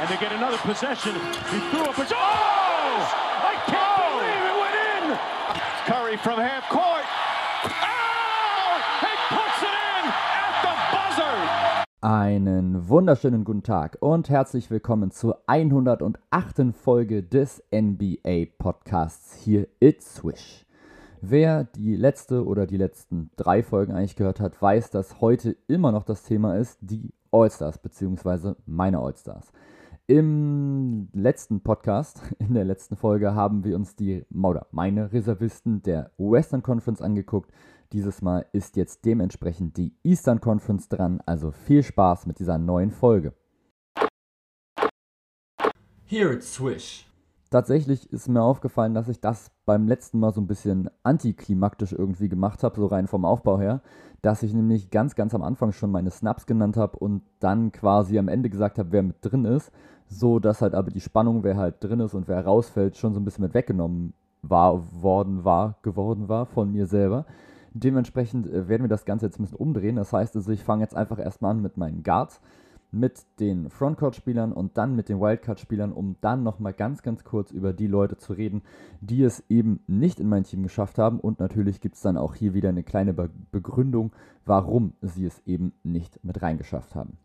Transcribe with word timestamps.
and 0.00 0.08
they 0.08 0.16
get 0.16 0.32
another 0.32 0.56
possession. 0.58 1.14
He 1.52 1.58
threw 1.70 1.84
up 1.84 1.98
a... 1.98 2.06
Oh! 2.10 3.04
I 3.44 3.54
can't 3.66 4.00
believe 4.08 4.44
it 4.48 4.56
went 4.64 4.76
in! 4.96 5.04
Curry 5.84 6.16
from 6.16 6.40
half 6.40 6.66
court. 6.70 7.04
Oh! 7.64 8.80
He 9.04 9.12
puts 9.28 9.62
it 9.62 9.76
in 9.76 10.04
at 10.08 10.54
the 10.64 10.74
buzzer! 10.90 11.84
Einen 12.00 12.88
wunderschönen 12.88 13.44
guten 13.44 13.62
Tag 13.62 13.98
und 14.00 14.30
herzlich 14.30 14.70
willkommen 14.70 15.10
zur 15.10 15.42
108. 15.46 16.16
Folge 16.72 17.22
des 17.22 17.62
NBA 17.70 18.46
Podcasts 18.56 19.34
hier 19.34 19.68
It's 19.80 20.14
Swish. 20.14 20.64
Wer 21.20 21.64
die 21.64 21.96
letzte 21.96 22.46
oder 22.46 22.66
die 22.66 22.78
letzten 22.78 23.30
drei 23.36 23.62
Folgen 23.62 23.92
eigentlich 23.92 24.16
gehört 24.16 24.40
hat, 24.40 24.62
weiß, 24.62 24.88
dass 24.88 25.20
heute 25.20 25.58
immer 25.68 25.92
noch 25.92 26.04
das 26.04 26.22
Thema 26.22 26.56
ist, 26.56 26.78
die 26.80 27.12
All-Stars, 27.30 27.76
beziehungsweise 27.76 28.56
meine 28.64 28.98
All-Stars. 28.98 29.52
Im 30.10 31.06
letzten 31.12 31.60
Podcast, 31.60 32.20
in 32.40 32.54
der 32.54 32.64
letzten 32.64 32.96
Folge, 32.96 33.36
haben 33.36 33.62
wir 33.62 33.76
uns 33.76 33.94
die, 33.94 34.26
oder 34.32 34.66
meine 34.72 35.12
Reservisten 35.12 35.84
der 35.84 36.10
Western 36.18 36.64
Conference 36.64 37.00
angeguckt. 37.00 37.52
Dieses 37.92 38.20
Mal 38.20 38.44
ist 38.50 38.74
jetzt 38.74 39.04
dementsprechend 39.04 39.76
die 39.76 39.94
Eastern 40.02 40.40
Conference 40.40 40.88
dran, 40.88 41.22
also 41.26 41.52
viel 41.52 41.84
Spaß 41.84 42.26
mit 42.26 42.40
dieser 42.40 42.58
neuen 42.58 42.90
Folge. 42.90 43.34
Here 46.06 46.32
it's 46.32 46.54
Swish. 46.54 47.06
Tatsächlich 47.50 48.12
ist 48.12 48.28
mir 48.28 48.42
aufgefallen, 48.42 48.94
dass 48.94 49.08
ich 49.08 49.20
das 49.20 49.52
beim 49.64 49.86
letzten 49.86 50.18
Mal 50.18 50.32
so 50.32 50.40
ein 50.40 50.48
bisschen 50.48 50.90
antiklimaktisch 51.04 51.92
irgendwie 51.92 52.28
gemacht 52.28 52.64
habe, 52.64 52.80
so 52.80 52.86
rein 52.86 53.06
vom 53.06 53.24
Aufbau 53.24 53.60
her, 53.60 53.80
dass 54.22 54.42
ich 54.42 54.54
nämlich 54.54 54.90
ganz, 54.90 55.14
ganz 55.14 55.36
am 55.36 55.42
Anfang 55.42 55.70
schon 55.70 55.92
meine 55.92 56.10
Snaps 56.10 56.46
genannt 56.46 56.76
habe 56.76 56.98
und 56.98 57.22
dann 57.38 57.70
quasi 57.70 58.18
am 58.18 58.26
Ende 58.26 58.50
gesagt 58.50 58.78
habe, 58.78 58.90
wer 58.90 59.04
mit 59.04 59.16
drin 59.22 59.44
ist, 59.44 59.70
so 60.10 60.38
dass 60.38 60.60
halt 60.60 60.74
aber 60.74 60.90
die 60.90 61.00
Spannung, 61.00 61.44
wer 61.44 61.56
halt 61.56 61.76
drin 61.80 62.00
ist 62.00 62.14
und 62.14 62.28
wer 62.28 62.44
rausfällt, 62.44 62.96
schon 62.96 63.14
so 63.14 63.20
ein 63.20 63.24
bisschen 63.24 63.44
mit 63.44 63.54
weggenommen 63.54 64.12
war, 64.42 64.82
worden 65.02 65.44
war, 65.44 65.76
geworden 65.82 66.28
war 66.28 66.46
von 66.46 66.72
mir 66.72 66.86
selber. 66.86 67.24
Dementsprechend 67.72 68.46
äh, 68.46 68.68
werden 68.68 68.82
wir 68.82 68.88
das 68.88 69.04
Ganze 69.04 69.26
jetzt 69.26 69.38
ein 69.38 69.44
bisschen 69.44 69.58
umdrehen. 69.58 69.96
Das 69.96 70.12
heißt 70.12 70.34
also, 70.34 70.50
ich 70.50 70.64
fange 70.64 70.82
jetzt 70.82 70.96
einfach 70.96 71.18
erstmal 71.18 71.52
an 71.52 71.62
mit 71.62 71.76
meinen 71.76 72.02
Guards 72.02 72.40
mit 72.92 73.24
den 73.38 73.70
Frontcourt-Spielern 73.70 74.52
und 74.52 74.76
dann 74.76 74.96
mit 74.96 75.08
den 75.08 75.20
Wildcard-Spielern, 75.20 75.92
um 75.92 76.16
dann 76.20 76.42
nochmal 76.42 76.72
ganz, 76.72 77.02
ganz 77.02 77.24
kurz 77.24 77.52
über 77.52 77.72
die 77.72 77.86
Leute 77.86 78.16
zu 78.16 78.32
reden, 78.32 78.62
die 79.00 79.22
es 79.22 79.44
eben 79.48 79.80
nicht 79.86 80.18
in 80.18 80.28
mein 80.28 80.44
Team 80.44 80.62
geschafft 80.62 80.98
haben. 80.98 81.20
Und 81.20 81.38
natürlich 81.38 81.80
gibt 81.80 81.94
es 81.94 82.02
dann 82.02 82.16
auch 82.16 82.34
hier 82.34 82.54
wieder 82.54 82.68
eine 82.68 82.82
kleine 82.82 83.14
Be 83.14 83.30
Begründung, 83.52 84.12
warum 84.44 84.94
sie 85.00 85.24
es 85.24 85.40
eben 85.46 85.72
nicht 85.82 86.24
mit 86.24 86.42
reingeschafft 86.42 86.94
haben. 86.94 87.16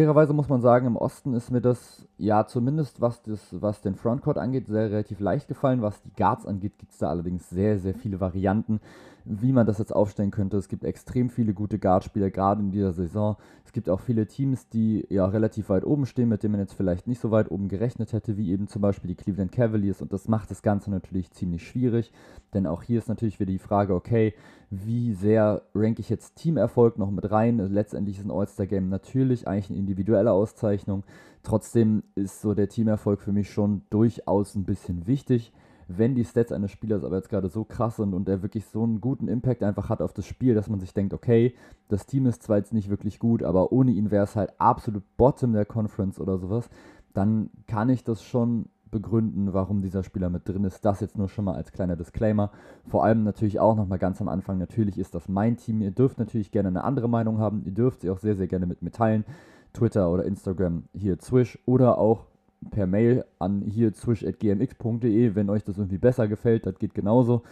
Fairerweise 0.00 0.32
muss 0.32 0.48
man 0.48 0.62
sagen, 0.62 0.86
im 0.86 0.96
Osten 0.96 1.34
ist 1.34 1.50
mir 1.50 1.60
das, 1.60 2.08
ja, 2.20 2.46
zumindest 2.46 3.00
was, 3.00 3.22
das, 3.22 3.40
was 3.50 3.80
den 3.80 3.94
Frontcourt 3.94 4.38
angeht, 4.38 4.66
sehr 4.66 4.90
relativ 4.90 5.20
leicht 5.20 5.48
gefallen. 5.48 5.82
Was 5.82 6.02
die 6.02 6.12
Guards 6.12 6.46
angeht, 6.46 6.78
gibt 6.78 6.92
es 6.92 6.98
da 6.98 7.08
allerdings 7.08 7.48
sehr, 7.48 7.78
sehr 7.78 7.94
viele 7.94 8.20
Varianten 8.20 8.80
wie 9.24 9.52
man 9.52 9.66
das 9.66 9.78
jetzt 9.78 9.94
aufstellen 9.94 10.30
könnte. 10.30 10.56
Es 10.56 10.68
gibt 10.68 10.84
extrem 10.84 11.30
viele 11.30 11.54
gute 11.54 11.78
Guardspieler, 11.78 12.30
gerade 12.30 12.62
in 12.62 12.70
dieser 12.70 12.92
Saison. 12.92 13.36
Es 13.64 13.72
gibt 13.72 13.88
auch 13.88 14.00
viele 14.00 14.26
Teams, 14.26 14.68
die 14.68 15.06
ja 15.08 15.26
relativ 15.26 15.68
weit 15.68 15.84
oben 15.84 16.06
stehen, 16.06 16.28
mit 16.28 16.42
denen 16.42 16.52
man 16.52 16.60
jetzt 16.60 16.74
vielleicht 16.74 17.06
nicht 17.06 17.20
so 17.20 17.30
weit 17.30 17.50
oben 17.50 17.68
gerechnet 17.68 18.12
hätte, 18.12 18.36
wie 18.36 18.50
eben 18.50 18.66
zum 18.68 18.82
Beispiel 18.82 19.08
die 19.08 19.14
Cleveland 19.14 19.52
Cavaliers. 19.52 20.02
Und 20.02 20.12
das 20.12 20.28
macht 20.28 20.50
das 20.50 20.62
Ganze 20.62 20.90
natürlich 20.90 21.30
ziemlich 21.30 21.66
schwierig, 21.66 22.12
denn 22.54 22.66
auch 22.66 22.82
hier 22.82 22.98
ist 22.98 23.08
natürlich 23.08 23.38
wieder 23.38 23.52
die 23.52 23.58
Frage, 23.58 23.94
okay, 23.94 24.34
wie 24.70 25.12
sehr 25.12 25.62
ranke 25.74 26.00
ich 26.00 26.08
jetzt 26.08 26.36
Teamerfolg 26.36 26.98
noch 26.98 27.10
mit 27.10 27.30
rein? 27.30 27.58
Letztendlich 27.58 28.18
ist 28.18 28.24
ein 28.24 28.30
All-Star-Game 28.30 28.88
natürlich 28.88 29.46
eigentlich 29.46 29.70
eine 29.70 29.78
individuelle 29.78 30.32
Auszeichnung. 30.32 31.04
Trotzdem 31.42 32.02
ist 32.14 32.40
so 32.40 32.54
der 32.54 32.68
Teamerfolg 32.68 33.20
für 33.20 33.32
mich 33.32 33.50
schon 33.50 33.82
durchaus 33.90 34.54
ein 34.54 34.64
bisschen 34.64 35.06
wichtig 35.06 35.52
wenn 35.98 36.14
die 36.14 36.24
Stats 36.24 36.52
eines 36.52 36.70
Spielers 36.70 37.04
aber 37.04 37.16
jetzt 37.16 37.28
gerade 37.28 37.48
so 37.48 37.64
krass 37.64 37.96
sind 37.96 38.14
und 38.14 38.28
er 38.28 38.42
wirklich 38.42 38.66
so 38.66 38.84
einen 38.84 39.00
guten 39.00 39.28
Impact 39.28 39.62
einfach 39.62 39.88
hat 39.88 40.00
auf 40.00 40.12
das 40.12 40.26
Spiel, 40.26 40.54
dass 40.54 40.68
man 40.68 40.78
sich 40.78 40.94
denkt, 40.94 41.12
okay, 41.12 41.54
das 41.88 42.06
Team 42.06 42.26
ist 42.26 42.42
zwar 42.42 42.58
jetzt 42.58 42.72
nicht 42.72 42.90
wirklich 42.90 43.18
gut, 43.18 43.42
aber 43.42 43.72
ohne 43.72 43.90
ihn 43.90 44.10
wäre 44.10 44.24
es 44.24 44.36
halt 44.36 44.52
absolut 44.58 45.02
Bottom 45.16 45.52
der 45.52 45.64
Conference 45.64 46.20
oder 46.20 46.38
sowas, 46.38 46.70
dann 47.12 47.50
kann 47.66 47.88
ich 47.88 48.04
das 48.04 48.22
schon 48.22 48.66
begründen, 48.90 49.52
warum 49.52 49.82
dieser 49.82 50.02
Spieler 50.02 50.30
mit 50.30 50.48
drin 50.48 50.64
ist. 50.64 50.84
Das 50.84 51.00
jetzt 51.00 51.16
nur 51.16 51.28
schon 51.28 51.44
mal 51.44 51.54
als 51.54 51.70
kleiner 51.72 51.96
Disclaimer. 51.96 52.50
Vor 52.86 53.04
allem 53.04 53.22
natürlich 53.22 53.60
auch 53.60 53.76
nochmal 53.76 53.98
ganz 53.98 54.20
am 54.20 54.28
Anfang, 54.28 54.58
natürlich 54.58 54.98
ist 54.98 55.14
das 55.14 55.28
mein 55.28 55.56
Team. 55.56 55.80
Ihr 55.80 55.92
dürft 55.92 56.18
natürlich 56.18 56.50
gerne 56.50 56.68
eine 56.68 56.82
andere 56.82 57.08
Meinung 57.08 57.38
haben. 57.38 57.62
Ihr 57.64 57.72
dürft 57.72 58.00
sie 58.00 58.10
auch 58.10 58.18
sehr, 58.18 58.34
sehr 58.34 58.48
gerne 58.48 58.66
mit 58.66 58.82
mir 58.82 58.90
teilen. 58.90 59.24
Twitter 59.72 60.10
oder 60.10 60.24
Instagram 60.24 60.84
hier 60.92 61.18
Swish 61.20 61.58
oder 61.66 61.98
auch 61.98 62.26
per 62.70 62.86
Mail 62.86 63.24
an 63.38 63.62
hier 63.62 63.92
swish.gmx.de, 63.94 65.34
wenn 65.34 65.50
euch 65.50 65.64
das 65.64 65.78
irgendwie 65.78 65.98
besser 65.98 66.28
gefällt, 66.28 66.66
das 66.66 66.78
geht 66.78 66.94
genauso. 66.94 67.42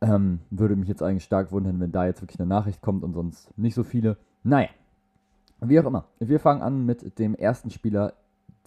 Ähm, 0.00 0.40
würde 0.50 0.76
mich 0.76 0.88
jetzt 0.88 1.02
eigentlich 1.02 1.24
stark 1.24 1.52
wundern, 1.52 1.80
wenn 1.80 1.90
da 1.90 2.06
jetzt 2.06 2.22
wirklich 2.22 2.38
eine 2.38 2.48
Nachricht 2.48 2.82
kommt 2.82 3.02
und 3.02 3.14
sonst 3.14 3.56
nicht 3.58 3.74
so 3.74 3.82
viele. 3.82 4.16
Naja, 4.44 4.68
wie 5.60 5.80
auch 5.80 5.86
immer. 5.86 6.04
Wir 6.20 6.38
fangen 6.38 6.62
an 6.62 6.84
mit 6.84 7.18
dem 7.18 7.34
ersten 7.34 7.70
Spieler 7.70 8.12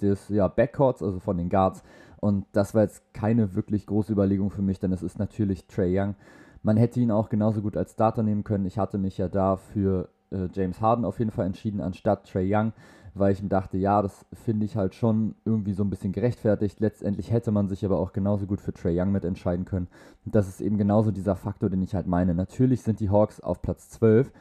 des 0.02 0.30
ja, 0.30 0.48
Backcourts, 0.48 1.04
also 1.04 1.20
von 1.20 1.38
den 1.38 1.50
Guards. 1.50 1.84
Und 2.20 2.46
das 2.52 2.74
war 2.74 2.84
jetzt 2.84 3.14
keine 3.14 3.56
wirklich 3.56 3.86
große 3.86 4.12
Überlegung 4.12 4.50
für 4.50 4.62
mich, 4.62 4.80
denn 4.80 4.92
es 4.92 5.04
ist 5.04 5.20
natürlich 5.20 5.68
Trey 5.68 5.98
Young. 5.98 6.16
Man 6.64 6.78
hätte 6.78 7.00
ihn 7.00 7.12
auch 7.12 7.30
genauso 7.30 7.62
gut 7.62 7.78
als 7.78 7.94
Starter 7.94 8.24
nehmen 8.24 8.44
können. 8.44 8.66
Ich 8.66 8.78
hatte 8.78 8.98
mich 8.98 9.18
ja 9.18 9.30
da 9.30 9.56
für 9.56 10.10
äh, 10.32 10.48
James 10.54 10.82
Harden 10.82 11.06
auf 11.06 11.20
jeden 11.20 11.32
Fall 11.32 11.46
entschieden, 11.46 11.82
anstatt 11.82 12.30
Trey 12.30 12.48
Young 12.54 12.74
weil 13.14 13.34
ich 13.34 13.42
mir 13.42 13.50
dachte, 13.50 13.78
ja, 13.78 14.02
das 14.02 14.26
finde 14.34 14.66
ich 14.66 14.76
halt 14.76 14.96
schon 14.96 15.36
irgendwie 15.46 15.74
so 15.74 15.84
ein 15.84 15.90
bisschen 15.90 16.12
gerechtfertigt. 16.12 16.80
Letztendlich 16.80 17.32
hätte 17.32 17.52
man 17.52 17.68
sich 17.68 17.86
aber 17.86 18.00
auch 18.00 18.14
genauso 18.14 18.46
gut 18.46 18.62
für 18.62 18.74
Trey 18.74 19.00
Young 19.00 19.12
mit 19.12 19.26
entscheiden 19.26 19.66
können. 19.66 19.88
Und 20.26 20.36
das 20.36 20.48
ist 20.48 20.62
eben 20.62 20.78
genauso 20.78 21.12
dieser 21.12 21.36
Faktor, 21.36 21.70
den 21.70 21.82
ich 21.82 21.96
halt 21.96 22.08
meine. 22.08 22.34
Natürlich 22.34 22.82
sind 22.82 23.00
die 23.00 23.10
Hawks 23.10 23.40
auf 23.40 23.62
Platz 23.62 23.90
12, 23.90 24.32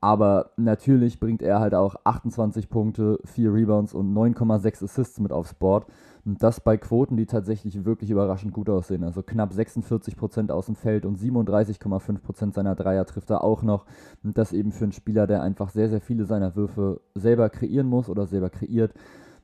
aber 0.00 0.50
natürlich 0.56 1.20
bringt 1.20 1.42
er 1.42 1.60
halt 1.60 1.74
auch 1.74 1.96
28 2.04 2.68
Punkte, 2.68 3.18
4 3.24 3.52
Rebounds 3.52 3.94
und 3.94 4.12
9,6 4.14 4.84
Assists 4.84 5.20
mit 5.20 5.32
aufs 5.32 5.54
Board. 5.54 5.86
Und 6.24 6.42
das 6.42 6.60
bei 6.60 6.76
Quoten, 6.76 7.16
die 7.16 7.26
tatsächlich 7.26 7.84
wirklich 7.84 8.10
überraschend 8.10 8.52
gut 8.52 8.68
aussehen. 8.68 9.04
Also 9.04 9.22
knapp 9.22 9.52
46% 9.52 10.50
aus 10.50 10.66
dem 10.66 10.74
Feld 10.74 11.04
und 11.04 11.18
37,5% 11.18 12.54
seiner 12.54 12.74
Dreier 12.74 13.06
trifft 13.06 13.30
er 13.30 13.44
auch 13.44 13.62
noch. 13.62 13.86
Und 14.22 14.38
das 14.38 14.52
eben 14.52 14.72
für 14.72 14.84
einen 14.84 14.92
Spieler, 14.92 15.26
der 15.26 15.42
einfach 15.42 15.70
sehr, 15.70 15.88
sehr 15.88 16.00
viele 16.00 16.24
seiner 16.24 16.56
Würfe 16.56 17.00
selber 17.14 17.48
kreieren 17.50 17.86
muss 17.86 18.08
oder 18.08 18.26
selber 18.26 18.50
kreiert. 18.50 18.92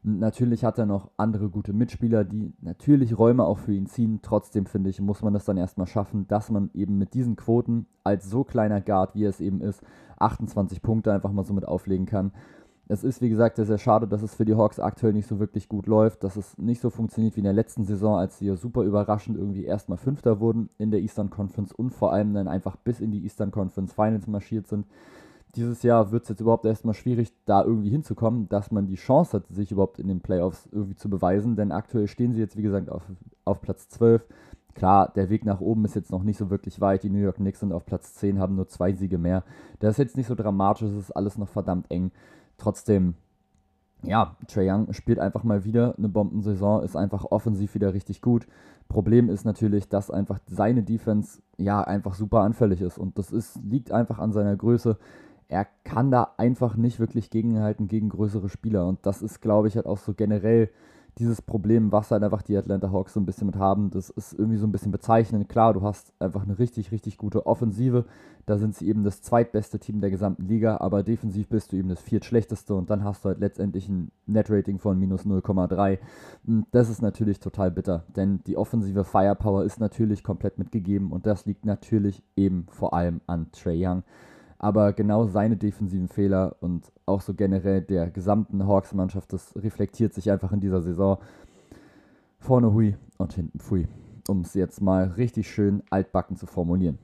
Und 0.04 0.18
natürlich 0.18 0.64
hat 0.64 0.78
er 0.78 0.84
noch 0.84 1.10
andere 1.16 1.48
gute 1.48 1.72
Mitspieler, 1.72 2.24
die 2.24 2.52
natürlich 2.60 3.18
Räume 3.18 3.44
auch 3.44 3.58
für 3.58 3.72
ihn 3.72 3.86
ziehen. 3.86 4.20
Trotzdem 4.22 4.66
finde 4.66 4.90
ich, 4.90 5.00
muss 5.00 5.22
man 5.22 5.32
das 5.32 5.46
dann 5.46 5.56
erstmal 5.56 5.86
schaffen, 5.86 6.28
dass 6.28 6.50
man 6.50 6.68
eben 6.74 6.98
mit 6.98 7.14
diesen 7.14 7.36
Quoten 7.36 7.86
als 8.04 8.28
so 8.28 8.44
kleiner 8.44 8.82
Guard, 8.82 9.14
wie 9.14 9.24
er 9.24 9.30
es 9.30 9.40
eben 9.40 9.62
ist, 9.62 9.82
28 10.18 10.82
Punkte 10.82 11.12
einfach 11.12 11.32
mal 11.32 11.44
so 11.44 11.54
mit 11.54 11.66
auflegen 11.66 12.04
kann. 12.04 12.32
Es 12.86 13.02
ist, 13.02 13.22
wie 13.22 13.30
gesagt, 13.30 13.56
sehr, 13.56 13.64
sehr 13.64 13.78
schade, 13.78 14.06
dass 14.06 14.22
es 14.22 14.34
für 14.34 14.44
die 14.44 14.54
Hawks 14.54 14.78
aktuell 14.78 15.14
nicht 15.14 15.26
so 15.26 15.38
wirklich 15.38 15.68
gut 15.68 15.86
läuft, 15.86 16.22
dass 16.22 16.36
es 16.36 16.58
nicht 16.58 16.82
so 16.82 16.90
funktioniert 16.90 17.34
wie 17.36 17.40
in 17.40 17.44
der 17.44 17.54
letzten 17.54 17.84
Saison, 17.84 18.16
als 18.16 18.38
sie 18.38 18.54
super 18.56 18.82
überraschend 18.82 19.38
irgendwie 19.38 19.64
erstmal 19.64 19.96
Fünfter 19.96 20.38
wurden 20.38 20.68
in 20.76 20.90
der 20.90 21.00
Eastern 21.00 21.30
Conference 21.30 21.72
und 21.72 21.90
vor 21.90 22.12
allem 22.12 22.34
dann 22.34 22.46
einfach 22.46 22.76
bis 22.76 23.00
in 23.00 23.10
die 23.10 23.22
Eastern 23.22 23.50
Conference 23.50 23.94
Finals 23.94 24.26
marschiert 24.26 24.66
sind. 24.66 24.86
Dieses 25.56 25.82
Jahr 25.82 26.10
wird 26.10 26.24
es 26.24 26.28
jetzt 26.28 26.40
überhaupt 26.40 26.66
erstmal 26.66 26.94
schwierig, 26.94 27.32
da 27.46 27.64
irgendwie 27.64 27.90
hinzukommen, 27.90 28.48
dass 28.48 28.70
man 28.70 28.86
die 28.86 28.96
Chance 28.96 29.38
hat, 29.38 29.46
sich 29.48 29.70
überhaupt 29.72 29.98
in 29.98 30.08
den 30.08 30.20
Playoffs 30.20 30.68
irgendwie 30.70 30.96
zu 30.96 31.08
beweisen, 31.08 31.56
denn 31.56 31.72
aktuell 31.72 32.08
stehen 32.08 32.32
sie 32.32 32.40
jetzt, 32.40 32.56
wie 32.56 32.62
gesagt, 32.62 32.90
auf, 32.90 33.02
auf 33.44 33.62
Platz 33.62 33.88
12. 33.88 34.26
Klar, 34.74 35.12
der 35.14 35.30
Weg 35.30 35.44
nach 35.44 35.60
oben 35.60 35.84
ist 35.84 35.94
jetzt 35.94 36.10
noch 36.10 36.24
nicht 36.24 36.36
so 36.36 36.50
wirklich 36.50 36.80
weit. 36.80 37.04
Die 37.04 37.10
New 37.10 37.20
York 37.20 37.36
Knicks 37.36 37.60
sind 37.60 37.72
auf 37.72 37.86
Platz 37.86 38.14
10, 38.14 38.40
haben 38.40 38.56
nur 38.56 38.66
zwei 38.66 38.92
Siege 38.92 39.18
mehr. 39.18 39.44
Das 39.78 39.92
ist 39.92 39.98
jetzt 39.98 40.16
nicht 40.16 40.26
so 40.26 40.34
dramatisch, 40.34 40.82
es 40.82 40.96
ist 40.96 41.12
alles 41.12 41.38
noch 41.38 41.48
verdammt 41.48 41.88
eng. 41.90 42.10
Trotzdem, 42.56 43.14
ja, 44.02 44.36
Trae 44.48 44.70
Young 44.70 44.92
spielt 44.92 45.18
einfach 45.18 45.44
mal 45.44 45.64
wieder 45.64 45.94
eine 45.96 46.08
Bombensaison, 46.08 46.82
ist 46.82 46.96
einfach 46.96 47.24
offensiv 47.30 47.74
wieder 47.74 47.94
richtig 47.94 48.20
gut. 48.20 48.46
Problem 48.88 49.28
ist 49.28 49.44
natürlich, 49.44 49.88
dass 49.88 50.10
einfach 50.10 50.38
seine 50.46 50.82
Defense 50.82 51.40
ja 51.56 51.80
einfach 51.80 52.14
super 52.14 52.40
anfällig 52.40 52.80
ist 52.80 52.98
und 52.98 53.18
das 53.18 53.32
ist, 53.32 53.60
liegt 53.64 53.92
einfach 53.92 54.18
an 54.18 54.32
seiner 54.32 54.56
Größe. 54.56 54.98
Er 55.48 55.66
kann 55.84 56.10
da 56.10 56.34
einfach 56.36 56.76
nicht 56.76 57.00
wirklich 57.00 57.30
gegenhalten 57.30 57.88
gegen 57.88 58.08
größere 58.08 58.48
Spieler 58.48 58.86
und 58.86 59.04
das 59.06 59.22
ist, 59.22 59.40
glaube 59.40 59.68
ich, 59.68 59.76
halt 59.76 59.86
auch 59.86 59.98
so 59.98 60.14
generell 60.14 60.70
dieses 61.18 61.40
Problem, 61.40 61.92
was 61.92 62.10
halt 62.10 62.24
einfach 62.24 62.42
die 62.42 62.56
Atlanta 62.56 62.90
Hawks 62.90 63.14
so 63.14 63.20
ein 63.20 63.26
bisschen 63.26 63.46
mit 63.46 63.56
haben, 63.56 63.90
das 63.90 64.10
ist 64.10 64.32
irgendwie 64.32 64.58
so 64.58 64.66
ein 64.66 64.72
bisschen 64.72 64.90
bezeichnend. 64.90 65.48
Klar, 65.48 65.72
du 65.72 65.82
hast 65.82 66.12
einfach 66.18 66.42
eine 66.42 66.58
richtig, 66.58 66.90
richtig 66.90 67.18
gute 67.18 67.46
Offensive. 67.46 68.04
Da 68.46 68.58
sind 68.58 68.74
sie 68.74 68.88
eben 68.88 69.04
das 69.04 69.22
zweitbeste 69.22 69.78
Team 69.78 70.00
der 70.00 70.10
gesamten 70.10 70.46
Liga, 70.46 70.78
aber 70.78 71.02
defensiv 71.02 71.48
bist 71.48 71.72
du 71.72 71.76
eben 71.76 71.88
das 71.88 72.00
viertschlechteste 72.00 72.74
und 72.74 72.90
dann 72.90 73.04
hast 73.04 73.24
du 73.24 73.30
halt 73.30 73.40
letztendlich 73.40 73.88
ein 73.88 74.10
Net-Rating 74.26 74.78
von 74.78 74.98
minus 74.98 75.24
0,3. 75.24 75.98
Das 76.70 76.90
ist 76.90 77.00
natürlich 77.00 77.40
total 77.40 77.70
bitter, 77.70 78.04
denn 78.16 78.42
die 78.46 78.56
offensive 78.56 79.04
Firepower 79.04 79.64
ist 79.64 79.80
natürlich 79.80 80.24
komplett 80.24 80.58
mitgegeben 80.58 81.12
und 81.12 81.26
das 81.26 81.46
liegt 81.46 81.64
natürlich 81.64 82.22
eben 82.36 82.66
vor 82.70 82.92
allem 82.92 83.20
an 83.26 83.50
Trey 83.52 83.86
Young. 83.86 84.02
Aber 84.58 84.92
genau 84.92 85.26
seine 85.26 85.56
defensiven 85.56 86.08
Fehler 86.08 86.56
und 86.60 86.90
auch 87.06 87.20
so 87.20 87.34
generell 87.34 87.82
der 87.82 88.10
gesamten 88.10 88.66
Hawks-Mannschaft, 88.66 89.32
das 89.32 89.54
reflektiert 89.56 90.14
sich 90.14 90.30
einfach 90.30 90.52
in 90.52 90.60
dieser 90.60 90.80
Saison. 90.80 91.18
Vorne 92.38 92.72
hui 92.72 92.96
und 93.18 93.32
hinten 93.32 93.58
pfui, 93.58 93.88
um 94.28 94.42
es 94.42 94.54
jetzt 94.54 94.80
mal 94.80 95.04
richtig 95.16 95.50
schön 95.50 95.82
altbacken 95.90 96.36
zu 96.36 96.46
formulieren. 96.46 96.98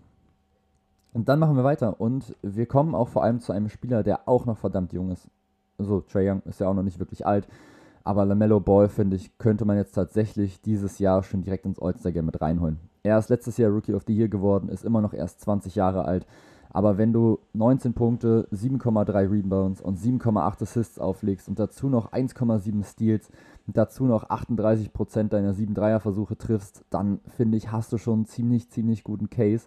Und 1.12 1.28
dann 1.28 1.38
machen 1.38 1.56
wir 1.56 1.64
weiter 1.64 2.00
und 2.00 2.36
wir 2.42 2.66
kommen 2.66 2.94
auch 2.94 3.08
vor 3.08 3.24
allem 3.24 3.40
zu 3.40 3.52
einem 3.52 3.68
Spieler, 3.68 4.02
der 4.02 4.28
auch 4.28 4.46
noch 4.46 4.58
verdammt 4.58 4.92
jung 4.92 5.10
ist. 5.10 5.28
Also 5.76 6.02
Trae 6.02 6.30
Young 6.30 6.42
ist 6.44 6.60
ja 6.60 6.68
auch 6.68 6.74
noch 6.74 6.82
nicht 6.82 6.98
wirklich 6.98 7.26
alt, 7.26 7.48
aber 8.04 8.24
LaMelo 8.24 8.60
Ball, 8.60 8.88
finde 8.88 9.16
ich, 9.16 9.36
könnte 9.38 9.64
man 9.64 9.76
jetzt 9.76 9.92
tatsächlich 9.92 10.60
dieses 10.60 10.98
Jahr 10.98 11.22
schon 11.22 11.42
direkt 11.42 11.66
ins 11.66 11.80
All-Star-Game 11.80 12.26
mit 12.26 12.40
reinholen. 12.40 12.78
Er 13.02 13.18
ist 13.18 13.30
letztes 13.30 13.56
Jahr 13.56 13.70
Rookie 13.70 13.94
of 13.94 14.04
the 14.06 14.14
Year 14.14 14.28
geworden, 14.28 14.68
ist 14.68 14.84
immer 14.84 15.00
noch 15.00 15.14
erst 15.14 15.40
20 15.40 15.74
Jahre 15.74 16.04
alt. 16.04 16.26
Aber 16.72 16.98
wenn 16.98 17.12
du 17.12 17.40
19 17.52 17.94
Punkte, 17.94 18.48
7,3 18.52 19.30
Rebounds 19.30 19.80
und 19.80 19.98
7,8 19.98 20.62
Assists 20.62 20.98
auflegst 20.98 21.48
und 21.48 21.58
dazu 21.58 21.88
noch 21.88 22.12
1,7 22.12 22.84
Steals 22.84 23.30
und 23.66 23.76
dazu 23.76 24.04
noch 24.04 24.30
38% 24.30 25.28
deiner 25.28 25.52
7-Dreier-Versuche 25.52 26.38
triffst, 26.38 26.84
dann 26.90 27.20
finde 27.36 27.58
ich, 27.58 27.72
hast 27.72 27.92
du 27.92 27.98
schon 27.98 28.20
einen 28.20 28.26
ziemlich, 28.26 28.70
ziemlich 28.70 29.02
guten 29.02 29.28
Case, 29.30 29.66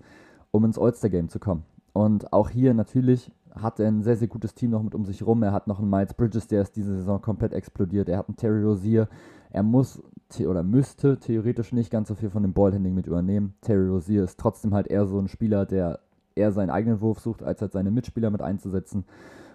um 0.51 0.63
ins 0.65 0.79
All-Star-Game 0.79 1.29
zu 1.29 1.39
kommen. 1.39 1.63
Und 1.91 2.31
auch 2.31 2.49
hier 2.49 2.73
natürlich 2.73 3.31
hat 3.53 3.79
er 3.79 3.87
ein 3.87 4.01
sehr, 4.01 4.15
sehr 4.15 4.27
gutes 4.27 4.55
Team 4.55 4.71
noch 4.71 4.81
mit 4.81 4.95
um 4.95 5.05
sich 5.05 5.25
rum. 5.25 5.43
Er 5.43 5.51
hat 5.51 5.67
noch 5.67 5.79
einen 5.79 5.89
Miles 5.89 6.13
Bridges, 6.13 6.47
der 6.47 6.61
ist 6.61 6.75
diese 6.75 6.95
Saison 6.95 7.21
komplett 7.21 7.53
explodiert. 7.53 8.09
Er 8.09 8.17
hat 8.17 8.27
einen 8.27 8.37
Terry 8.37 8.63
Rozier. 8.63 9.07
Er 9.51 9.63
muss 9.63 10.01
oder 10.39 10.63
müsste 10.63 11.19
theoretisch 11.19 11.73
nicht 11.73 11.91
ganz 11.91 12.07
so 12.07 12.15
viel 12.15 12.31
von 12.31 12.41
dem 12.41 12.53
Ballhandling 12.53 12.95
mit 12.95 13.05
übernehmen. 13.05 13.53
Terry 13.61 13.87
Rozier 13.87 14.23
ist 14.23 14.39
trotzdem 14.39 14.73
halt 14.73 14.87
eher 14.87 15.05
so 15.05 15.19
ein 15.19 15.27
Spieler, 15.27 15.67
der 15.67 15.99
eher 16.35 16.51
seinen 16.51 16.69
eigenen 16.69 17.01
Wurf 17.01 17.19
sucht, 17.19 17.43
als 17.43 17.61
halt 17.61 17.71
seine 17.71 17.91
Mitspieler 17.91 18.29
mit 18.29 18.41
einzusetzen. 18.41 19.05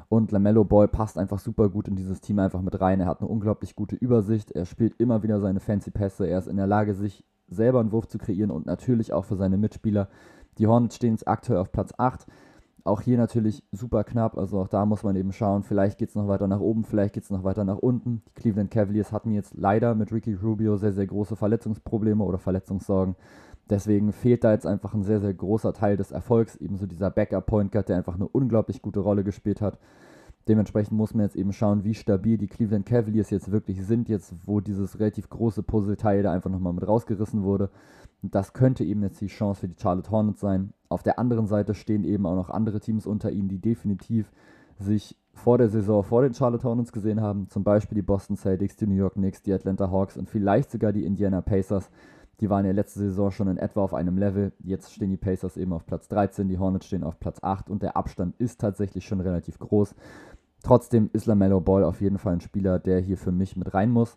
Und 0.08 0.32
LaMelo 0.32 0.64
Boy 0.64 0.88
passt 0.88 1.18
einfach 1.18 1.38
super 1.38 1.68
gut 1.68 1.86
in 1.86 1.96
dieses 1.96 2.20
Team 2.20 2.38
einfach 2.38 2.62
mit 2.62 2.80
rein. 2.80 3.00
Er 3.00 3.06
hat 3.06 3.20
eine 3.20 3.28
unglaublich 3.28 3.76
gute 3.76 3.96
Übersicht. 3.96 4.50
Er 4.52 4.64
spielt 4.64 4.98
immer 4.98 5.22
wieder 5.22 5.40
seine 5.40 5.60
fancy 5.60 5.90
Pässe. 5.90 6.26
Er 6.26 6.38
ist 6.38 6.48
in 6.48 6.56
der 6.56 6.66
Lage, 6.66 6.94
sich 6.94 7.24
selber 7.48 7.80
einen 7.80 7.92
Wurf 7.92 8.08
zu 8.08 8.18
kreieren 8.18 8.50
und 8.50 8.66
natürlich 8.66 9.12
auch 9.12 9.24
für 9.24 9.36
seine 9.36 9.58
Mitspieler. 9.58 10.08
Die 10.58 10.66
Hornets 10.66 10.96
stehen 10.96 11.12
jetzt 11.12 11.28
aktuell 11.28 11.58
auf 11.58 11.72
Platz 11.72 11.92
8. 11.96 12.26
Auch 12.84 13.02
hier 13.02 13.18
natürlich 13.18 13.62
super 13.70 14.02
knapp, 14.02 14.38
also 14.38 14.60
auch 14.60 14.68
da 14.68 14.86
muss 14.86 15.02
man 15.02 15.14
eben 15.14 15.32
schauen, 15.32 15.62
vielleicht 15.62 15.98
geht 15.98 16.08
es 16.08 16.14
noch 16.14 16.26
weiter 16.26 16.48
nach 16.48 16.60
oben, 16.60 16.84
vielleicht 16.84 17.12
geht 17.12 17.24
es 17.24 17.30
noch 17.30 17.44
weiter 17.44 17.64
nach 17.64 17.76
unten. 17.76 18.22
Die 18.28 18.32
Cleveland 18.32 18.70
Cavaliers 18.70 19.12
hatten 19.12 19.32
jetzt 19.32 19.52
leider 19.54 19.94
mit 19.94 20.10
Ricky 20.10 20.32
Rubio 20.34 20.76
sehr, 20.78 20.92
sehr 20.92 21.06
große 21.06 21.36
Verletzungsprobleme 21.36 22.24
oder 22.24 22.38
Verletzungssorgen. 22.38 23.14
Deswegen 23.70 24.12
fehlt 24.12 24.44
da 24.44 24.52
jetzt 24.52 24.66
einfach 24.66 24.94
ein 24.94 25.02
sehr, 25.02 25.20
sehr 25.20 25.34
großer 25.34 25.72
Teil 25.72 25.96
des 25.96 26.10
Erfolgs, 26.10 26.56
ebenso 26.56 26.86
dieser 26.86 27.10
Backup-Point 27.10 27.72
Guard, 27.72 27.88
der 27.88 27.96
einfach 27.96 28.14
eine 28.14 28.28
unglaublich 28.28 28.80
gute 28.80 29.00
Rolle 29.00 29.24
gespielt 29.24 29.60
hat. 29.60 29.78
Dementsprechend 30.48 30.96
muss 30.96 31.12
man 31.12 31.24
jetzt 31.26 31.36
eben 31.36 31.52
schauen, 31.52 31.84
wie 31.84 31.92
stabil 31.92 32.38
die 32.38 32.46
Cleveland 32.46 32.86
Cavaliers 32.86 33.28
jetzt 33.28 33.52
wirklich 33.52 33.84
sind, 33.84 34.08
jetzt 34.08 34.34
wo 34.46 34.60
dieses 34.60 34.98
relativ 34.98 35.28
große 35.28 35.62
Puzzleteil 35.62 36.22
da 36.22 36.32
einfach 36.32 36.50
nochmal 36.50 36.72
mit 36.72 36.88
rausgerissen 36.88 37.42
wurde. 37.42 37.68
Das 38.22 38.54
könnte 38.54 38.82
eben 38.82 39.02
jetzt 39.02 39.20
die 39.20 39.26
Chance 39.26 39.60
für 39.60 39.68
die 39.68 39.80
Charlotte 39.80 40.10
Hornets 40.10 40.40
sein. 40.40 40.72
Auf 40.88 41.02
der 41.02 41.18
anderen 41.18 41.46
Seite 41.46 41.74
stehen 41.74 42.04
eben 42.04 42.24
auch 42.24 42.34
noch 42.34 42.48
andere 42.48 42.80
Teams 42.80 43.06
unter 43.06 43.30
ihnen, 43.30 43.48
die 43.48 43.60
definitiv 43.60 44.32
sich 44.78 45.16
vor 45.34 45.58
der 45.58 45.68
Saison 45.68 46.02
vor 46.02 46.22
den 46.22 46.34
Charlotte 46.34 46.64
Hornets 46.64 46.92
gesehen 46.92 47.20
haben. 47.20 47.48
Zum 47.48 47.62
Beispiel 47.62 47.96
die 47.96 48.02
Boston 48.02 48.36
Celtics, 48.36 48.76
die 48.76 48.86
New 48.86 48.94
York 48.94 49.14
Knicks, 49.14 49.42
die 49.42 49.52
Atlanta 49.52 49.90
Hawks 49.90 50.16
und 50.16 50.30
vielleicht 50.30 50.70
sogar 50.70 50.92
die 50.92 51.04
Indiana 51.04 51.42
Pacers. 51.42 51.90
Die 52.40 52.50
waren 52.50 52.64
ja 52.64 52.72
letzte 52.72 53.00
Saison 53.00 53.30
schon 53.30 53.48
in 53.48 53.58
etwa 53.58 53.82
auf 53.82 53.94
einem 53.94 54.16
Level. 54.16 54.52
Jetzt 54.60 54.92
stehen 54.92 55.10
die 55.10 55.16
Pacers 55.16 55.56
eben 55.56 55.72
auf 55.72 55.86
Platz 55.86 56.08
13, 56.08 56.48
die 56.48 56.58
Hornets 56.58 56.86
stehen 56.86 57.02
auf 57.02 57.18
Platz 57.18 57.38
8 57.42 57.68
und 57.68 57.82
der 57.82 57.96
Abstand 57.96 58.36
ist 58.36 58.60
tatsächlich 58.60 59.06
schon 59.06 59.20
relativ 59.20 59.58
groß. 59.58 59.94
Trotzdem 60.62 61.10
ist 61.12 61.26
LaMelo 61.26 61.60
Ball 61.60 61.84
auf 61.84 62.00
jeden 62.00 62.18
Fall 62.18 62.34
ein 62.34 62.40
Spieler, 62.40 62.78
der 62.78 63.00
hier 63.00 63.16
für 63.16 63.32
mich 63.32 63.56
mit 63.56 63.74
rein 63.74 63.90
muss. 63.90 64.16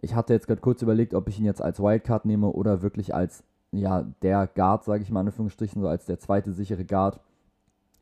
Ich 0.00 0.14
hatte 0.14 0.32
jetzt 0.32 0.46
gerade 0.46 0.60
kurz 0.60 0.82
überlegt, 0.82 1.14
ob 1.14 1.28
ich 1.28 1.38
ihn 1.38 1.44
jetzt 1.44 1.62
als 1.62 1.80
Wildcard 1.80 2.24
nehme 2.24 2.48
oder 2.48 2.82
wirklich 2.82 3.14
als 3.14 3.44
ja, 3.70 4.02
der 4.20 4.46
Guard, 4.48 4.84
sage 4.84 5.02
ich 5.02 5.10
mal 5.10 5.20
in 5.22 5.28
Anführungsstrichen, 5.28 5.80
so 5.80 5.88
als 5.88 6.04
der 6.04 6.18
zweite 6.18 6.52
sichere 6.52 6.84
Guard. 6.84 7.20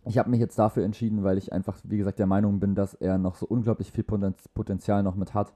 Ich 0.06 0.18
habe 0.18 0.30
mich 0.30 0.40
jetzt 0.40 0.58
dafür 0.58 0.84
entschieden, 0.84 1.22
weil 1.22 1.38
ich 1.38 1.52
einfach, 1.52 1.78
wie 1.84 1.98
gesagt, 1.98 2.18
der 2.18 2.26
Meinung 2.26 2.58
bin, 2.58 2.74
dass 2.74 2.94
er 2.94 3.18
noch 3.18 3.36
so 3.36 3.46
unglaublich 3.46 3.92
viel 3.92 4.04
Potenzial 4.04 5.02
noch 5.02 5.14
mit 5.14 5.34
hat. 5.34 5.52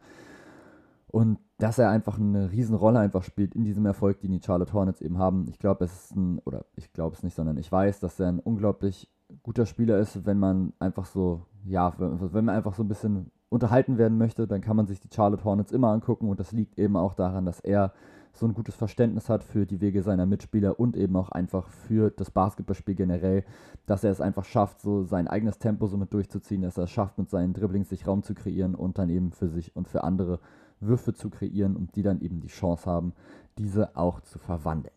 Und 1.08 1.38
dass 1.58 1.78
er 1.78 1.90
einfach 1.90 2.18
eine 2.18 2.50
Riesenrolle 2.50 2.98
einfach 2.98 3.22
spielt 3.22 3.54
in 3.54 3.64
diesem 3.64 3.86
Erfolg, 3.86 4.20
den 4.20 4.32
die 4.32 4.40
Charlotte 4.44 4.72
Hornets 4.72 5.00
eben 5.00 5.18
haben. 5.18 5.46
Ich 5.48 5.58
glaube, 5.58 5.84
es 5.84 6.06
ist 6.06 6.16
ein, 6.16 6.40
oder 6.40 6.64
ich 6.74 6.92
glaube 6.92 7.14
es 7.14 7.22
nicht, 7.22 7.34
sondern 7.34 7.56
ich 7.58 7.70
weiß, 7.70 8.00
dass 8.00 8.18
er 8.18 8.28
ein 8.28 8.40
unglaublich 8.40 9.08
guter 9.42 9.66
Spieler 9.66 9.98
ist, 9.98 10.26
wenn 10.26 10.38
man 10.38 10.72
einfach 10.78 11.06
so, 11.06 11.46
ja, 11.64 11.94
wenn 11.98 12.44
man 12.44 12.56
einfach 12.56 12.74
so 12.74 12.82
ein 12.82 12.88
bisschen 12.88 13.30
unterhalten 13.48 13.98
werden 13.98 14.18
möchte, 14.18 14.46
dann 14.46 14.60
kann 14.60 14.76
man 14.76 14.86
sich 14.86 15.00
die 15.00 15.08
Charlotte 15.14 15.44
Hornets 15.44 15.70
immer 15.70 15.88
angucken 15.88 16.28
und 16.28 16.40
das 16.40 16.52
liegt 16.52 16.76
eben 16.78 16.96
auch 16.96 17.14
daran, 17.14 17.46
dass 17.46 17.60
er 17.60 17.92
so 18.32 18.46
ein 18.46 18.54
gutes 18.54 18.74
Verständnis 18.74 19.28
hat 19.28 19.44
für 19.44 19.64
die 19.64 19.80
Wege 19.80 20.02
seiner 20.02 20.26
Mitspieler 20.26 20.80
und 20.80 20.96
eben 20.96 21.14
auch 21.14 21.28
einfach 21.28 21.68
für 21.68 22.10
das 22.10 22.32
Basketballspiel 22.32 22.96
generell, 22.96 23.44
dass 23.86 24.02
er 24.02 24.10
es 24.10 24.20
einfach 24.20 24.44
schafft, 24.44 24.80
so 24.80 25.04
sein 25.04 25.28
eigenes 25.28 25.58
Tempo 25.58 25.86
so 25.86 25.96
mit 25.96 26.12
durchzuziehen, 26.12 26.62
dass 26.62 26.76
er 26.76 26.84
es 26.84 26.90
schafft, 26.90 27.16
mit 27.16 27.30
seinen 27.30 27.52
Dribblings 27.52 27.90
sich 27.90 28.08
Raum 28.08 28.24
zu 28.24 28.34
kreieren 28.34 28.74
und 28.74 28.98
dann 28.98 29.08
eben 29.08 29.30
für 29.30 29.48
sich 29.48 29.76
und 29.76 29.86
für 29.86 30.02
andere 30.02 30.40
Würfe 30.86 31.14
zu 31.14 31.30
kreieren 31.30 31.76
und 31.76 31.96
die 31.96 32.02
dann 32.02 32.20
eben 32.20 32.40
die 32.40 32.48
Chance 32.48 32.86
haben, 32.86 33.12
diese 33.58 33.96
auch 33.96 34.20
zu 34.20 34.38
verwandeln. 34.38 34.94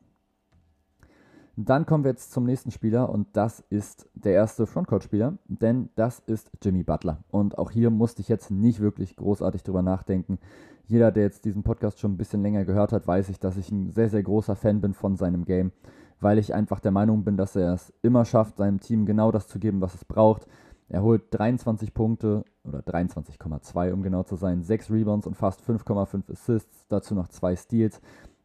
Dann 1.59 1.87
kommen 1.87 2.03
wir 2.03 2.11
jetzt 2.11 2.31
zum 2.31 2.43
nächsten 2.43 2.69
Spieler 2.69 3.09
und 3.09 3.29
das 3.33 3.63
ist 3.71 4.07
der 4.13 4.33
erste 4.33 4.67
Frontcourt-Spieler, 4.67 5.39
denn 5.47 5.89
das 5.95 6.19
ist 6.19 6.51
Jimmy 6.61 6.83
Butler. 6.83 7.23
Und 7.31 7.57
auch 7.57 7.71
hier 7.71 7.89
musste 7.89 8.21
ich 8.21 8.27
jetzt 8.27 8.51
nicht 8.51 8.79
wirklich 8.79 9.15
großartig 9.15 9.63
drüber 9.63 9.81
nachdenken. 9.81 10.37
Jeder, 10.85 11.11
der 11.11 11.23
jetzt 11.23 11.45
diesen 11.45 11.63
Podcast 11.63 11.99
schon 11.99 12.11
ein 12.11 12.17
bisschen 12.17 12.43
länger 12.43 12.63
gehört 12.63 12.91
hat, 12.91 13.07
weiß 13.07 13.29
ich, 13.29 13.39
dass 13.39 13.57
ich 13.57 13.71
ein 13.71 13.91
sehr, 13.91 14.09
sehr 14.09 14.21
großer 14.21 14.55
Fan 14.55 14.81
bin 14.81 14.93
von 14.93 15.15
seinem 15.15 15.45
Game, 15.45 15.71
weil 16.19 16.37
ich 16.37 16.53
einfach 16.53 16.79
der 16.79 16.91
Meinung 16.91 17.23
bin, 17.23 17.37
dass 17.37 17.55
er 17.55 17.73
es 17.73 17.91
immer 18.03 18.23
schafft, 18.23 18.57
seinem 18.57 18.79
Team 18.79 19.07
genau 19.07 19.31
das 19.31 19.47
zu 19.47 19.57
geben, 19.57 19.81
was 19.81 19.95
es 19.95 20.05
braucht. 20.05 20.45
Er 20.89 21.01
holt 21.01 21.23
23 21.31 21.93
Punkte 21.93 22.43
oder 22.63 22.79
23,2 22.79 23.91
um 23.91 24.03
genau 24.03 24.23
zu 24.23 24.35
sein, 24.35 24.63
6 24.63 24.89
Rebounds 24.91 25.27
und 25.27 25.35
fast 25.35 25.61
5,5 25.61 26.31
Assists, 26.31 26.85
dazu 26.87 27.13
noch 27.13 27.27
zwei 27.27 27.55
Steals. 27.55 28.01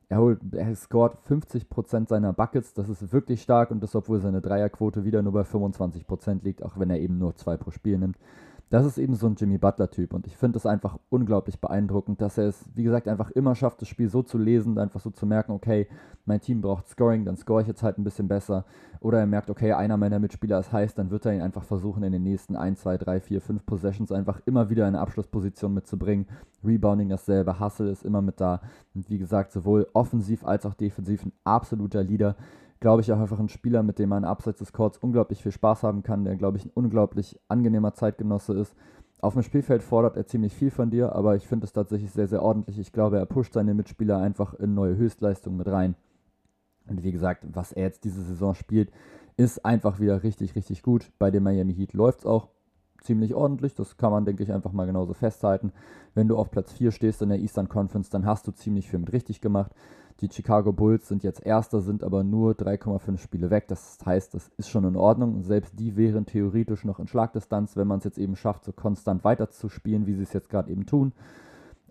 Er, 0.08 0.18
holt, 0.18 0.40
er 0.52 0.74
scored 0.74 1.16
50% 1.28 2.08
seiner 2.08 2.32
Buckets, 2.32 2.74
das 2.74 2.88
ist 2.88 3.12
wirklich 3.12 3.42
stark 3.42 3.70
und 3.70 3.82
das, 3.82 3.94
obwohl 3.94 4.20
seine 4.20 4.42
Dreierquote 4.42 5.04
wieder 5.04 5.22
nur 5.22 5.32
bei 5.32 5.42
25% 5.42 6.42
liegt, 6.42 6.62
auch 6.62 6.78
wenn 6.78 6.90
er 6.90 7.00
eben 7.00 7.18
nur 7.18 7.34
zwei 7.36 7.56
pro 7.56 7.70
Spiel 7.70 7.98
nimmt 7.98 8.18
das 8.72 8.86
ist 8.86 8.96
eben 8.96 9.14
so 9.14 9.26
ein 9.26 9.34
Jimmy 9.34 9.58
Butler-Typ 9.58 10.14
und 10.14 10.26
ich 10.26 10.34
finde 10.34 10.56
es 10.56 10.64
einfach 10.64 10.98
unglaublich 11.10 11.60
beeindruckend, 11.60 12.22
dass 12.22 12.38
er 12.38 12.46
es, 12.46 12.64
wie 12.74 12.84
gesagt, 12.84 13.06
einfach 13.06 13.30
immer 13.32 13.54
schafft, 13.54 13.82
das 13.82 13.88
Spiel 13.88 14.08
so 14.08 14.22
zu 14.22 14.38
lesen, 14.38 14.78
einfach 14.78 15.00
so 15.00 15.10
zu 15.10 15.26
merken, 15.26 15.52
okay, 15.52 15.88
mein 16.24 16.40
Team 16.40 16.62
braucht 16.62 16.88
Scoring, 16.88 17.26
dann 17.26 17.36
score 17.36 17.60
ich 17.60 17.68
jetzt 17.68 17.82
halt 17.82 17.98
ein 17.98 18.04
bisschen 18.04 18.28
besser. 18.28 18.64
Oder 19.00 19.18
er 19.18 19.26
merkt, 19.26 19.50
okay, 19.50 19.72
einer 19.72 19.98
meiner 19.98 20.18
Mitspieler 20.18 20.58
ist 20.58 20.72
heiß, 20.72 20.94
dann 20.94 21.10
wird 21.10 21.26
er 21.26 21.34
ihn 21.34 21.42
einfach 21.42 21.64
versuchen, 21.64 22.02
in 22.02 22.12
den 22.12 22.22
nächsten 22.22 22.56
1, 22.56 22.80
2, 22.80 22.96
3, 22.96 23.20
4, 23.20 23.40
5 23.42 23.66
Possessions 23.66 24.10
einfach 24.10 24.40
immer 24.46 24.70
wieder 24.70 24.86
eine 24.86 25.00
Abschlussposition 25.00 25.74
mitzubringen. 25.74 26.26
Rebounding 26.64 27.10
dasselbe, 27.10 27.60
Hustle 27.60 27.90
ist 27.90 28.06
immer 28.06 28.22
mit 28.22 28.40
da. 28.40 28.62
Und 28.94 29.10
wie 29.10 29.18
gesagt, 29.18 29.52
sowohl 29.52 29.86
offensiv 29.92 30.46
als 30.46 30.64
auch 30.64 30.74
defensiv 30.74 31.26
ein 31.26 31.32
absoluter 31.44 32.02
Leader 32.02 32.36
glaube 32.82 33.00
ich, 33.00 33.12
auch 33.12 33.18
einfach 33.20 33.38
ein 33.38 33.48
Spieler, 33.48 33.82
mit 33.82 33.98
dem 33.98 34.10
man 34.10 34.24
abseits 34.24 34.58
des 34.58 34.72
Courts 34.72 34.98
unglaublich 34.98 35.40
viel 35.40 35.52
Spaß 35.52 35.84
haben 35.84 36.02
kann, 36.02 36.24
der, 36.24 36.36
glaube 36.36 36.58
ich, 36.58 36.66
ein 36.66 36.72
unglaublich 36.74 37.40
angenehmer 37.48 37.94
Zeitgenosse 37.94 38.54
ist. 38.54 38.74
Auf 39.20 39.34
dem 39.34 39.42
Spielfeld 39.42 39.84
fordert 39.84 40.16
er 40.16 40.26
ziemlich 40.26 40.52
viel 40.52 40.72
von 40.72 40.90
dir, 40.90 41.14
aber 41.14 41.36
ich 41.36 41.46
finde 41.46 41.64
es 41.64 41.72
tatsächlich 41.72 42.10
sehr, 42.10 42.26
sehr 42.26 42.42
ordentlich. 42.42 42.80
Ich 42.80 42.92
glaube, 42.92 43.18
er 43.18 43.26
pusht 43.26 43.52
seine 43.52 43.72
Mitspieler 43.72 44.18
einfach 44.18 44.54
in 44.54 44.74
neue 44.74 44.96
Höchstleistungen 44.96 45.56
mit 45.56 45.68
rein. 45.68 45.94
Und 46.88 47.04
wie 47.04 47.12
gesagt, 47.12 47.46
was 47.52 47.70
er 47.70 47.84
jetzt 47.84 48.02
diese 48.02 48.20
Saison 48.20 48.54
spielt, 48.54 48.90
ist 49.36 49.64
einfach 49.64 50.00
wieder 50.00 50.24
richtig, 50.24 50.56
richtig 50.56 50.82
gut. 50.82 51.12
Bei 51.20 51.30
dem 51.30 51.44
Miami 51.44 51.74
Heat 51.74 51.92
läuft 51.92 52.20
es 52.20 52.26
auch 52.26 52.48
ziemlich 53.00 53.32
ordentlich. 53.32 53.76
Das 53.76 53.96
kann 53.96 54.10
man, 54.10 54.24
denke 54.24 54.42
ich, 54.42 54.52
einfach 54.52 54.72
mal 54.72 54.86
genauso 54.86 55.14
festhalten. 55.14 55.72
Wenn 56.14 56.26
du 56.26 56.36
auf 56.36 56.50
Platz 56.50 56.72
4 56.72 56.90
stehst 56.90 57.22
in 57.22 57.28
der 57.28 57.38
Eastern 57.38 57.68
Conference, 57.68 58.10
dann 58.10 58.26
hast 58.26 58.48
du 58.48 58.50
ziemlich 58.50 58.90
viel 58.90 58.98
mit 58.98 59.12
richtig 59.12 59.40
gemacht. 59.40 59.70
Die 60.22 60.30
Chicago 60.30 60.72
Bulls 60.72 61.08
sind 61.08 61.24
jetzt 61.24 61.44
Erster, 61.44 61.80
sind 61.80 62.04
aber 62.04 62.22
nur 62.22 62.52
3,5 62.52 63.18
Spiele 63.18 63.50
weg. 63.50 63.66
Das 63.66 63.98
heißt, 64.06 64.32
das 64.34 64.52
ist 64.56 64.70
schon 64.70 64.84
in 64.84 64.94
Ordnung. 64.94 65.42
Selbst 65.42 65.76
die 65.80 65.96
wären 65.96 66.26
theoretisch 66.26 66.84
noch 66.84 67.00
in 67.00 67.08
Schlagdistanz, 67.08 67.76
wenn 67.76 67.88
man 67.88 67.98
es 67.98 68.04
jetzt 68.04 68.18
eben 68.18 68.36
schafft, 68.36 68.64
so 68.64 68.70
konstant 68.70 69.24
weiterzuspielen, 69.24 70.06
wie 70.06 70.14
sie 70.14 70.22
es 70.22 70.32
jetzt 70.32 70.48
gerade 70.48 70.70
eben 70.70 70.86
tun. 70.86 71.12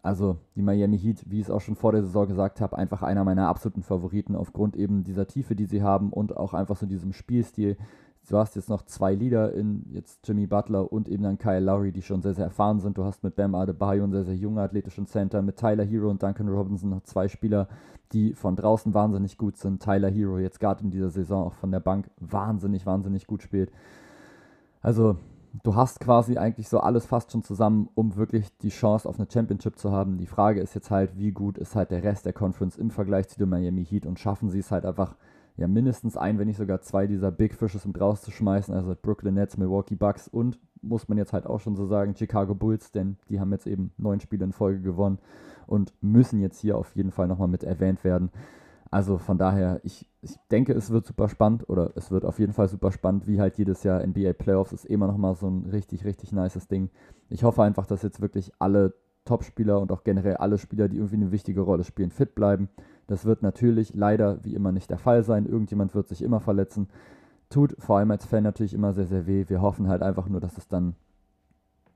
Also 0.01 0.37
die 0.55 0.61
Miami 0.61 0.97
Heat, 0.97 1.25
wie 1.29 1.41
ich 1.41 1.47
es 1.47 1.51
auch 1.51 1.59
schon 1.59 1.75
vor 1.75 1.91
der 1.91 2.03
Saison 2.03 2.25
gesagt 2.25 2.61
habe, 2.61 2.77
einfach 2.77 3.03
einer 3.03 3.25
meiner 3.25 3.49
absoluten 3.49 3.83
Favoriten 3.83 4.37
aufgrund 4.37 4.77
eben 4.77 5.03
dieser 5.03 5.27
Tiefe, 5.27 5.53
die 5.53 5.65
sie 5.65 5.83
haben 5.83 6.13
und 6.13 6.37
auch 6.37 6.53
einfach 6.53 6.77
so 6.77 6.85
diesem 6.85 7.11
Spielstil, 7.11 7.75
Du 8.29 8.37
hast 8.37 8.55
jetzt 8.55 8.69
noch 8.69 8.83
zwei 8.83 9.13
Leader 9.13 9.53
in 9.53 9.85
jetzt 9.91 10.25
Jimmy 10.25 10.47
Butler 10.47 10.91
und 10.91 11.09
eben 11.09 11.23
dann 11.23 11.37
Kyle 11.37 11.59
Lowry, 11.59 11.91
die 11.91 12.01
schon 12.01 12.21
sehr, 12.21 12.33
sehr 12.33 12.45
erfahren 12.45 12.79
sind. 12.79 12.97
Du 12.97 13.03
hast 13.03 13.23
mit 13.23 13.35
Bam 13.35 13.55
Adebayo 13.55 14.03
einen 14.03 14.13
sehr, 14.13 14.23
sehr 14.23 14.35
jungen 14.35 14.59
athletischen 14.59 15.07
Center, 15.07 15.41
mit 15.41 15.57
Tyler 15.57 15.83
Hero 15.83 16.09
und 16.09 16.21
Duncan 16.21 16.47
Robinson 16.47 16.91
noch 16.91 17.01
zwei 17.01 17.27
Spieler, 17.27 17.67
die 18.13 18.33
von 18.33 18.55
draußen 18.55 18.93
wahnsinnig 18.93 19.37
gut 19.37 19.57
sind. 19.57 19.81
Tyler 19.81 20.09
Hero 20.09 20.37
jetzt 20.37 20.59
gerade 20.59 20.83
in 20.83 20.91
dieser 20.91 21.09
Saison 21.09 21.47
auch 21.47 21.53
von 21.53 21.71
der 21.71 21.79
Bank 21.79 22.09
wahnsinnig, 22.19 22.85
wahnsinnig 22.85 23.27
gut 23.27 23.41
spielt. 23.41 23.71
Also 24.81 25.17
du 25.63 25.75
hast 25.75 25.99
quasi 25.99 26.37
eigentlich 26.37 26.69
so 26.69 26.79
alles 26.79 27.05
fast 27.05 27.31
schon 27.31 27.43
zusammen, 27.43 27.89
um 27.95 28.15
wirklich 28.15 28.55
die 28.59 28.69
Chance 28.69 29.07
auf 29.07 29.19
eine 29.19 29.27
Championship 29.31 29.77
zu 29.77 29.91
haben. 29.91 30.17
Die 30.17 30.27
Frage 30.27 30.61
ist 30.61 30.75
jetzt 30.75 30.91
halt, 30.91 31.17
wie 31.17 31.31
gut 31.31 31.57
ist 31.57 31.75
halt 31.75 31.91
der 31.91 32.03
Rest 32.03 32.25
der 32.25 32.33
Conference 32.33 32.77
im 32.77 32.91
Vergleich 32.91 33.27
zu 33.27 33.37
den 33.37 33.49
Miami 33.49 33.85
Heat 33.85 34.05
und 34.05 34.19
schaffen 34.19 34.49
sie 34.49 34.59
es 34.59 34.71
halt 34.71 34.85
einfach, 34.85 35.15
ja, 35.61 35.67
mindestens 35.67 36.17
ein, 36.17 36.39
wenn 36.39 36.47
nicht 36.47 36.57
sogar 36.57 36.81
zwei 36.81 37.05
dieser 37.05 37.31
Big 37.31 37.53
Fishes 37.53 37.85
um 37.85 37.95
rauszuschmeißen, 37.95 38.73
also 38.73 38.95
Brooklyn 38.99 39.35
Nets, 39.35 39.57
Milwaukee 39.57 39.95
Bucks 39.95 40.27
und, 40.27 40.59
muss 40.81 41.07
man 41.07 41.19
jetzt 41.19 41.31
halt 41.31 41.45
auch 41.45 41.59
schon 41.59 41.75
so 41.75 41.85
sagen, 41.85 42.15
Chicago 42.15 42.55
Bulls, 42.55 42.91
denn 42.91 43.17
die 43.29 43.39
haben 43.39 43.51
jetzt 43.51 43.67
eben 43.67 43.91
neun 43.97 44.19
Spiele 44.19 44.43
in 44.43 44.51
Folge 44.51 44.81
gewonnen 44.81 45.19
und 45.67 45.93
müssen 46.01 46.39
jetzt 46.39 46.59
hier 46.59 46.75
auf 46.75 46.95
jeden 46.95 47.11
Fall 47.11 47.27
nochmal 47.27 47.47
mit 47.47 47.63
erwähnt 47.63 48.03
werden. 48.03 48.31
Also 48.89 49.19
von 49.19 49.37
daher, 49.37 49.79
ich, 49.83 50.09
ich 50.21 50.35
denke, 50.49 50.73
es 50.73 50.89
wird 50.89 51.05
super 51.05 51.29
spannend 51.29 51.69
oder 51.69 51.91
es 51.95 52.09
wird 52.09 52.25
auf 52.25 52.39
jeden 52.39 52.53
Fall 52.53 52.67
super 52.67 52.91
spannend, 52.91 53.27
wie 53.27 53.39
halt 53.39 53.59
jedes 53.59 53.83
Jahr 53.83 54.05
NBA 54.05 54.33
Playoffs 54.33 54.73
ist 54.73 54.85
immer 54.85 55.05
nochmal 55.05 55.35
so 55.35 55.47
ein 55.47 55.67
richtig, 55.67 56.03
richtig 56.03 56.31
nices 56.31 56.67
Ding. 56.67 56.89
Ich 57.29 57.43
hoffe 57.43 57.61
einfach, 57.61 57.85
dass 57.85 58.01
jetzt 58.01 58.19
wirklich 58.19 58.51
alle 58.57 58.95
Top-Spieler 59.25 59.79
und 59.79 59.91
auch 59.91 60.03
generell 60.03 60.37
alle 60.37 60.57
Spieler, 60.57 60.87
die 60.87 60.97
irgendwie 60.97 61.15
eine 61.15 61.31
wichtige 61.31 61.61
Rolle 61.61 61.83
spielen, 61.83 62.11
fit 62.11 62.35
bleiben. 62.35 62.69
Das 63.07 63.25
wird 63.25 63.43
natürlich 63.43 63.93
leider 63.93 64.43
wie 64.43 64.55
immer 64.55 64.71
nicht 64.71 64.89
der 64.89 64.97
Fall 64.97 65.23
sein. 65.23 65.45
Irgendjemand 65.45 65.93
wird 65.93 66.07
sich 66.07 66.21
immer 66.21 66.39
verletzen. 66.39 66.89
Tut 67.49 67.75
vor 67.79 67.97
allem 67.97 68.11
als 68.11 68.25
Fan 68.25 68.43
natürlich 68.43 68.73
immer 68.73 68.93
sehr, 68.93 69.07
sehr 69.07 69.27
weh. 69.27 69.45
Wir 69.47 69.61
hoffen 69.61 69.87
halt 69.87 70.01
einfach 70.01 70.27
nur, 70.27 70.39
dass 70.39 70.57
es 70.57 70.67
dann, 70.67 70.95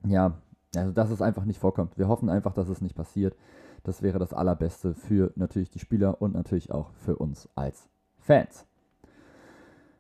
ja, 0.06 0.34
also 0.76 0.92
dass 0.92 1.10
es 1.10 1.22
einfach 1.22 1.46
nicht 1.46 1.60
vorkommt. 1.60 1.98
Wir 1.98 2.08
hoffen 2.08 2.30
einfach, 2.30 2.54
dass 2.54 2.70
es 2.70 2.82
nicht 2.82 2.96
passiert. 2.96 3.36
Das 3.84 4.02
wäre 4.02 4.20
das 4.20 4.34
Allerbeste 4.34 4.94
für 4.94 5.32
natürlich 5.36 5.70
die 5.70 5.80
Spieler 5.80 6.22
und 6.22 6.34
natürlich 6.34 6.72
auch 6.72 6.92
für 6.94 7.16
uns 7.16 7.48
als 7.56 7.88
Fans. 8.18 8.66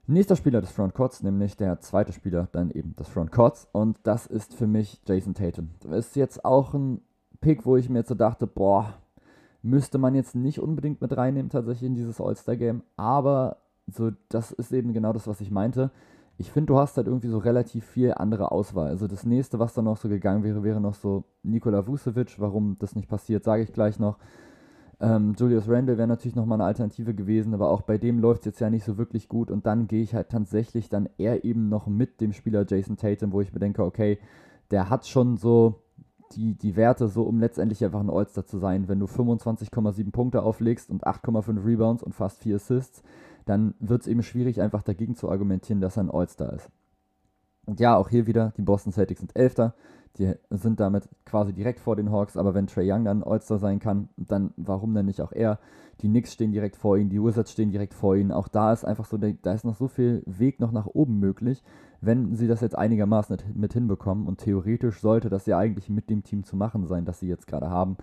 Nächster 0.07 0.35
Spieler 0.35 0.61
des 0.61 0.71
Frontcourts, 0.71 1.23
nämlich 1.23 1.57
der 1.57 1.79
zweite 1.79 2.11
Spieler 2.11 2.47
dann 2.51 2.69
eben 2.69 2.95
des 2.95 3.07
Frontcourts 3.07 3.67
und 3.71 3.97
das 4.03 4.27
ist 4.27 4.53
für 4.53 4.67
mich 4.67 5.01
Jason 5.07 5.33
Tatum. 5.33 5.71
Das 5.79 6.07
ist 6.07 6.15
jetzt 6.15 6.45
auch 6.45 6.75
ein 6.75 7.01
Pick, 7.45 7.65
wo 7.65 7.77
ich 7.77 7.89
mir 7.89 7.99
jetzt 7.99 8.09
so 8.09 8.15
dachte, 8.15 8.47
boah, 8.47 8.95
müsste 9.61 9.97
man 9.97 10.15
jetzt 10.15 10.35
nicht 10.35 10.59
unbedingt 10.59 11.01
mit 11.01 11.15
reinnehmen 11.15 11.49
tatsächlich 11.49 11.87
in 11.87 11.95
dieses 11.95 12.19
All-Star-Game, 12.19 12.81
aber 12.97 13.57
so, 13.87 14.11
das 14.29 14.51
ist 14.51 14.73
eben 14.73 14.93
genau 14.93 15.13
das, 15.13 15.27
was 15.27 15.41
ich 15.41 15.51
meinte 15.51 15.91
ich 16.37 16.51
finde, 16.51 16.67
du 16.67 16.77
hast 16.77 16.97
halt 16.97 17.07
irgendwie 17.07 17.29
so 17.29 17.37
relativ 17.37 17.85
viel 17.85 18.13
andere 18.13 18.51
Auswahl. 18.51 18.87
Also 18.87 19.07
das 19.07 19.25
nächste, 19.25 19.59
was 19.59 19.73
dann 19.73 19.85
noch 19.85 19.97
so 19.97 20.09
gegangen 20.09 20.43
wäre, 20.43 20.63
wäre 20.63 20.81
noch 20.81 20.95
so 20.95 21.23
Nikola 21.43 21.87
Vucevic. 21.87 22.39
Warum 22.39 22.75
das 22.79 22.95
nicht 22.95 23.07
passiert, 23.07 23.43
sage 23.43 23.63
ich 23.63 23.71
gleich 23.71 23.99
noch. 23.99 24.17
Ähm, 24.99 25.33
Julius 25.37 25.69
Randle 25.69 25.97
wäre 25.97 26.07
natürlich 26.07 26.35
nochmal 26.35 26.57
eine 26.57 26.67
Alternative 26.67 27.13
gewesen, 27.13 27.53
aber 27.53 27.69
auch 27.69 27.81
bei 27.81 27.97
dem 27.97 28.19
läuft 28.19 28.41
es 28.41 28.45
jetzt 28.45 28.59
ja 28.59 28.69
nicht 28.69 28.83
so 28.83 28.97
wirklich 28.97 29.29
gut. 29.29 29.49
Und 29.49 29.65
dann 29.65 29.87
gehe 29.87 30.03
ich 30.03 30.13
halt 30.13 30.29
tatsächlich 30.29 30.89
dann 30.89 31.07
eher 31.17 31.45
eben 31.45 31.69
noch 31.69 31.87
mit 31.87 32.19
dem 32.19 32.33
Spieler 32.33 32.65
Jason 32.67 32.97
Tatum, 32.97 33.31
wo 33.31 33.39
ich 33.39 33.53
mir 33.53 33.59
denke, 33.59 33.83
okay, 33.83 34.19
der 34.71 34.89
hat 34.89 35.07
schon 35.07 35.37
so 35.37 35.83
die, 36.33 36.55
die 36.55 36.75
Werte, 36.75 37.07
so 37.07 37.23
um 37.23 37.39
letztendlich 37.39 37.83
einfach 37.83 37.99
ein 37.99 38.09
All-Star 38.09 38.45
zu 38.45 38.57
sein. 38.57 38.87
Wenn 38.87 38.99
du 38.99 39.05
25,7 39.05 40.11
Punkte 40.11 40.43
auflegst 40.43 40.89
und 40.89 41.05
8,5 41.05 41.65
Rebounds 41.65 42.03
und 42.03 42.13
fast 42.13 42.41
4 42.41 42.55
Assists, 42.55 43.03
dann 43.45 43.75
wird 43.79 44.01
es 44.01 44.07
eben 44.07 44.23
schwierig, 44.23 44.61
einfach 44.61 44.83
dagegen 44.83 45.15
zu 45.15 45.29
argumentieren, 45.29 45.81
dass 45.81 45.97
er 45.97 46.03
ein 46.03 46.11
All-Star 46.11 46.53
ist. 46.53 46.69
Und 47.65 47.79
ja, 47.79 47.95
auch 47.95 48.09
hier 48.09 48.27
wieder, 48.27 48.53
die 48.57 48.61
Boston 48.61 48.93
Celtics 48.93 49.21
sind 49.21 49.35
Elfter. 49.35 49.73
Die 50.17 50.33
sind 50.49 50.79
damit 50.79 51.09
quasi 51.25 51.51
direkt 51.53 51.79
vor 51.79 51.95
den 51.95 52.11
Hawks, 52.11 52.37
aber 52.37 52.53
wenn 52.53 52.67
Trey 52.67 52.89
Young 52.89 53.03
dann 53.03 53.23
All-Star 53.23 53.59
sein 53.59 53.79
kann, 53.79 54.09
dann 54.15 54.53
warum 54.55 54.93
denn 54.93 55.05
nicht 55.05 55.21
auch 55.21 55.33
er? 55.33 55.59
Die 56.01 56.07
Knicks 56.07 56.33
stehen 56.33 56.51
direkt 56.51 56.75
vor 56.75 56.97
ihnen, 56.97 57.09
die 57.09 57.21
Wizards 57.21 57.51
stehen 57.51 57.71
direkt 57.71 57.93
vor 57.93 58.15
ihnen. 58.15 58.31
Auch 58.31 58.47
da 58.47 58.71
ist 58.73 58.85
einfach 58.85 59.05
so, 59.05 59.17
da 59.17 59.53
ist 59.53 59.65
noch 59.65 59.75
so 59.75 59.87
viel 59.87 60.23
Weg 60.25 60.59
noch 60.59 60.71
nach 60.71 60.87
oben 60.87 61.19
möglich, 61.19 61.63
wenn 62.01 62.35
sie 62.35 62.47
das 62.47 62.61
jetzt 62.61 62.77
einigermaßen 62.77 63.37
mit 63.53 63.73
hinbekommen. 63.73 64.27
Und 64.27 64.39
theoretisch 64.39 64.99
sollte 64.99 65.29
das 65.29 65.45
ja 65.45 65.57
eigentlich 65.57 65.89
mit 65.89 66.09
dem 66.09 66.23
Team 66.23 66.43
zu 66.43 66.55
machen 66.55 66.85
sein, 66.85 67.05
das 67.05 67.19
sie 67.19 67.27
jetzt 67.27 67.47
gerade 67.47 67.69
haben. 67.69 67.97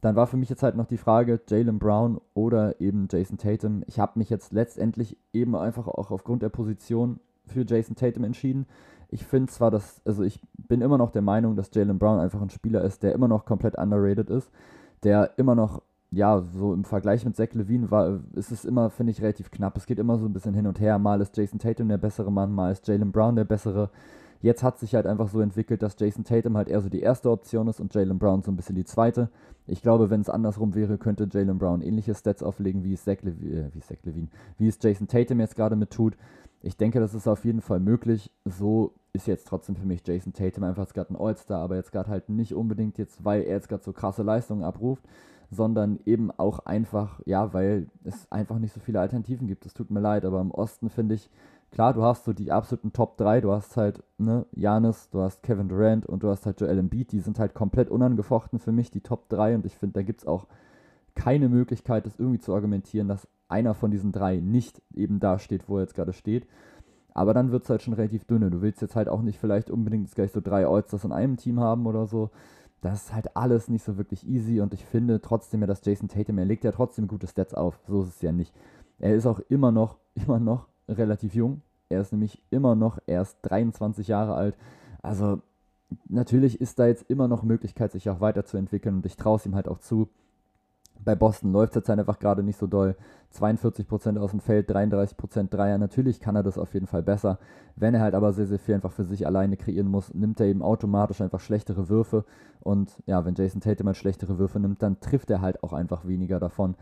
Dann 0.00 0.14
war 0.14 0.28
für 0.28 0.36
mich 0.36 0.48
jetzt 0.48 0.62
halt 0.62 0.76
noch 0.76 0.86
die 0.86 0.96
Frage, 0.96 1.40
Jalen 1.48 1.78
Brown 1.80 2.20
oder 2.34 2.80
eben 2.80 3.08
Jason 3.10 3.38
Tatum. 3.38 3.82
Ich 3.86 3.98
habe 3.98 4.18
mich 4.18 4.30
jetzt 4.30 4.52
letztendlich 4.52 5.16
eben 5.32 5.56
einfach 5.56 5.88
auch 5.88 6.12
aufgrund 6.12 6.42
der 6.42 6.50
Position 6.50 7.18
für 7.46 7.64
Jason 7.66 7.96
Tatum 7.96 8.24
entschieden. 8.24 8.66
Ich 9.10 9.24
finde 9.24 9.50
zwar, 9.50 9.70
dass, 9.70 10.02
also 10.04 10.22
ich 10.22 10.40
bin 10.56 10.82
immer 10.82 10.98
noch 10.98 11.10
der 11.10 11.22
Meinung, 11.22 11.56
dass 11.56 11.70
Jalen 11.72 11.98
Brown 11.98 12.18
einfach 12.18 12.42
ein 12.42 12.50
Spieler 12.50 12.82
ist, 12.82 13.02
der 13.02 13.12
immer 13.14 13.28
noch 13.28 13.46
komplett 13.46 13.78
underrated 13.78 14.28
ist, 14.28 14.50
der 15.02 15.38
immer 15.38 15.54
noch, 15.54 15.82
ja, 16.10 16.40
so 16.40 16.74
im 16.74 16.84
Vergleich 16.84 17.24
mit 17.24 17.36
Zach 17.36 17.52
Levine 17.52 17.90
war, 17.90 18.20
ist 18.34 18.50
es 18.50 18.64
immer, 18.64 18.90
finde 18.90 19.12
ich, 19.12 19.22
relativ 19.22 19.50
knapp. 19.50 19.76
Es 19.76 19.86
geht 19.86 19.98
immer 19.98 20.18
so 20.18 20.26
ein 20.26 20.32
bisschen 20.32 20.54
hin 20.54 20.66
und 20.66 20.80
her. 20.80 20.98
Mal 20.98 21.20
ist 21.20 21.36
Jason 21.36 21.58
Tatum 21.58 21.88
der 21.88 21.98
bessere 21.98 22.32
Mann, 22.32 22.52
mal 22.52 22.72
ist 22.72 22.86
Jalen 22.86 23.12
Brown 23.12 23.36
der 23.36 23.44
bessere. 23.44 23.90
Jetzt 24.40 24.62
hat 24.62 24.78
sich 24.78 24.94
halt 24.94 25.06
einfach 25.06 25.28
so 25.28 25.40
entwickelt, 25.40 25.82
dass 25.82 25.96
Jason 25.98 26.24
Tatum 26.24 26.56
halt 26.56 26.68
eher 26.68 26.80
so 26.80 26.88
die 26.88 27.00
erste 27.00 27.30
Option 27.30 27.66
ist 27.66 27.80
und 27.80 27.92
Jalen 27.94 28.18
Brown 28.18 28.42
so 28.42 28.52
ein 28.52 28.56
bisschen 28.56 28.76
die 28.76 28.84
zweite. 28.84 29.30
Ich 29.66 29.82
glaube, 29.82 30.10
wenn 30.10 30.20
es 30.20 30.30
andersrum 30.30 30.74
wäre, 30.74 30.96
könnte 30.96 31.28
Jalen 31.30 31.58
Brown 31.58 31.82
ähnliche 31.82 32.14
Stats 32.14 32.42
auflegen, 32.42 32.84
wie 32.84 32.92
es 32.92 33.04
Zach, 33.04 33.20
Levi 33.22 33.52
äh, 33.52 33.70
wie 33.74 33.80
Zach 33.80 33.98
Levine, 34.04 34.28
wie 34.56 34.68
es 34.68 34.78
Jason 34.80 35.08
Tatum 35.08 35.40
jetzt 35.40 35.56
gerade 35.56 35.76
mit 35.76 35.90
tut. 35.90 36.16
Ich 36.60 36.76
denke, 36.76 37.00
das 37.00 37.14
ist 37.14 37.28
auf 37.28 37.44
jeden 37.44 37.60
Fall 37.60 37.80
möglich. 37.80 38.30
So 38.44 38.94
ist 39.12 39.26
jetzt 39.26 39.46
trotzdem 39.46 39.76
für 39.76 39.86
mich 39.86 40.06
Jason 40.06 40.32
Tatum 40.32 40.64
einfach 40.64 40.82
jetzt 40.82 40.94
gerade 40.94 41.12
ein 41.12 41.20
All-Star, 41.20 41.60
aber 41.60 41.76
jetzt 41.76 41.92
gerade 41.92 42.10
halt 42.10 42.28
nicht 42.28 42.54
unbedingt 42.54 42.98
jetzt, 42.98 43.24
weil 43.24 43.42
er 43.42 43.54
jetzt 43.54 43.68
gerade 43.68 43.82
so 43.82 43.92
krasse 43.92 44.22
Leistungen 44.22 44.64
abruft, 44.64 45.04
sondern 45.50 45.98
eben 46.04 46.30
auch 46.30 46.60
einfach, 46.60 47.20
ja, 47.24 47.52
weil 47.54 47.88
es 48.04 48.30
einfach 48.30 48.58
nicht 48.58 48.74
so 48.74 48.80
viele 48.80 49.00
Alternativen 49.00 49.46
gibt. 49.46 49.66
Es 49.66 49.74
tut 49.74 49.90
mir 49.90 50.00
leid, 50.00 50.24
aber 50.24 50.40
im 50.40 50.50
Osten 50.50 50.90
finde 50.90 51.14
ich, 51.14 51.30
klar, 51.70 51.94
du 51.94 52.02
hast 52.02 52.24
so 52.24 52.32
die 52.32 52.52
absoluten 52.52 52.92
Top 52.92 53.16
3, 53.16 53.40
du 53.40 53.52
hast 53.52 53.76
halt, 53.76 54.02
ne, 54.18 54.44
Janis, 54.52 55.08
du 55.10 55.20
hast 55.20 55.42
Kevin 55.42 55.68
Durant 55.68 56.06
und 56.06 56.22
du 56.22 56.28
hast 56.28 56.44
halt 56.44 56.60
Joel 56.60 56.78
Embiid, 56.78 57.12
die 57.12 57.20
sind 57.20 57.38
halt 57.38 57.54
komplett 57.54 57.88
unangefochten 57.90 58.58
für 58.58 58.72
mich, 58.72 58.90
die 58.90 59.00
Top 59.00 59.28
3 59.28 59.54
und 59.54 59.66
ich 59.66 59.76
finde, 59.76 59.94
da 59.94 60.02
gibt 60.02 60.20
es 60.20 60.26
auch 60.26 60.46
keine 61.14 61.48
Möglichkeit, 61.48 62.06
das 62.06 62.18
irgendwie 62.18 62.38
zu 62.38 62.54
argumentieren, 62.54 63.08
dass 63.08 63.26
einer 63.48 63.74
von 63.74 63.90
diesen 63.90 64.12
drei 64.12 64.36
nicht 64.36 64.82
eben 64.94 65.20
da 65.20 65.38
steht, 65.38 65.68
wo 65.68 65.76
er 65.76 65.82
jetzt 65.82 65.94
gerade 65.94 66.12
steht. 66.12 66.46
Aber 67.14 67.34
dann 67.34 67.50
wird 67.50 67.64
es 67.64 67.70
halt 67.70 67.82
schon 67.82 67.94
relativ 67.94 68.24
dünne. 68.24 68.50
Du 68.50 68.62
willst 68.62 68.80
jetzt 68.80 68.94
halt 68.94 69.08
auch 69.08 69.22
nicht 69.22 69.38
vielleicht 69.38 69.70
unbedingt 69.70 70.14
gleich 70.14 70.30
so 70.30 70.40
drei 70.40 70.66
Allstars 70.66 71.04
in 71.04 71.12
einem 71.12 71.36
Team 71.36 71.58
haben 71.58 71.86
oder 71.86 72.06
so. 72.06 72.30
Das 72.80 73.02
ist 73.02 73.14
halt 73.14 73.36
alles 73.36 73.68
nicht 73.68 73.84
so 73.84 73.98
wirklich 73.98 74.26
easy 74.28 74.60
und 74.60 74.72
ich 74.72 74.84
finde 74.84 75.20
trotzdem 75.20 75.62
ja, 75.62 75.66
dass 75.66 75.84
Jason 75.84 76.08
Tatum, 76.08 76.38
er 76.38 76.44
legt 76.44 76.62
ja 76.62 76.70
trotzdem 76.70 77.08
gute 77.08 77.26
Stats 77.26 77.54
auf. 77.54 77.80
So 77.88 78.02
ist 78.02 78.10
es 78.16 78.22
ja 78.22 78.30
nicht. 78.30 78.54
Er 79.00 79.16
ist 79.16 79.26
auch 79.26 79.40
immer 79.48 79.72
noch, 79.72 79.96
immer 80.14 80.38
noch 80.38 80.68
relativ 80.88 81.34
jung. 81.34 81.62
Er 81.88 82.00
ist 82.00 82.12
nämlich 82.12 82.40
immer 82.50 82.74
noch 82.76 82.98
erst 83.06 83.38
23 83.42 84.06
Jahre 84.06 84.34
alt. 84.34 84.56
Also 85.02 85.40
natürlich 86.08 86.60
ist 86.60 86.78
da 86.78 86.86
jetzt 86.86 87.10
immer 87.10 87.28
noch 87.28 87.42
Möglichkeit, 87.42 87.92
sich 87.92 88.10
auch 88.10 88.20
weiterzuentwickeln 88.20 88.96
und 88.96 89.06
ich 89.06 89.16
traue 89.16 89.36
es 89.36 89.46
ihm 89.46 89.54
halt 89.54 89.68
auch 89.68 89.78
zu. 89.78 90.08
Bei 91.04 91.14
Boston 91.14 91.52
läuft 91.52 91.72
es 91.72 91.76
jetzt 91.76 91.88
halt 91.88 91.98
einfach 91.98 92.18
gerade 92.18 92.42
nicht 92.42 92.58
so 92.58 92.66
doll. 92.66 92.96
42% 93.34 94.18
aus 94.18 94.30
dem 94.30 94.40
Feld, 94.40 94.70
33% 94.70 95.50
Dreier. 95.50 95.78
Natürlich 95.78 96.20
kann 96.20 96.36
er 96.36 96.42
das 96.42 96.58
auf 96.58 96.74
jeden 96.74 96.86
Fall 96.86 97.02
besser. 97.02 97.38
Wenn 97.76 97.94
er 97.94 98.00
halt 98.00 98.14
aber 98.14 98.32
sehr, 98.32 98.46
sehr 98.46 98.58
viel 98.58 98.74
einfach 98.74 98.92
für 98.92 99.04
sich 99.04 99.26
alleine 99.26 99.56
kreieren 99.56 99.88
muss, 99.88 100.14
nimmt 100.14 100.40
er 100.40 100.46
eben 100.46 100.62
automatisch 100.62 101.20
einfach 101.20 101.40
schlechtere 101.40 101.88
Würfe. 101.88 102.24
Und 102.60 103.02
ja, 103.06 103.24
wenn 103.24 103.34
Jason 103.34 103.60
Tatum 103.60 103.86
halt 103.86 103.96
schlechtere 103.96 104.38
Würfe 104.38 104.58
nimmt, 104.60 104.82
dann 104.82 105.00
trifft 105.00 105.30
er 105.30 105.40
halt 105.40 105.62
auch 105.62 105.72
einfach 105.72 106.06
weniger 106.06 106.40
davon. 106.40 106.74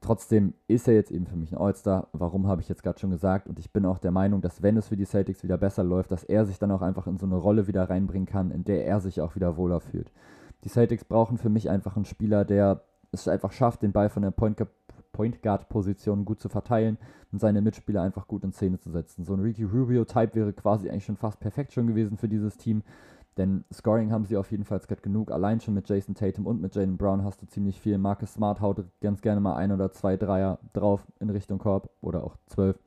Trotzdem 0.00 0.54
ist 0.66 0.88
er 0.88 0.94
jetzt 0.94 1.10
eben 1.10 1.26
für 1.26 1.36
mich 1.36 1.52
ein 1.52 1.58
All-Star. 1.58 2.08
Warum 2.12 2.46
habe 2.46 2.62
ich 2.62 2.68
jetzt 2.70 2.82
gerade 2.82 2.98
schon 2.98 3.10
gesagt? 3.10 3.48
Und 3.48 3.58
ich 3.58 3.70
bin 3.70 3.84
auch 3.84 3.98
der 3.98 4.12
Meinung, 4.12 4.40
dass 4.40 4.62
wenn 4.62 4.78
es 4.78 4.88
für 4.88 4.96
die 4.96 5.04
Celtics 5.04 5.42
wieder 5.42 5.58
besser 5.58 5.84
läuft, 5.84 6.10
dass 6.10 6.24
er 6.24 6.46
sich 6.46 6.58
dann 6.58 6.70
auch 6.70 6.80
einfach 6.80 7.06
in 7.06 7.18
so 7.18 7.26
eine 7.26 7.36
Rolle 7.36 7.66
wieder 7.66 7.90
reinbringen 7.90 8.26
kann, 8.26 8.50
in 8.50 8.64
der 8.64 8.86
er 8.86 9.00
sich 9.00 9.20
auch 9.20 9.34
wieder 9.34 9.58
wohler 9.58 9.80
fühlt. 9.80 10.10
Die 10.64 10.70
Celtics 10.70 11.04
brauchen 11.04 11.36
für 11.36 11.50
mich 11.50 11.68
einfach 11.68 11.96
einen 11.96 12.06
Spieler, 12.06 12.46
der 12.46 12.82
es 13.12 13.28
einfach 13.28 13.52
schafft, 13.52 13.82
den 13.82 13.92
Ball 13.92 14.08
von 14.08 14.22
der 14.22 14.30
Point, 14.30 15.42
Guard-Position 15.42 16.24
gut 16.24 16.40
zu 16.40 16.48
verteilen 16.48 16.98
und 17.32 17.40
seine 17.40 17.60
Mitspieler 17.60 18.02
einfach 18.02 18.26
gut 18.26 18.44
in 18.44 18.52
Szene 18.52 18.78
zu 18.78 18.90
setzen. 18.90 19.24
So 19.24 19.34
ein 19.34 19.40
Ricky 19.40 19.64
Rubio-Type 19.64 20.34
wäre 20.34 20.52
quasi 20.52 20.88
eigentlich 20.88 21.04
schon 21.04 21.16
fast 21.16 21.40
perfekt 21.40 21.72
schon 21.72 21.86
gewesen 21.86 22.16
für 22.16 22.28
dieses 22.28 22.56
Team. 22.56 22.82
Denn 23.36 23.64
Scoring 23.72 24.12
haben 24.12 24.24
sie 24.24 24.36
auf 24.36 24.50
jeden 24.50 24.64
Fall 24.64 24.80
gerade 24.80 25.02
genug. 25.02 25.30
Allein 25.30 25.60
schon 25.60 25.74
mit 25.74 25.88
Jason 25.88 26.14
Tatum 26.14 26.46
und 26.46 26.60
mit 26.60 26.74
Jalen 26.74 26.96
Brown 26.96 27.24
hast 27.24 27.40
du 27.42 27.46
ziemlich 27.46 27.80
viel. 27.80 27.96
Marcus 27.96 28.34
Smart 28.34 28.60
haut 28.60 28.84
ganz 29.00 29.22
gerne 29.22 29.40
mal 29.40 29.56
ein 29.56 29.72
oder 29.72 29.92
zwei 29.92 30.16
Dreier 30.16 30.58
drauf 30.72 31.06
in 31.20 31.30
Richtung 31.30 31.58
Korb 31.58 31.90
oder 32.00 32.24
auch 32.24 32.36
zwölf. 32.46 32.78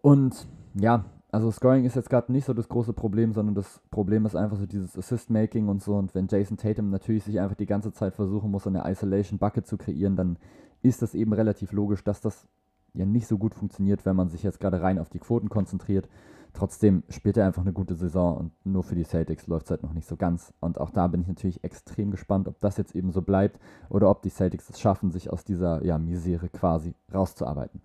Und 0.00 0.46
ja, 0.74 1.04
also 1.32 1.50
Scoring 1.50 1.86
ist 1.86 1.96
jetzt 1.96 2.10
gerade 2.10 2.30
nicht 2.30 2.44
so 2.44 2.52
das 2.52 2.68
große 2.68 2.92
Problem, 2.92 3.32
sondern 3.32 3.54
das 3.54 3.80
Problem 3.90 4.26
ist 4.26 4.36
einfach 4.36 4.58
so 4.58 4.66
dieses 4.66 4.98
Assist-Making 4.98 5.68
und 5.68 5.82
so. 5.82 5.96
Und 5.96 6.14
wenn 6.14 6.28
Jason 6.28 6.58
Tatum 6.58 6.90
natürlich 6.90 7.24
sich 7.24 7.40
einfach 7.40 7.56
die 7.56 7.66
ganze 7.66 7.90
Zeit 7.90 8.14
versuchen 8.14 8.50
muss, 8.50 8.66
eine 8.66 8.82
Isolation-Bucket 8.86 9.66
zu 9.66 9.78
kreieren, 9.78 10.14
dann 10.14 10.36
ist 10.82 11.00
das 11.00 11.14
eben 11.14 11.32
relativ 11.32 11.72
logisch, 11.72 12.04
dass 12.04 12.20
das 12.20 12.46
ja 12.92 13.06
nicht 13.06 13.26
so 13.26 13.38
gut 13.38 13.54
funktioniert, 13.54 14.04
wenn 14.04 14.14
man 14.14 14.28
sich 14.28 14.42
jetzt 14.42 14.60
gerade 14.60 14.82
rein 14.82 14.98
auf 14.98 15.08
die 15.08 15.20
Quoten 15.20 15.48
konzentriert. 15.48 16.06
Trotzdem 16.52 17.02
spielt 17.08 17.38
er 17.38 17.46
einfach 17.46 17.62
eine 17.62 17.72
gute 17.72 17.94
Saison 17.94 18.36
und 18.36 18.52
nur 18.66 18.82
für 18.82 18.94
die 18.94 19.04
Celtics 19.04 19.46
läuft 19.46 19.66
es 19.66 19.70
halt 19.70 19.82
noch 19.82 19.94
nicht 19.94 20.06
so 20.06 20.16
ganz. 20.16 20.52
Und 20.60 20.78
auch 20.78 20.90
da 20.90 21.06
bin 21.06 21.22
ich 21.22 21.28
natürlich 21.28 21.64
extrem 21.64 22.10
gespannt, 22.10 22.46
ob 22.46 22.60
das 22.60 22.76
jetzt 22.76 22.94
eben 22.94 23.10
so 23.10 23.22
bleibt 23.22 23.58
oder 23.88 24.10
ob 24.10 24.20
die 24.20 24.28
Celtics 24.28 24.68
es 24.68 24.78
schaffen, 24.78 25.10
sich 25.10 25.32
aus 25.32 25.46
dieser 25.46 25.82
ja, 25.82 25.96
Misere 25.96 26.50
quasi 26.50 26.94
rauszuarbeiten. 27.14 27.80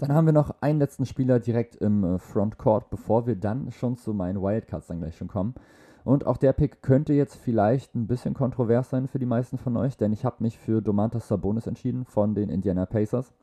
Dann 0.00 0.14
haben 0.14 0.24
wir 0.24 0.32
noch 0.32 0.54
einen 0.62 0.78
letzten 0.78 1.04
Spieler 1.04 1.40
direkt 1.40 1.76
im 1.76 2.04
äh, 2.04 2.18
Frontcourt, 2.18 2.88
bevor 2.88 3.26
wir 3.26 3.36
dann 3.36 3.70
schon 3.70 3.98
zu 3.98 4.14
meinen 4.14 4.40
Wildcards 4.40 4.86
dann 4.86 5.00
gleich 5.00 5.14
schon 5.14 5.28
kommen. 5.28 5.54
Und 6.04 6.26
auch 6.26 6.38
der 6.38 6.54
Pick 6.54 6.80
könnte 6.80 7.12
jetzt 7.12 7.36
vielleicht 7.36 7.94
ein 7.94 8.06
bisschen 8.06 8.32
kontrovers 8.32 8.88
sein 8.88 9.08
für 9.08 9.18
die 9.18 9.26
meisten 9.26 9.58
von 9.58 9.76
euch, 9.76 9.98
denn 9.98 10.14
ich 10.14 10.24
habe 10.24 10.36
mich 10.42 10.58
für 10.58 10.80
Domantas 10.80 11.28
Sabonis 11.28 11.66
entschieden 11.66 12.06
von 12.06 12.34
den 12.34 12.48
Indiana 12.48 12.86
Pacers. 12.86 13.34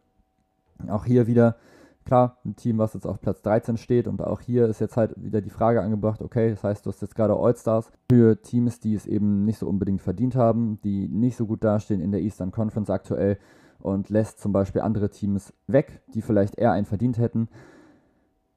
Auch 0.90 1.06
hier 1.06 1.28
wieder, 1.28 1.58
klar, 2.06 2.38
ein 2.44 2.56
Team, 2.56 2.80
was 2.80 2.96
jetzt 2.96 3.06
auf 3.06 3.22
Platz 3.22 3.44
13 3.44 3.78
steht 3.78 4.08
und 4.08 4.24
auch 4.24 4.42
hier 4.42 4.66
ist 4.66 4.82
jetzt 4.82 4.98
halt 4.98 5.14
wieder 5.16 5.42
die 5.42 5.52
Frage 5.52 5.84
angebracht, 5.84 6.24
okay, 6.24 6.50
das 6.50 6.64
heißt, 6.64 6.88
du 6.88 6.90
hast 6.90 7.04
jetzt 7.04 7.16
gerade 7.16 7.36
All-Stars 7.36 7.92
für 8.12 8.42
Teams, 8.42 8.80
die 8.80 8.96
es 8.96 9.06
eben 9.06 9.46
nicht 9.46 9.60
so 9.60 9.68
unbedingt 9.68 10.02
verdient 10.02 10.36
haben, 10.36 10.80
die 10.84 11.08
nicht 11.08 11.38
so 11.38 11.46
gut 11.46 11.64
dastehen 11.64 12.02
in 12.02 12.12
der 12.12 12.22
Eastern 12.22 12.50
Conference 12.50 12.90
aktuell 12.90 13.38
und 13.80 14.10
lässt 14.10 14.40
zum 14.40 14.52
Beispiel 14.52 14.82
andere 14.82 15.10
Teams 15.10 15.54
weg, 15.68 16.02
die 16.14 16.22
vielleicht 16.22 16.56
eher 16.56 16.72
einen 16.72 16.86
verdient 16.86 17.18
hätten. 17.18 17.48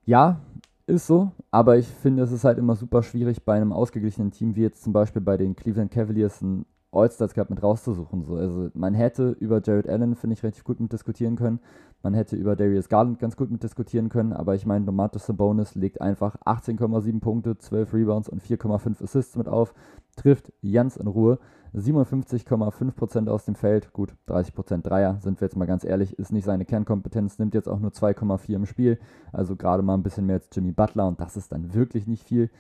Ja, 0.05 0.41
ist 0.87 1.07
so, 1.07 1.31
aber 1.50 1.79
ich 1.79 1.87
finde, 1.87 2.23
es 2.23 2.33
ist 2.33 2.45
halt 2.45 2.59
immer 2.59 2.75
super 2.75 3.03
schwierig 3.03 3.45
bei 3.45 3.55
einem 3.55 3.73
ausgeglichenen 3.73 4.33
Team, 4.33 4.57
wie 4.57 4.62
jetzt 4.62 4.83
zum 4.83 4.93
Beispiel 4.93 5.23
bei 5.23 5.37
den 5.37 5.55
Cleveland 5.55 5.91
Cavaliers, 5.91 6.43
ein 6.43 6.67
All-Stars 6.92 7.35
Cup 7.35 7.50
mit 7.50 7.62
rauszusuchen. 7.62 8.25
So. 8.25 8.35
Also 8.35 8.70
man 8.75 8.94
hätte 8.94 9.30
über 9.38 9.61
Jared 9.62 9.88
Allen, 9.88 10.16
finde 10.16 10.35
ich, 10.35 10.42
relativ 10.42 10.64
gut 10.64 10.80
mit 10.80 10.92
diskutieren 10.92 11.37
können. 11.37 11.61
Man 12.02 12.14
hätte 12.14 12.37
über 12.37 12.56
Darius 12.56 12.88
Garland 12.88 13.18
ganz 13.18 13.37
gut 13.37 13.50
mit 13.50 13.62
diskutieren 13.62 14.09
können, 14.09 14.32
aber 14.32 14.54
ich 14.54 14.64
meine, 14.64 14.87
Domantas 14.87 15.26
Sabonis 15.26 15.75
legt 15.75 16.00
einfach 16.00 16.37
18,7 16.47 17.20
Punkte, 17.20 17.59
12 17.59 17.92
Rebounds 17.92 18.28
und 18.28 18.42
4,5 18.42 19.02
Assists 19.02 19.37
mit 19.37 19.49
auf, 19.49 19.75
trifft 20.16 20.52
ganz 20.62 20.97
in 20.97 21.06
Ruhe. 21.06 21.38
57,5% 21.75 23.28
aus 23.28 23.44
dem 23.44 23.54
Feld, 23.54 23.92
gut, 23.92 24.14
30% 24.28 24.82
Dreier, 24.82 25.18
sind 25.20 25.40
wir 25.40 25.47
jetzt 25.47 25.56
mal 25.56 25.66
ganz 25.66 25.85
ehrlich, 25.85 26.18
ist 26.18 26.32
nicht 26.32 26.44
seine 26.44 26.64
Kernkompetenz, 26.64 27.38
nimmt 27.38 27.54
jetzt 27.54 27.68
auch 27.68 27.78
nur 27.78 27.92
2,4 27.92 28.56
im 28.56 28.66
Spiel, 28.66 28.99
also 29.30 29.54
gerade 29.54 29.82
mal 29.82 29.94
ein 29.94 30.02
bisschen 30.02 30.26
mehr 30.26 30.37
als 30.37 30.49
Jimmy 30.52 30.73
Butler 30.73 31.06
und 31.06 31.20
das 31.20 31.37
ist 31.37 31.52
dann 31.52 31.73
wirklich 31.73 32.09
nicht 32.09 32.26
viel. 32.26 32.50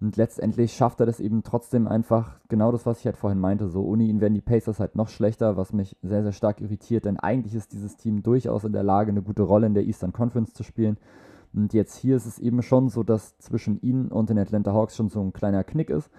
Und 0.00 0.16
letztendlich 0.16 0.72
schafft 0.72 1.00
er 1.00 1.06
das 1.06 1.20
eben 1.20 1.42
trotzdem 1.42 1.86
einfach, 1.86 2.40
genau 2.48 2.72
das, 2.72 2.86
was 2.86 3.00
ich 3.00 3.06
halt 3.06 3.18
vorhin 3.18 3.38
meinte, 3.38 3.68
so 3.68 3.84
ohne 3.84 4.04
ihn 4.04 4.22
werden 4.22 4.32
die 4.32 4.40
Pacers 4.40 4.80
halt 4.80 4.96
noch 4.96 5.08
schlechter, 5.08 5.58
was 5.58 5.74
mich 5.74 5.94
sehr, 6.02 6.22
sehr 6.22 6.32
stark 6.32 6.62
irritiert, 6.62 7.04
denn 7.04 7.18
eigentlich 7.18 7.54
ist 7.54 7.72
dieses 7.72 7.96
Team 7.98 8.22
durchaus 8.22 8.64
in 8.64 8.72
der 8.72 8.82
Lage, 8.82 9.10
eine 9.10 9.20
gute 9.20 9.42
Rolle 9.42 9.66
in 9.66 9.74
der 9.74 9.84
Eastern 9.84 10.14
Conference 10.14 10.54
zu 10.54 10.62
spielen. 10.62 10.96
Und 11.52 11.74
jetzt 11.74 11.96
hier 11.96 12.16
ist 12.16 12.26
es 12.26 12.38
eben 12.38 12.62
schon 12.62 12.88
so, 12.88 13.02
dass 13.02 13.36
zwischen 13.38 13.80
ihnen 13.82 14.08
und 14.08 14.30
den 14.30 14.38
Atlanta 14.38 14.72
Hawks 14.72 14.96
schon 14.96 15.10
so 15.10 15.20
ein 15.20 15.34
kleiner 15.34 15.64
Knick 15.64 15.90
ist. 15.90 16.10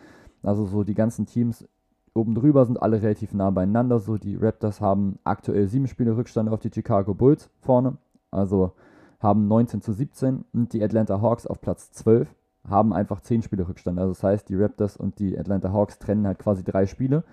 Also 0.44 0.66
so 0.66 0.84
die 0.84 0.94
ganzen 0.94 1.26
Teams 1.26 1.68
oben 2.14 2.36
drüber 2.36 2.66
sind 2.66 2.82
alle 2.82 3.02
relativ 3.02 3.34
nah 3.34 3.50
beieinander. 3.50 4.00
So 4.00 4.18
die 4.18 4.36
Raptors 4.36 4.82
haben 4.82 5.18
aktuell 5.24 5.68
sieben 5.68 5.88
Spiele 5.88 6.18
Rückstand 6.18 6.50
auf 6.50 6.60
die 6.60 6.72
Chicago 6.72 7.14
Bulls 7.14 7.50
vorne. 7.62 7.98
Also 8.30 8.74
haben 9.20 9.48
19 9.48 9.82
zu 9.82 9.94
17 9.94 10.44
und 10.54 10.74
die 10.74 10.84
Atlanta 10.84 11.22
Hawks 11.22 11.48
auf 11.48 11.62
Platz 11.62 11.92
12 11.92 12.28
haben 12.68 12.94
einfach 12.94 13.22
10 13.22 13.42
Spiele 13.42 13.68
Rückstand. 13.68 14.00
Also 14.00 14.14
das 14.14 14.24
heißt, 14.24 14.50
die 14.50 14.56
Raptors 14.56 14.98
und 14.98 15.20
die 15.20 15.38
Atlanta 15.38 15.72
Hawks 15.72 16.00
trennen 16.00 16.28
halt 16.28 16.40
quasi 16.40 16.64
drei 16.64 16.86
Spiele. 16.86 17.24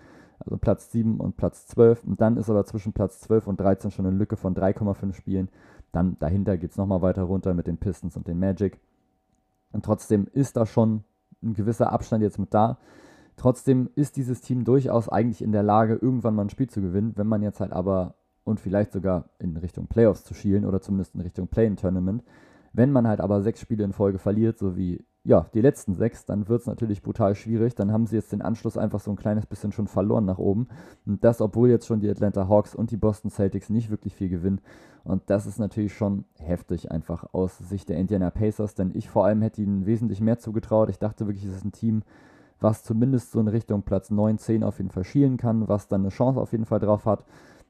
Also 0.40 0.56
Platz 0.56 0.90
7 0.92 1.20
und 1.20 1.36
Platz 1.36 1.66
12. 1.66 2.04
Und 2.04 2.20
dann 2.20 2.36
ist 2.36 2.48
aber 2.48 2.64
zwischen 2.64 2.92
Platz 2.92 3.20
12 3.20 3.46
und 3.46 3.60
13 3.60 3.90
schon 3.90 4.06
eine 4.06 4.16
Lücke 4.16 4.36
von 4.36 4.54
3,5 4.54 5.12
Spielen. 5.12 5.48
Dann 5.92 6.16
dahinter 6.18 6.56
geht 6.56 6.70
es 6.70 6.76
nochmal 6.76 7.02
weiter 7.02 7.22
runter 7.22 7.54
mit 7.54 7.66
den 7.66 7.78
Pistons 7.78 8.16
und 8.16 8.28
den 8.28 8.38
Magic. 8.38 8.78
Und 9.72 9.84
trotzdem 9.84 10.26
ist 10.32 10.56
da 10.56 10.64
schon 10.64 11.04
ein 11.42 11.54
gewisser 11.54 11.92
Abstand 11.92 12.22
jetzt 12.22 12.38
mit 12.38 12.54
da. 12.54 12.78
Trotzdem 13.36 13.90
ist 13.94 14.16
dieses 14.16 14.40
Team 14.40 14.64
durchaus 14.64 15.08
eigentlich 15.08 15.42
in 15.42 15.52
der 15.52 15.62
Lage, 15.62 15.94
irgendwann 15.94 16.34
mal 16.34 16.42
ein 16.42 16.50
Spiel 16.50 16.68
zu 16.68 16.80
gewinnen. 16.80 17.12
Wenn 17.16 17.26
man 17.26 17.42
jetzt 17.42 17.60
halt 17.60 17.72
aber 17.72 18.14
und 18.48 18.60
vielleicht 18.60 18.92
sogar 18.92 19.28
in 19.38 19.56
Richtung 19.56 19.86
Playoffs 19.86 20.24
zu 20.24 20.34
schielen 20.34 20.64
oder 20.64 20.80
zumindest 20.80 21.14
in 21.14 21.20
Richtung 21.20 21.48
Play-in-Tournament. 21.48 22.24
Wenn 22.72 22.90
man 22.90 23.06
halt 23.06 23.20
aber 23.20 23.42
sechs 23.42 23.60
Spiele 23.60 23.84
in 23.84 23.92
Folge 23.92 24.18
verliert, 24.18 24.58
so 24.58 24.76
wie 24.76 25.04
ja, 25.28 25.46
die 25.52 25.60
letzten 25.60 25.94
sechs, 25.94 26.24
dann 26.24 26.48
wird 26.48 26.62
es 26.62 26.66
natürlich 26.66 27.02
brutal 27.02 27.34
schwierig. 27.34 27.74
Dann 27.74 27.92
haben 27.92 28.06
sie 28.06 28.16
jetzt 28.16 28.32
den 28.32 28.40
Anschluss 28.40 28.78
einfach 28.78 28.98
so 28.98 29.10
ein 29.10 29.16
kleines 29.16 29.44
bisschen 29.44 29.72
schon 29.72 29.86
verloren 29.86 30.24
nach 30.24 30.38
oben. 30.38 30.68
Und 31.04 31.22
das, 31.22 31.42
obwohl 31.42 31.68
jetzt 31.68 31.86
schon 31.86 32.00
die 32.00 32.08
Atlanta 32.08 32.48
Hawks 32.48 32.74
und 32.74 32.90
die 32.90 32.96
Boston 32.96 33.30
Celtics 33.30 33.68
nicht 33.68 33.90
wirklich 33.90 34.14
viel 34.14 34.30
gewinnen. 34.30 34.62
Und 35.04 35.20
das 35.26 35.44
ist 35.44 35.58
natürlich 35.58 35.92
schon 35.92 36.24
heftig, 36.38 36.90
einfach 36.90 37.34
aus 37.34 37.58
Sicht 37.58 37.90
der 37.90 37.98
Indiana 37.98 38.30
Pacers, 38.30 38.74
denn 38.74 38.90
ich 38.94 39.10
vor 39.10 39.26
allem 39.26 39.42
hätte 39.42 39.60
ihnen 39.60 39.84
wesentlich 39.84 40.22
mehr 40.22 40.38
zugetraut. 40.38 40.88
Ich 40.88 40.98
dachte 40.98 41.26
wirklich, 41.26 41.44
es 41.44 41.56
ist 41.56 41.64
ein 41.64 41.72
Team, 41.72 42.04
was 42.58 42.82
zumindest 42.82 43.30
so 43.30 43.38
in 43.38 43.48
Richtung 43.48 43.82
Platz 43.82 44.10
9, 44.10 44.38
10 44.38 44.64
auf 44.64 44.78
jeden 44.78 44.90
Fall 44.90 45.04
schielen 45.04 45.36
kann, 45.36 45.68
was 45.68 45.88
dann 45.88 46.00
eine 46.00 46.08
Chance 46.08 46.40
auf 46.40 46.52
jeden 46.52 46.64
Fall 46.64 46.80
drauf 46.80 47.04
hat 47.04 47.24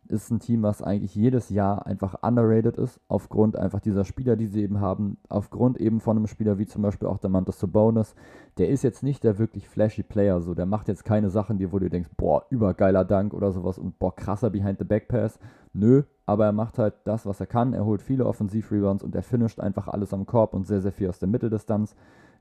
ist 0.08 0.30
ein 0.30 0.40
Team, 0.40 0.62
was 0.62 0.82
eigentlich 0.82 1.14
jedes 1.14 1.50
Jahr 1.50 1.86
einfach 1.86 2.22
underrated 2.22 2.76
ist, 2.76 3.00
aufgrund 3.08 3.56
einfach 3.56 3.80
dieser 3.80 4.04
Spieler, 4.04 4.36
die 4.36 4.46
sie 4.46 4.62
eben 4.62 4.80
haben, 4.80 5.18
aufgrund 5.28 5.78
eben 5.78 6.00
von 6.00 6.16
einem 6.16 6.26
Spieler 6.26 6.58
wie 6.58 6.66
zum 6.66 6.82
Beispiel 6.82 7.08
auch 7.08 7.18
der 7.18 7.30
Mantas 7.30 7.60
Sabonis. 7.60 8.14
Der 8.56 8.68
ist 8.68 8.82
jetzt 8.82 9.02
nicht 9.02 9.24
der 9.24 9.38
wirklich 9.38 9.68
flashy 9.68 10.02
Player, 10.02 10.40
so 10.40 10.54
der 10.54 10.66
macht 10.66 10.88
jetzt 10.88 11.04
keine 11.04 11.30
Sachen, 11.30 11.58
die, 11.58 11.72
wo 11.72 11.78
du 11.78 11.88
denkst, 11.88 12.10
boah, 12.16 12.44
übergeiler 12.50 13.04
Dank 13.04 13.34
oder 13.34 13.52
sowas 13.52 13.78
und 13.78 13.98
boah, 13.98 14.14
krasser 14.14 14.50
Behind 14.50 14.78
the 14.78 14.84
Back 14.84 15.08
Pass. 15.08 15.38
Nö, 15.72 16.02
aber 16.26 16.46
er 16.46 16.52
macht 16.52 16.78
halt 16.78 16.94
das, 17.04 17.24
was 17.24 17.40
er 17.40 17.46
kann. 17.46 17.72
Er 17.72 17.84
holt 17.84 18.02
viele 18.02 18.26
Offensiv-Rebounds 18.26 19.04
und 19.04 19.14
er 19.14 19.22
finisht 19.22 19.60
einfach 19.60 19.88
alles 19.88 20.12
am 20.12 20.26
Korb 20.26 20.54
und 20.54 20.66
sehr, 20.66 20.80
sehr 20.80 20.92
viel 20.92 21.08
aus 21.08 21.18
der 21.18 21.28
Mitteldistanz. 21.28 21.94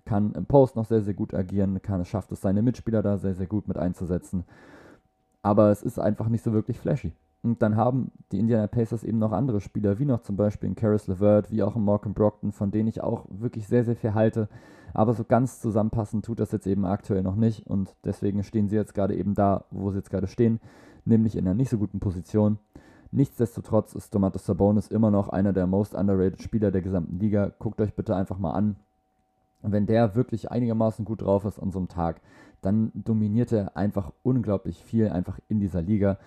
Kann 0.06 0.32
im 0.34 0.46
Post 0.46 0.76
noch 0.76 0.86
sehr, 0.86 1.02
sehr 1.02 1.14
gut 1.14 1.34
agieren, 1.34 1.82
kann, 1.82 2.04
schafft 2.06 2.32
es 2.32 2.42
seine 2.42 2.62
Mitspieler 2.62 3.04
da 3.04 3.18
sehr, 3.18 3.36
sehr 3.36 3.48
gut 3.48 3.68
mit 3.68 3.78
einzusetzen. 3.78 4.46
Aber 5.42 5.70
es 5.70 5.84
ist 5.84 6.00
einfach 6.00 6.30
nicht 6.30 6.44
so 6.44 6.54
wirklich 6.54 6.80
flashy. 6.80 7.14
Und 7.44 7.62
dann 7.62 7.76
haben 7.76 8.12
die 8.32 8.40
Indiana 8.40 8.68
Pacers 8.68 9.04
eben 9.04 9.20
noch 9.20 9.32
andere 9.32 9.62
Spieler, 9.62 10.00
wie 10.00 10.06
noch 10.06 10.22
zum 10.22 10.36
Beispiel 10.36 10.70
in 10.70 10.76
Karis 10.76 11.08
LeVert, 11.08 11.52
wie 11.52 11.64
auch 11.64 11.76
in 11.76 11.84
Malcolm 11.84 12.14
Brockton, 12.14 12.52
von 12.52 12.72
denen 12.72 12.90
ich 12.90 13.02
auch 13.02 13.26
wirklich 13.30 13.68
sehr, 13.68 13.84
sehr 13.84 13.96
viel 13.96 14.14
halte. 14.14 14.50
Aber 14.94 15.14
so 15.14 15.24
ganz 15.24 15.62
zusammenpassen 15.62 16.22
tut 16.22 16.40
das 16.40 16.52
jetzt 16.52 16.68
eben 16.68 16.86
aktuell 16.86 17.24
noch 17.24 17.36
nicht. 17.36 17.68
Und 17.68 17.96
deswegen 18.04 18.44
stehen 18.44 18.68
sie 18.68 18.76
jetzt 18.76 18.94
gerade 18.94 19.16
eben 19.16 19.36
da, 19.36 19.66
wo 19.72 19.92
sie 19.92 19.98
jetzt 19.98 20.10
gerade 20.10 20.28
stehen, 20.28 20.60
nämlich 21.06 21.36
in 21.36 21.46
einer 21.46 21.54
nicht 21.54 21.70
so 21.70 21.78
guten 21.78 22.00
Position. 22.00 22.58
Nichtsdestotrotz 23.12 23.94
ist 23.94 24.14
Domantas 24.14 24.46
Sabonis 24.46 24.88
immer 24.88 25.12
noch 25.12 25.30
einer 25.30 25.54
der 25.54 25.68
most 25.68 25.94
underrated 25.94 26.42
Spieler 26.42 26.72
der 26.72 26.82
gesamten 26.82 27.20
Liga. 27.20 27.54
Guckt 27.60 27.80
euch 27.80 27.94
bitte 27.96 28.16
einfach 28.16 28.38
mal 28.38 28.52
an. 28.52 28.76
Wenn 29.62 29.86
der 29.86 30.16
wirklich 30.16 30.52
einigermaßen 30.52 31.06
gut 31.06 31.22
drauf 31.22 31.46
ist 31.46 31.60
an 31.60 31.72
so 31.72 31.80
einem 31.80 31.88
Tag, 31.88 32.22
dann 32.62 32.92
dominiert 32.94 33.52
er 33.52 33.78
einfach 33.78 34.12
unglaublich 34.24 34.84
viel 34.84 35.10
einfach 35.10 35.40
in 35.48 35.60
dieser 35.60 35.82
Liga 35.82 36.18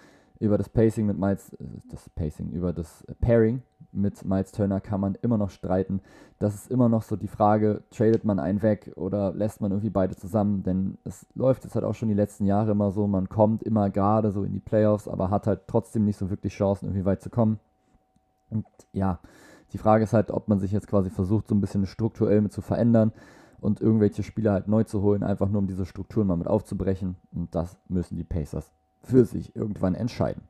über 0.40 0.59
das 0.59 0.70
Pacing 0.70 1.07
mit 1.07 1.18
Miles, 1.18 1.53
äh, 1.55 1.64
das 1.90 2.09
Pacing, 2.11 2.50
über 2.50 2.72
das 2.72 3.05
Pairing 3.20 3.62
mit 3.92 4.24
Miles 4.24 4.53
Turner 4.53 4.81
kann 4.81 5.00
man 5.00 5.16
immer 5.16 5.37
noch 5.37 5.50
streiten. 5.50 6.00
Das 6.38 6.55
ist 6.55 6.70
immer 6.70 6.88
noch 6.88 7.03
so 7.03 7.16
die 7.16 7.29
Frage, 7.29 7.83
tradet 7.90 8.24
man 8.24 8.38
einen 8.38 8.62
weg 8.62 8.92
oder 8.96 9.33
lässt 9.33 9.61
man 9.61 9.70
irgendwie 9.70 9.90
beide 9.90 10.16
zusammen? 10.16 10.62
Denn 10.62 10.96
es 11.05 11.26
läuft 11.35 11.64
jetzt 11.64 11.74
halt 11.74 11.85
auch 11.85 11.94
schon 11.94 12.09
die 12.09 12.14
letzten 12.14 12.46
Jahre 12.46 12.72
immer 12.72 12.90
so, 12.92 13.07
man 13.07 13.29
kommt 13.29 13.62
immer 13.62 13.90
gerade 13.90 14.31
so 14.31 14.44
in 14.44 14.53
die 14.53 14.61
Playoffs, 14.61 15.09
aber 15.09 15.31
hat 15.31 15.46
halt 15.46 15.62
trotzdem 15.66 16.05
nicht 16.05 16.16
so 16.16 16.31
wirklich 16.31 16.55
Chancen, 16.55 16.87
irgendwie 16.87 17.05
weit 17.05 17.20
zu 17.20 17.31
kommen. 17.31 17.59
Und 18.48 18.64
ja, 18.92 19.18
die 19.72 19.79
Frage 19.79 20.05
ist 20.05 20.12
halt, 20.12 20.31
ob 20.31 20.48
man 20.48 20.59
sich 20.59 20.72
jetzt 20.72 20.88
quasi 20.88 21.11
versucht, 21.11 21.48
so 21.48 21.55
ein 21.55 21.61
bisschen 21.61 21.87
strukturell 21.87 22.40
mit 22.40 22.53
zu 22.53 22.62
verändern 22.62 23.12
und 23.61 23.81
irgendwelche 23.81 24.22
Spieler 24.22 24.53
halt 24.53 24.68
neu 24.68 24.85
zu 24.85 25.03
holen, 25.03 25.22
einfach 25.22 25.48
nur 25.48 25.61
um 25.61 25.66
diese 25.66 25.85
Strukturen 25.85 26.26
mal 26.26 26.37
mit 26.37 26.48
aufzubrechen. 26.48 27.16
Und 27.33 27.55
das 27.55 27.76
müssen 27.88 28.16
die 28.16 28.24
Pacers 28.24 28.72
für 29.03 29.25
sich 29.25 29.57
irgendwann 29.57 29.95
entscheiden. 29.95 30.43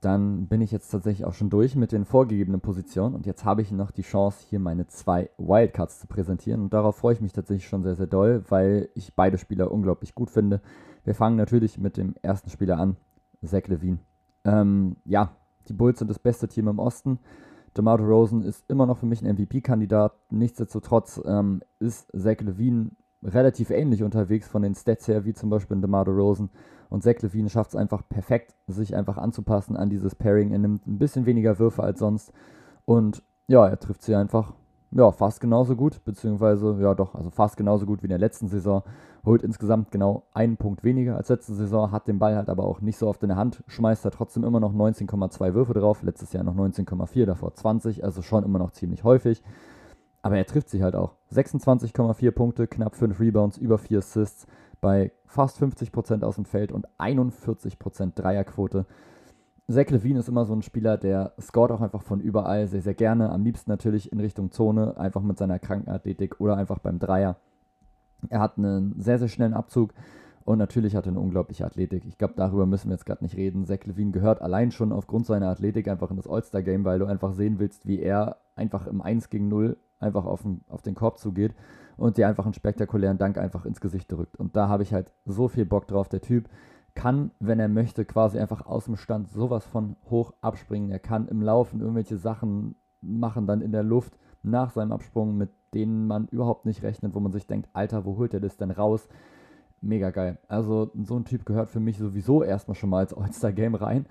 Dann 0.00 0.46
bin 0.46 0.62
ich 0.62 0.70
jetzt 0.70 0.88
tatsächlich 0.88 1.26
auch 1.26 1.34
schon 1.34 1.50
durch 1.50 1.76
mit 1.76 1.92
den 1.92 2.06
vorgegebenen 2.06 2.62
Positionen 2.62 3.14
und 3.14 3.26
jetzt 3.26 3.44
habe 3.44 3.60
ich 3.60 3.70
noch 3.70 3.90
die 3.90 4.02
Chance, 4.02 4.46
hier 4.48 4.58
meine 4.58 4.86
zwei 4.86 5.28
Wildcards 5.36 6.00
zu 6.00 6.06
präsentieren 6.06 6.62
und 6.62 6.72
darauf 6.72 6.96
freue 6.96 7.14
ich 7.14 7.20
mich 7.20 7.34
tatsächlich 7.34 7.68
schon 7.68 7.82
sehr, 7.82 7.96
sehr 7.96 8.06
doll, 8.06 8.42
weil 8.48 8.88
ich 8.94 9.14
beide 9.14 9.36
Spieler 9.36 9.70
unglaublich 9.70 10.14
gut 10.14 10.30
finde. 10.30 10.62
Wir 11.04 11.14
fangen 11.14 11.36
natürlich 11.36 11.76
mit 11.76 11.98
dem 11.98 12.14
ersten 12.22 12.48
Spieler 12.48 12.78
an, 12.78 12.96
Zach 13.44 13.66
Levine. 13.66 13.98
Ähm, 14.44 14.96
ja, 15.04 15.36
die 15.68 15.74
Bulls 15.74 15.98
sind 15.98 16.08
das 16.08 16.18
beste 16.18 16.48
Team 16.48 16.68
im 16.68 16.78
Osten. 16.78 17.18
DeMar 17.76 18.00
Rosen 18.00 18.42
ist 18.42 18.64
immer 18.68 18.86
noch 18.86 18.98
für 18.98 19.06
mich 19.06 19.22
ein 19.22 19.36
MVP-Kandidat. 19.36 20.14
Nichtsdestotrotz 20.30 21.20
ähm, 21.24 21.62
ist 21.78 22.10
Zach 22.16 22.40
Levine 22.40 22.90
relativ 23.22 23.70
ähnlich 23.70 24.02
unterwegs 24.02 24.48
von 24.48 24.62
den 24.62 24.74
Stats 24.74 25.08
her, 25.08 25.24
wie 25.24 25.34
zum 25.34 25.50
Beispiel 25.50 25.76
in 25.76 25.82
DeMar 25.82 26.06
Rosen. 26.06 26.50
Und 26.88 27.02
Zach 27.02 27.20
Levine 27.20 27.48
schafft 27.48 27.70
es 27.70 27.76
einfach 27.76 28.02
perfekt, 28.08 28.54
sich 28.66 28.96
einfach 28.96 29.16
anzupassen 29.16 29.76
an 29.76 29.90
dieses 29.90 30.14
Pairing. 30.14 30.52
Er 30.52 30.58
nimmt 30.58 30.86
ein 30.86 30.98
bisschen 30.98 31.26
weniger 31.26 31.58
Würfe 31.58 31.82
als 31.82 32.00
sonst. 32.00 32.32
Und 32.84 33.22
ja, 33.46 33.66
er 33.66 33.78
trifft 33.78 34.02
sie 34.02 34.14
einfach 34.14 34.54
ja, 34.92 35.12
fast 35.12 35.40
genauso 35.40 35.76
gut, 35.76 36.04
beziehungsweise, 36.04 36.76
ja 36.80 36.94
doch, 36.94 37.14
also 37.14 37.30
fast 37.30 37.56
genauso 37.56 37.86
gut 37.86 38.02
wie 38.02 38.06
in 38.06 38.10
der 38.10 38.18
letzten 38.18 38.48
Saison. 38.48 38.82
Holt 39.24 39.42
insgesamt 39.42 39.90
genau 39.92 40.24
einen 40.32 40.56
Punkt 40.56 40.82
weniger 40.82 41.16
als 41.16 41.28
letzte 41.28 41.54
Saison, 41.54 41.92
hat 41.92 42.08
den 42.08 42.18
Ball 42.18 42.34
halt 42.34 42.48
aber 42.48 42.64
auch 42.64 42.80
nicht 42.80 42.96
so 42.96 43.06
oft 43.06 43.22
in 43.22 43.28
der 43.28 43.36
Hand, 43.36 43.62
schmeißt 43.68 44.04
da 44.04 44.10
trotzdem 44.10 44.44
immer 44.44 44.58
noch 44.58 44.74
19,2 44.74 45.54
Würfe 45.54 45.74
drauf, 45.74 46.02
letztes 46.02 46.32
Jahr 46.32 46.42
noch 46.42 46.56
19,4, 46.56 47.26
davor 47.26 47.54
20, 47.54 48.02
also 48.02 48.22
schon 48.22 48.44
immer 48.44 48.58
noch 48.58 48.72
ziemlich 48.72 49.04
häufig. 49.04 49.42
Aber 50.22 50.36
er 50.36 50.46
trifft 50.46 50.68
sich 50.68 50.82
halt 50.82 50.94
auch. 50.94 51.14
26,4 51.32 52.30
Punkte, 52.32 52.66
knapp 52.66 52.94
5 52.94 53.18
Rebounds, 53.20 53.56
über 53.58 53.78
4 53.78 53.98
Assists 53.98 54.46
bei 54.80 55.12
fast 55.26 55.62
50% 55.62 56.22
aus 56.22 56.36
dem 56.36 56.44
Feld 56.44 56.72
und 56.72 56.86
41% 56.98 58.14
Dreierquote. 58.14 58.86
Zach 59.68 59.88
Levine 59.90 60.18
ist 60.18 60.28
immer 60.28 60.46
so 60.46 60.54
ein 60.54 60.62
Spieler, 60.62 60.96
der 60.96 61.32
scoret 61.40 61.70
auch 61.70 61.80
einfach 61.80 62.02
von 62.02 62.20
überall 62.20 62.66
sehr, 62.66 62.82
sehr 62.82 62.94
gerne. 62.94 63.30
Am 63.30 63.44
liebsten 63.44 63.70
natürlich 63.70 64.10
in 64.10 64.18
Richtung 64.18 64.50
Zone, 64.50 64.96
einfach 64.96 65.22
mit 65.22 65.38
seiner 65.38 65.58
Krankenathletik 65.58 66.40
oder 66.40 66.56
einfach 66.56 66.80
beim 66.80 66.98
Dreier. 66.98 67.36
Er 68.28 68.40
hat 68.40 68.58
einen 68.58 69.00
sehr, 69.00 69.18
sehr 69.18 69.28
schnellen 69.28 69.54
Abzug 69.54 69.94
und 70.44 70.58
natürlich 70.58 70.96
hat 70.96 71.06
er 71.06 71.12
eine 71.12 71.20
unglaubliche 71.20 71.64
Athletik. 71.64 72.04
Ich 72.04 72.18
glaube, 72.18 72.34
darüber 72.36 72.66
müssen 72.66 72.88
wir 72.88 72.94
jetzt 72.94 73.06
gerade 73.06 73.22
nicht 73.22 73.36
reden. 73.36 73.64
Zach 73.64 73.84
Levine 73.84 74.10
gehört 74.10 74.42
allein 74.42 74.72
schon 74.72 74.92
aufgrund 74.92 75.26
seiner 75.26 75.48
Athletik 75.48 75.86
einfach 75.86 76.10
in 76.10 76.16
das 76.16 76.26
All-Star-Game, 76.26 76.84
weil 76.84 76.98
du 76.98 77.06
einfach 77.06 77.32
sehen 77.32 77.60
willst, 77.60 77.86
wie 77.86 78.00
er 78.00 78.38
einfach 78.56 78.88
im 78.88 79.00
1 79.00 79.30
gegen 79.30 79.48
0 79.48 79.76
einfach 80.00 80.24
auf 80.24 80.42
den, 80.42 80.62
auf 80.68 80.82
den 80.82 80.94
Korb 80.94 81.18
zugeht 81.18 81.54
und 81.96 82.16
dir 82.16 82.28
einfach 82.28 82.44
einen 82.44 82.54
spektakulären 82.54 83.18
Dank 83.18 83.38
einfach 83.38 83.66
ins 83.66 83.80
Gesicht 83.80 84.10
drückt. 84.10 84.36
Und 84.36 84.56
da 84.56 84.68
habe 84.68 84.82
ich 84.82 84.92
halt 84.92 85.12
so 85.24 85.48
viel 85.48 85.66
Bock 85.66 85.86
drauf. 85.86 86.08
Der 86.08 86.20
Typ 86.20 86.48
kann, 86.94 87.30
wenn 87.38 87.60
er 87.60 87.68
möchte, 87.68 88.04
quasi 88.04 88.38
einfach 88.38 88.66
aus 88.66 88.86
dem 88.86 88.96
Stand 88.96 89.28
sowas 89.28 89.64
von 89.64 89.96
hoch 90.08 90.32
abspringen. 90.40 90.90
Er 90.90 90.98
kann 90.98 91.28
im 91.28 91.42
Laufen 91.42 91.80
irgendwelche 91.80 92.16
Sachen 92.16 92.74
machen, 93.00 93.46
dann 93.46 93.60
in 93.60 93.72
der 93.72 93.82
Luft 93.82 94.18
nach 94.42 94.70
seinem 94.70 94.92
Absprung, 94.92 95.36
mit 95.36 95.50
denen 95.74 96.06
man 96.06 96.26
überhaupt 96.28 96.66
nicht 96.66 96.82
rechnet, 96.82 97.14
wo 97.14 97.20
man 97.20 97.32
sich 97.32 97.46
denkt, 97.46 97.68
Alter, 97.72 98.04
wo 98.04 98.16
holt 98.16 98.34
er 98.34 98.40
das 98.40 98.56
denn 98.56 98.70
raus? 98.70 99.08
Mega 99.80 100.10
geil. 100.10 100.38
Also 100.48 100.90
so 100.94 101.16
ein 101.16 101.24
Typ 101.24 101.46
gehört 101.46 101.70
für 101.70 101.80
mich 101.80 101.98
sowieso 101.98 102.42
erstmal 102.42 102.74
schon 102.74 102.90
mal 102.90 102.98
als 102.98 103.14
All-Star-Game 103.14 103.74
rein. 103.74 104.06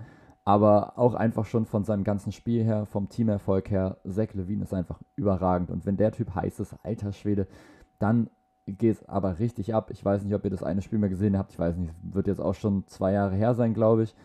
Aber 0.50 0.94
auch 0.98 1.14
einfach 1.14 1.46
schon 1.46 1.68
von 1.68 1.84
seinem 1.84 2.04
ganzen 2.04 2.32
Spiel 2.32 2.64
her, 2.64 2.88
vom 2.88 3.08
Teamerfolg 3.08 3.70
her, 3.70 3.98
Zach 4.10 4.34
Levine 4.34 4.64
ist 4.64 4.74
einfach 4.74 5.00
überragend. 5.16 5.70
Und 5.70 5.86
wenn 5.86 5.96
der 5.96 6.12
Typ 6.12 6.34
heiß 6.34 6.60
ist, 6.60 6.76
alter 6.82 7.12
Schwede, 7.12 7.46
dann 8.00 8.32
geht 8.66 8.96
es 8.96 9.08
aber 9.08 9.38
richtig 9.38 9.76
ab. 9.76 9.92
Ich 9.92 10.04
weiß 10.04 10.24
nicht, 10.24 10.34
ob 10.34 10.44
ihr 10.44 10.50
das 10.50 10.64
eine 10.64 10.82
Spiel 10.82 10.98
mal 10.98 11.08
gesehen 11.08 11.38
habt. 11.38 11.52
Ich 11.52 11.60
weiß 11.60 11.78
nicht, 11.78 11.94
wird 12.02 12.26
jetzt 12.26 12.42
auch 12.42 12.56
schon 12.56 12.88
zwei 12.88 13.12
Jahre 13.12 13.36
her 13.36 13.54
sein, 13.54 13.76
glaube 13.76 14.02
ich. 14.02 14.16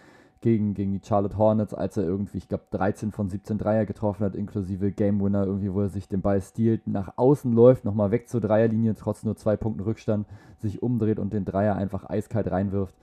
Gegen, 0.40 0.72
gegen 0.72 0.92
die 0.92 1.06
Charlotte 1.06 1.37
Hornets, 1.37 1.74
als 1.74 1.98
er 1.98 2.04
irgendwie, 2.04 2.38
ich 2.38 2.48
glaube, 2.48 2.64
13 2.70 3.12
von 3.12 3.28
17 3.28 3.58
Dreier 3.58 3.84
getroffen 3.84 4.24
hat, 4.24 4.34
inklusive 4.34 4.92
Game 4.92 5.22
Winner, 5.22 5.44
irgendwie, 5.44 5.74
wo 5.74 5.82
er 5.82 5.90
sich 5.90 6.08
den 6.08 6.22
Ball 6.22 6.40
stiehlt, 6.40 6.87
nach 6.87 7.12
außen 7.16 7.52
läuft, 7.52 7.84
nochmal 7.84 8.12
weg 8.12 8.30
zur 8.30 8.40
Dreierlinie, 8.40 8.94
trotz 8.94 9.24
nur 9.24 9.37
zwei 9.37 9.58
Punkten 9.58 9.82
Rückstand, 9.82 10.26
sich 10.56 10.82
umdreht 10.82 11.18
und 11.18 11.34
den 11.34 11.44
Dreier 11.44 11.76
einfach 11.76 12.08
eiskalt 12.08 12.50
reinwirft. 12.50 12.94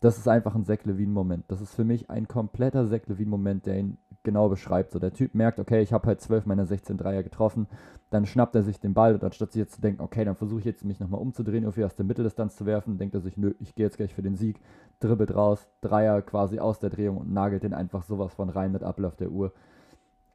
Das 0.00 0.16
ist 0.16 0.28
einfach 0.28 0.54
ein 0.54 0.64
Zach 0.64 0.84
Levine-Moment. 0.84 1.44
Das 1.48 1.60
ist 1.60 1.74
für 1.74 1.84
mich 1.84 2.08
ein 2.08 2.28
kompletter 2.28 2.88
Zach 2.88 3.00
Levine-Moment, 3.06 3.66
der 3.66 3.78
ihn 3.78 3.98
genau 4.22 4.48
beschreibt. 4.48 4.92
So 4.92 4.98
der 4.98 5.12
Typ 5.12 5.34
merkt, 5.34 5.58
okay, 5.58 5.82
ich 5.82 5.92
habe 5.92 6.06
halt 6.06 6.20
12 6.20 6.46
meiner 6.46 6.66
16 6.66 6.96
Dreier 6.96 7.22
getroffen, 7.22 7.66
dann 8.10 8.26
schnappt 8.26 8.54
er 8.54 8.62
sich 8.62 8.78
den 8.78 8.94
Ball 8.94 9.14
und 9.14 9.24
anstatt 9.24 9.52
sich 9.52 9.60
jetzt 9.60 9.74
zu 9.74 9.80
denken, 9.80 10.00
okay, 10.02 10.24
dann 10.24 10.36
versuche 10.36 10.60
ich 10.60 10.66
jetzt 10.66 10.84
mich 10.84 11.00
nochmal 11.00 11.20
umzudrehen, 11.20 11.64
irgendwie 11.64 11.84
aus 11.84 11.96
der 11.96 12.04
Mitteldistanz 12.04 12.56
zu 12.56 12.64
werfen, 12.64 12.98
denkt 12.98 13.14
er 13.14 13.20
sich, 13.20 13.36
nö, 13.36 13.54
ich 13.58 13.74
gehe 13.74 13.86
jetzt 13.86 13.96
gleich 13.96 14.14
für 14.14 14.22
den 14.22 14.36
Sieg, 14.36 14.60
dribbelt 15.00 15.34
raus, 15.34 15.68
Dreier 15.80 16.22
quasi 16.22 16.58
aus 16.58 16.78
der 16.78 16.90
Drehung 16.90 17.18
und 17.18 17.32
nagelt 17.32 17.64
den 17.64 17.74
einfach 17.74 18.02
sowas 18.02 18.32
von 18.34 18.50
rein 18.50 18.72
mit 18.72 18.82
Ablauf 18.82 19.16
der 19.16 19.30
Uhr. 19.30 19.52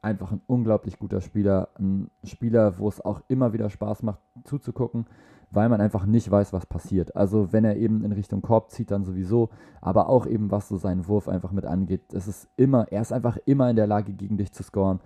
Einfach 0.04 0.32
ein 0.32 0.42
unglaublich 0.46 0.98
guter 0.98 1.20
Spieler, 1.20 1.70
ein 1.78 2.10
Spieler, 2.24 2.78
wo 2.78 2.88
es 2.88 3.00
auch 3.00 3.22
immer 3.28 3.52
wieder 3.52 3.70
Spaß 3.70 4.02
macht 4.02 4.20
zuzugucken 4.44 5.06
weil 5.54 5.68
man 5.68 5.80
einfach 5.80 6.04
nicht 6.04 6.30
weiß, 6.30 6.52
was 6.52 6.66
passiert. 6.66 7.14
Also 7.16 7.52
wenn 7.52 7.64
er 7.64 7.76
eben 7.76 8.04
in 8.04 8.12
Richtung 8.12 8.42
Korb 8.42 8.70
zieht, 8.70 8.90
dann 8.90 9.04
sowieso, 9.04 9.50
aber 9.80 10.08
auch 10.08 10.26
eben 10.26 10.50
was 10.50 10.68
so 10.68 10.76
seinen 10.76 11.06
Wurf 11.06 11.28
einfach 11.28 11.52
mit 11.52 11.64
angeht. 11.64 12.12
Es 12.12 12.26
ist 12.26 12.48
immer, 12.56 12.90
er 12.90 13.02
ist 13.02 13.12
einfach 13.12 13.38
immer 13.46 13.70
in 13.70 13.76
der 13.76 13.86
Lage, 13.86 14.12
gegen 14.12 14.36
dich 14.36 14.52
zu 14.52 14.62
scoren. 14.62 15.00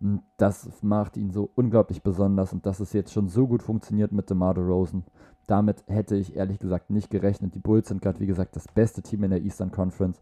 Und 0.00 0.22
das 0.36 0.82
macht 0.82 1.16
ihn 1.16 1.30
so 1.30 1.50
unglaublich 1.54 2.02
besonders 2.02 2.52
und 2.52 2.66
dass 2.66 2.80
es 2.80 2.92
jetzt 2.92 3.12
schon 3.12 3.28
so 3.28 3.46
gut 3.46 3.62
funktioniert 3.62 4.12
mit 4.12 4.28
DeMar 4.28 4.56
Rosen. 4.58 5.04
Damit 5.46 5.84
hätte 5.86 6.16
ich 6.16 6.36
ehrlich 6.36 6.58
gesagt 6.58 6.90
nicht 6.90 7.10
gerechnet. 7.10 7.54
Die 7.54 7.60
Bulls 7.60 7.88
sind 7.88 8.02
gerade, 8.02 8.20
wie 8.20 8.26
gesagt, 8.26 8.56
das 8.56 8.66
beste 8.68 9.02
Team 9.02 9.24
in 9.24 9.30
der 9.30 9.42
Eastern 9.42 9.70
Conference. 9.70 10.20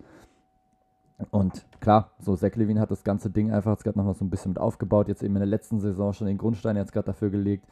Und 1.30 1.66
klar, 1.80 2.10
so 2.18 2.36
Zach 2.36 2.54
Levine 2.56 2.80
hat 2.80 2.90
das 2.90 3.04
ganze 3.04 3.30
Ding 3.30 3.52
einfach 3.52 3.72
jetzt 3.72 3.84
gerade 3.84 3.98
nochmal 3.98 4.14
so 4.14 4.24
ein 4.24 4.30
bisschen 4.30 4.52
mit 4.52 4.58
aufgebaut. 4.58 5.08
Jetzt 5.08 5.22
eben 5.22 5.36
in 5.36 5.40
der 5.40 5.46
letzten 5.46 5.80
Saison 5.80 6.12
schon 6.12 6.26
den 6.26 6.38
Grundstein 6.38 6.76
jetzt 6.76 6.92
gerade 6.92 7.06
dafür 7.06 7.30
gelegt. 7.30 7.66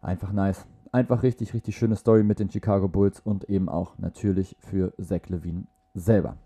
Einfach 0.00 0.32
nice 0.32 0.66
einfach 0.92 1.22
richtig, 1.22 1.54
richtig 1.54 1.76
schöne 1.76 1.96
Story 1.96 2.22
mit 2.22 2.38
den 2.38 2.50
Chicago 2.50 2.88
Bulls 2.88 3.20
und 3.20 3.44
eben 3.44 3.68
auch 3.68 3.98
natürlich 3.98 4.56
für 4.60 4.92
Zach 5.00 5.28
Levine 5.28 5.64
selber. 5.94 6.36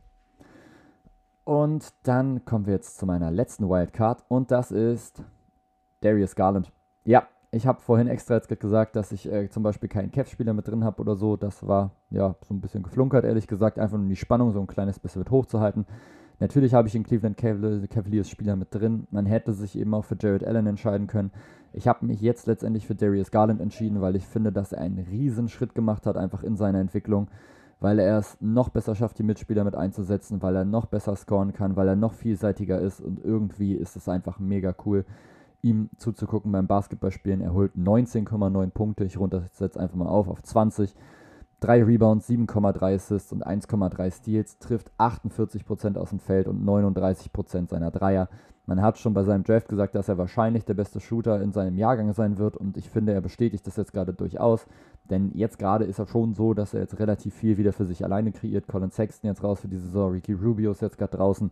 Und 1.45 1.93
dann 2.05 2.45
kommen 2.45 2.67
wir 2.67 2.75
jetzt 2.75 2.99
zu 2.99 3.07
meiner 3.07 3.31
letzten 3.31 3.69
Wildcard 3.69 4.25
und 4.29 4.51
das 4.51 4.71
ist 4.71 5.23
Darius 6.01 6.37
Garland. 6.37 6.71
Ja, 7.05 7.27
ich 7.55 7.67
habe 7.67 7.83
vorhin 7.83 8.09
extra 8.09 8.35
jetzt 8.35 8.49
gesagt, 8.49 8.97
dass 8.97 9.13
ich 9.13 9.31
äh, 9.31 9.51
zum 9.51 9.63
Beispiel 9.63 9.89
keinen 9.89 10.11
Kev-Spieler 10.11 10.55
mit 10.55 10.67
drin 10.67 10.85
habe 10.85 11.03
oder 11.03 11.17
so. 11.17 11.37
Das 11.37 11.67
war 11.67 11.91
ja 12.09 12.35
so 12.49 12.55
ein 12.55 12.63
bisschen 12.63 12.83
geflunkert, 12.83 13.27
ehrlich 13.27 13.47
gesagt, 13.47 13.79
einfach 13.79 13.99
um 13.99 14.09
die 14.09 14.17
Spannung 14.17 14.53
so 14.53 14.61
ein 14.61 14.67
kleines 14.67 14.99
bisschen 14.99 15.21
mit 15.21 15.31
hochzuhalten. 15.31 15.85
Natürlich 16.41 16.73
habe 16.73 16.89
ich 16.89 16.93
den 16.93 17.05
Cleveland 17.05 17.37
Cavaliers 17.37 18.31
Spieler 18.31 18.57
mit 18.57 18.75
drin. 18.75 19.07
Man 19.11 19.27
hätte 19.27 19.53
sich 19.53 19.79
eben 19.79 19.93
auch 19.93 20.05
für 20.05 20.17
Jared 20.19 20.45
Allen 20.45 20.67
entscheiden 20.67 21.07
können. 21.07 21.31
Ich 21.75 21.87
habe 21.87 22.07
mich 22.07 22.23
jetzt 22.23 22.47
letztendlich 22.47 22.87
für 22.87 22.95
Darius 22.95 23.31
Garland 23.31 23.61
entschieden, 23.61 24.01
weil 24.01 24.17
ich 24.17 24.27
finde, 24.27 24.51
dass 24.51 24.73
er 24.73 24.81
einen 24.81 24.99
riesen 24.99 25.51
Schritt 25.51 25.75
gemacht 25.75 26.07
hat, 26.07 26.17
einfach 26.17 26.43
in 26.43 26.57
seiner 26.57 26.81
Entwicklung, 26.81 27.29
weil 27.81 27.99
er 27.99 28.19
es 28.19 28.39
noch 28.41 28.71
besser 28.71 28.95
schafft, 28.95 29.19
die 29.19 29.25
Mitspieler 29.25 29.63
mit 29.63 29.75
einzusetzen, 29.75 30.43
weil 30.43 30.57
er 30.57 30.65
noch 30.65 30.87
besser 30.87 31.15
scoren 31.17 31.53
kann, 31.53 31.77
weil 31.77 31.89
er 31.89 31.97
noch 31.97 32.15
vielseitiger 32.15 32.81
ist 32.81 33.01
und 33.01 33.23
irgendwie 33.23 33.75
ist 33.75 33.95
es 33.95 34.09
einfach 34.09 34.39
mega 34.39 34.75
cool, 34.87 35.05
ihm 35.63 35.91
zuzugucken 35.97 36.53
beim 36.53 36.67
Basketballspielen. 36.67 37.41
Er 37.41 37.55
holt 37.55 37.75
19,9 37.77 38.71
Punkte, 38.71 39.05
ich 39.05 39.19
runter 39.19 39.45
jetzt 39.59 39.79
einfach 39.79 39.97
mal 39.97 40.09
auf 40.09 40.29
auf 40.29 40.43
20 40.43 40.95
3 41.63 41.85
Rebounds, 41.85 42.29
7,3 42.29 42.97
Assists 42.97 43.33
und 43.33 43.47
1,3 43.47 44.11
Steals, 44.11 44.59
trifft 44.59 44.91
48% 44.99 45.97
aus 45.97 46.11
dem 46.11 46.19
Feld 46.19 46.49
und 46.49 46.65
39% 46.65 47.71
seiner 47.71 47.93
Dreier. 47.93 48.29
Man 48.67 48.83
hat 48.83 48.99
schon 48.99 49.15
bei 49.15 49.23
seinem 49.23 49.45
Draft 49.45 49.69
gesagt, 49.69 49.95
dass 49.95 50.09
er 50.09 50.19
wahrscheinlich 50.19 50.65
der 50.65 50.75
beste 50.75 51.01
Shooter 51.01 51.41
in 51.41 51.53
seinem 51.53 51.79
Jahrgang 51.79 52.13
sein 52.15 52.39
wird 52.39 52.57
und 52.57 52.77
ich 52.77 52.91
finde, 52.91 53.13
er 53.13 53.21
bestätigt 53.21 53.67
das 53.67 53.77
jetzt 53.77 53.93
gerade 53.93 54.13
durchaus, 54.13 54.67
denn 55.09 55.31
jetzt 55.35 55.59
gerade 55.59 55.85
ist 55.85 56.01
er 56.01 56.07
schon 56.07 56.35
so, 56.35 56.53
dass 56.53 56.75
er 56.75 56.81
jetzt 56.81 56.99
relativ 56.99 57.35
viel 57.35 57.59
wieder 57.59 57.73
für 57.73 57.85
sich 57.85 58.05
alleine 58.05 58.33
kreiert. 58.33 58.67
Colin 58.67 58.91
Sexton 58.91 59.29
jetzt 59.29 59.43
raus 59.45 59.61
für 59.61 59.69
die 59.69 59.79
Saison, 59.79 60.13
Ricky 60.13 60.33
Rubio 60.33 60.73
ist 60.73 60.83
jetzt 60.83 60.99
gerade 60.99 61.17
draußen 61.17 61.51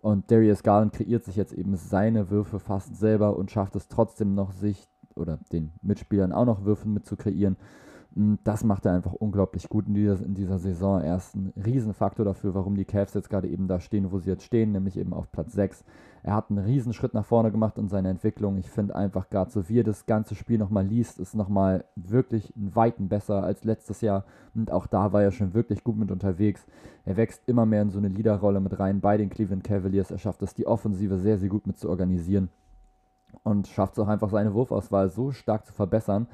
und 0.00 0.30
Darius 0.30 0.62
Garland 0.62 0.92
kreiert 0.92 1.24
sich 1.24 1.36
jetzt 1.36 1.52
eben 1.52 1.76
seine 1.76 2.30
Würfe 2.30 2.58
fast 2.58 2.96
selber 2.96 3.36
und 3.36 3.50
schafft 3.50 3.76
es 3.76 3.88
trotzdem 3.88 4.34
noch, 4.34 4.52
sich 4.52 4.88
oder 5.14 5.38
den 5.52 5.72
Mitspielern 5.82 6.32
auch 6.32 6.44
noch 6.44 6.64
Würfe 6.64 6.88
mit 6.88 7.06
zu 7.06 7.16
kreieren. 7.16 7.56
Hm, 8.18 8.40
das 8.42 8.64
macht 8.64 8.84
er 8.84 8.94
einfach 8.94 9.12
unglaublich 9.12 9.68
gut 9.68 9.86
in 9.86 9.94
dieser, 9.94 10.20
in 10.24 10.34
dieser 10.34 10.58
Saison. 10.58 11.00
Er 11.00 11.16
ist 11.16 11.36
ein 11.36 11.52
Riesenfaktor 11.64 12.24
dafür, 12.24 12.52
warum 12.52 12.74
die 12.74 12.84
Cavs 12.84 13.14
jetzt 13.14 13.30
gerade 13.30 13.46
eben 13.46 13.68
da 13.68 13.78
stehen, 13.78 14.10
wo 14.10 14.18
sie 14.18 14.30
jetzt 14.30 14.42
stehen, 14.42 14.72
nämlich 14.72 14.98
eben 14.98 15.14
auf 15.14 15.30
Platz 15.30 15.52
6. 15.52 15.84
Er 16.24 16.34
hat 16.34 16.50
einen 16.50 16.58
Riesenschritt 16.58 17.14
nach 17.14 17.24
vorne 17.24 17.52
gemacht 17.52 17.78
in 17.78 17.86
seiner 17.86 18.08
Entwicklung. 18.08 18.58
Ich 18.58 18.68
finde 18.70 18.96
einfach 18.96 19.30
gerade 19.30 19.52
so, 19.52 19.68
wie 19.68 19.78
er 19.78 19.84
das 19.84 20.04
ganze 20.06 20.34
Spiel 20.34 20.58
nochmal 20.58 20.84
liest, 20.84 21.20
ist 21.20 21.36
nochmal 21.36 21.84
wirklich 21.94 22.52
ein 22.56 22.74
Weiten 22.74 23.08
besser 23.08 23.44
als 23.44 23.62
letztes 23.62 24.00
Jahr. 24.00 24.24
Und 24.52 24.72
auch 24.72 24.88
da 24.88 25.12
war 25.12 25.22
er 25.22 25.30
schon 25.30 25.54
wirklich 25.54 25.84
gut 25.84 25.96
mit 25.96 26.10
unterwegs. 26.10 26.66
Er 27.04 27.16
wächst 27.16 27.42
immer 27.46 27.66
mehr 27.66 27.82
in 27.82 27.90
so 27.90 27.98
eine 27.98 28.08
Leaderrolle 28.08 28.58
mit 28.58 28.80
rein 28.80 29.00
bei 29.00 29.16
den 29.16 29.30
Cleveland 29.30 29.62
Cavaliers. 29.62 30.10
Er 30.10 30.18
schafft 30.18 30.42
es, 30.42 30.54
die 30.54 30.66
Offensive 30.66 31.18
sehr, 31.18 31.38
sehr 31.38 31.48
gut 31.48 31.68
mit 31.68 31.78
zu 31.78 31.88
organisieren. 31.88 32.48
Und 33.44 33.68
schafft 33.68 33.92
es 33.92 34.00
auch 34.00 34.08
einfach, 34.08 34.30
seine 34.30 34.54
Wurfauswahl 34.54 35.08
so 35.08 35.30
stark 35.30 35.66
zu 35.66 35.72
verbessern, 35.72 36.26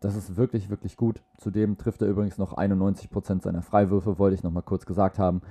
das 0.00 0.16
ist 0.16 0.36
wirklich, 0.36 0.70
wirklich 0.70 0.96
gut. 0.96 1.22
Zudem 1.36 1.76
trifft 1.76 2.02
er 2.02 2.08
übrigens 2.08 2.38
noch 2.38 2.56
91% 2.56 3.42
seiner 3.42 3.62
Freiwürfe, 3.62 4.18
wollte 4.18 4.34
ich 4.34 4.42
nochmal 4.42 4.62
kurz 4.62 4.86
gesagt 4.86 5.18
haben, 5.18 5.42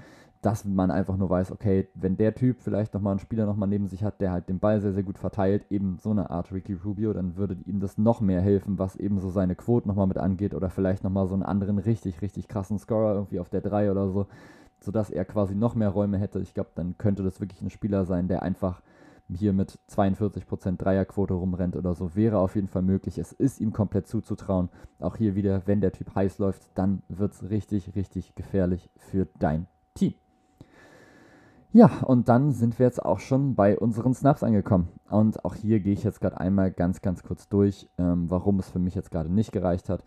dass 0.41 0.65
man 0.65 0.91
einfach 0.91 1.17
nur 1.17 1.29
weiß, 1.29 1.51
okay, 1.51 1.87
wenn 1.95 2.15
der 2.15 2.35
Typ 2.35 2.61
vielleicht 2.61 2.93
nochmal 2.93 3.11
einen 3.11 3.19
Spieler 3.19 3.45
nochmal 3.45 3.67
neben 3.67 3.87
sich 3.87 4.03
hat, 4.03 4.21
der 4.21 4.31
halt 4.31 4.49
den 4.49 4.59
Ball 4.59 4.79
sehr, 4.81 4.93
sehr 4.93 5.03
gut 5.03 5.17
verteilt, 5.17 5.65
eben 5.71 5.97
so 5.99 6.11
eine 6.11 6.29
Art 6.29 6.51
Ricky 6.51 6.73
Rubio, 6.73 7.11
dann 7.13 7.37
würde 7.37 7.57
ihm 7.65 7.79
das 7.79 7.97
noch 7.97 8.21
mehr 8.21 8.41
helfen, 8.41 8.77
was 8.77 8.95
eben 8.95 9.19
so 9.19 9.29
seine 9.29 9.55
Quote 9.55 9.87
nochmal 9.87 10.07
mit 10.07 10.17
angeht 10.17 10.53
oder 10.53 10.69
vielleicht 10.69 11.03
nochmal 11.03 11.27
so 11.27 11.33
einen 11.33 11.43
anderen 11.43 11.79
richtig, 11.79 12.21
richtig 12.21 12.47
krassen 12.47 12.77
Scorer 12.77 13.15
irgendwie 13.15 13.39
auf 13.39 13.49
der 13.49 13.61
3 13.61 13.91
oder 13.91 14.09
so, 14.09 14.27
sodass 14.79 15.09
er 15.09 15.25
quasi 15.25 15.55
noch 15.55 15.73
mehr 15.73 15.89
Räume 15.89 16.19
hätte. 16.19 16.39
Ich 16.39 16.53
glaube, 16.53 16.69
dann 16.75 16.97
könnte 16.97 17.23
das 17.23 17.41
wirklich 17.41 17.61
ein 17.61 17.71
Spieler 17.71 18.05
sein, 18.05 18.27
der 18.27 18.43
einfach 18.43 18.81
hier 19.29 19.53
mit 19.53 19.79
42% 19.89 20.77
Dreierquote 20.77 21.33
rumrennt 21.33 21.75
oder 21.75 21.93
so, 21.93 22.15
wäre 22.15 22.39
auf 22.39 22.55
jeden 22.55 22.67
Fall 22.67 22.81
möglich. 22.81 23.17
Es 23.17 23.31
ist 23.31 23.59
ihm 23.59 23.73
komplett 23.73 24.07
zuzutrauen. 24.07 24.69
Auch 24.99 25.17
hier 25.17 25.35
wieder, 25.35 25.63
wenn 25.65 25.81
der 25.81 25.91
Typ 25.91 26.15
heiß 26.15 26.37
läuft, 26.39 26.63
dann 26.75 27.01
wird 27.09 27.33
es 27.33 27.49
richtig, 27.49 27.95
richtig 27.95 28.35
gefährlich 28.35 28.89
für 28.97 29.27
dein 29.39 29.67
Team. 29.95 30.13
Ja, 31.73 31.91
und 32.05 32.29
dann 32.29 32.53
sind 32.53 32.79
wir 32.79 32.85
jetzt 32.85 33.03
auch 33.03 33.19
schon 33.19 33.55
bei 33.55 33.77
unseren 33.77 34.13
Snaps 34.13 34.43
angekommen. 34.43 34.87
Und 35.09 35.43
auch 35.43 35.53
hier 35.53 35.79
gehe 35.79 35.93
ich 35.93 36.03
jetzt 36.03 36.21
gerade 36.21 36.39
einmal 36.39 36.71
ganz, 36.71 37.01
ganz 37.01 37.23
kurz 37.23 37.49
durch, 37.49 37.89
ähm, 37.97 38.29
warum 38.29 38.59
es 38.59 38.69
für 38.69 38.79
mich 38.79 38.95
jetzt 38.95 39.11
gerade 39.11 39.31
nicht 39.31 39.51
gereicht 39.51 39.89
hat. 39.89 40.03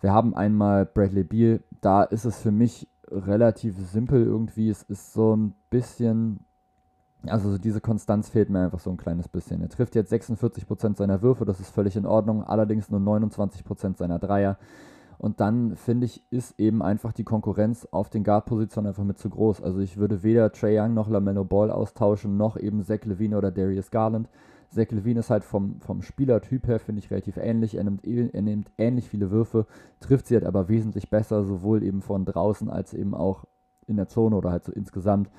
Wir 0.00 0.12
haben 0.12 0.34
einmal 0.34 0.84
Bradley 0.84 1.24
Beal. 1.24 1.60
Da 1.80 2.02
ist 2.02 2.24
es 2.24 2.38
für 2.40 2.50
mich 2.50 2.88
relativ 3.10 3.78
simpel 3.78 4.24
irgendwie. 4.24 4.68
Es 4.68 4.82
ist 4.82 5.12
so 5.12 5.36
ein 5.36 5.54
bisschen 5.70 6.40
also 7.28 7.58
diese 7.58 7.80
Konstanz 7.80 8.28
fehlt 8.28 8.50
mir 8.50 8.60
einfach 8.60 8.80
so 8.80 8.90
ein 8.90 8.96
kleines 8.96 9.28
bisschen. 9.28 9.60
Er 9.60 9.68
trifft 9.68 9.94
jetzt 9.94 10.12
46% 10.12 10.96
seiner 10.96 11.22
Würfe, 11.22 11.44
das 11.44 11.60
ist 11.60 11.70
völlig 11.70 11.96
in 11.96 12.06
Ordnung, 12.06 12.42
allerdings 12.44 12.90
nur 12.90 13.00
29% 13.00 13.96
seiner 13.96 14.18
Dreier. 14.18 14.58
Und 15.18 15.40
dann 15.40 15.76
finde 15.76 16.06
ich, 16.06 16.22
ist 16.30 16.58
eben 16.60 16.82
einfach 16.82 17.12
die 17.12 17.24
Konkurrenz 17.24 17.86
auf 17.90 18.10
den 18.10 18.22
Guard-Positionen 18.22 18.88
einfach 18.88 19.04
mit 19.04 19.18
zu 19.18 19.30
groß. 19.30 19.62
Also 19.62 19.80
ich 19.80 19.96
würde 19.96 20.22
weder 20.22 20.52
Trey 20.52 20.78
Young 20.78 20.94
noch 20.94 21.08
LaMelo 21.08 21.44
Ball 21.44 21.70
austauschen, 21.70 22.36
noch 22.36 22.56
eben 22.58 22.82
Zach 22.82 23.04
Levine 23.04 23.38
oder 23.38 23.50
Darius 23.50 23.90
Garland. 23.90 24.28
Zach 24.68 24.90
Levine 24.90 25.20
ist 25.20 25.30
halt 25.30 25.44
vom, 25.44 25.80
vom 25.80 26.02
Spielertyp 26.02 26.66
her, 26.66 26.80
finde 26.80 26.98
ich, 26.98 27.10
relativ 27.10 27.38
ähnlich. 27.38 27.76
Er 27.76 27.84
nimmt, 27.84 28.04
er 28.04 28.42
nimmt 28.42 28.70
ähnlich 28.76 29.08
viele 29.08 29.30
Würfe, 29.30 29.66
trifft 30.00 30.26
sie 30.26 30.34
halt 30.34 30.44
aber 30.44 30.68
wesentlich 30.68 31.08
besser, 31.08 31.44
sowohl 31.44 31.82
eben 31.82 32.02
von 32.02 32.24
draußen 32.24 32.68
als 32.68 32.92
eben 32.92 33.14
auch 33.14 33.44
in 33.86 33.96
der 33.96 34.08
Zone 34.08 34.36
oder 34.36 34.50
halt 34.50 34.64
so 34.64 34.72
insgesamt. 34.72 35.30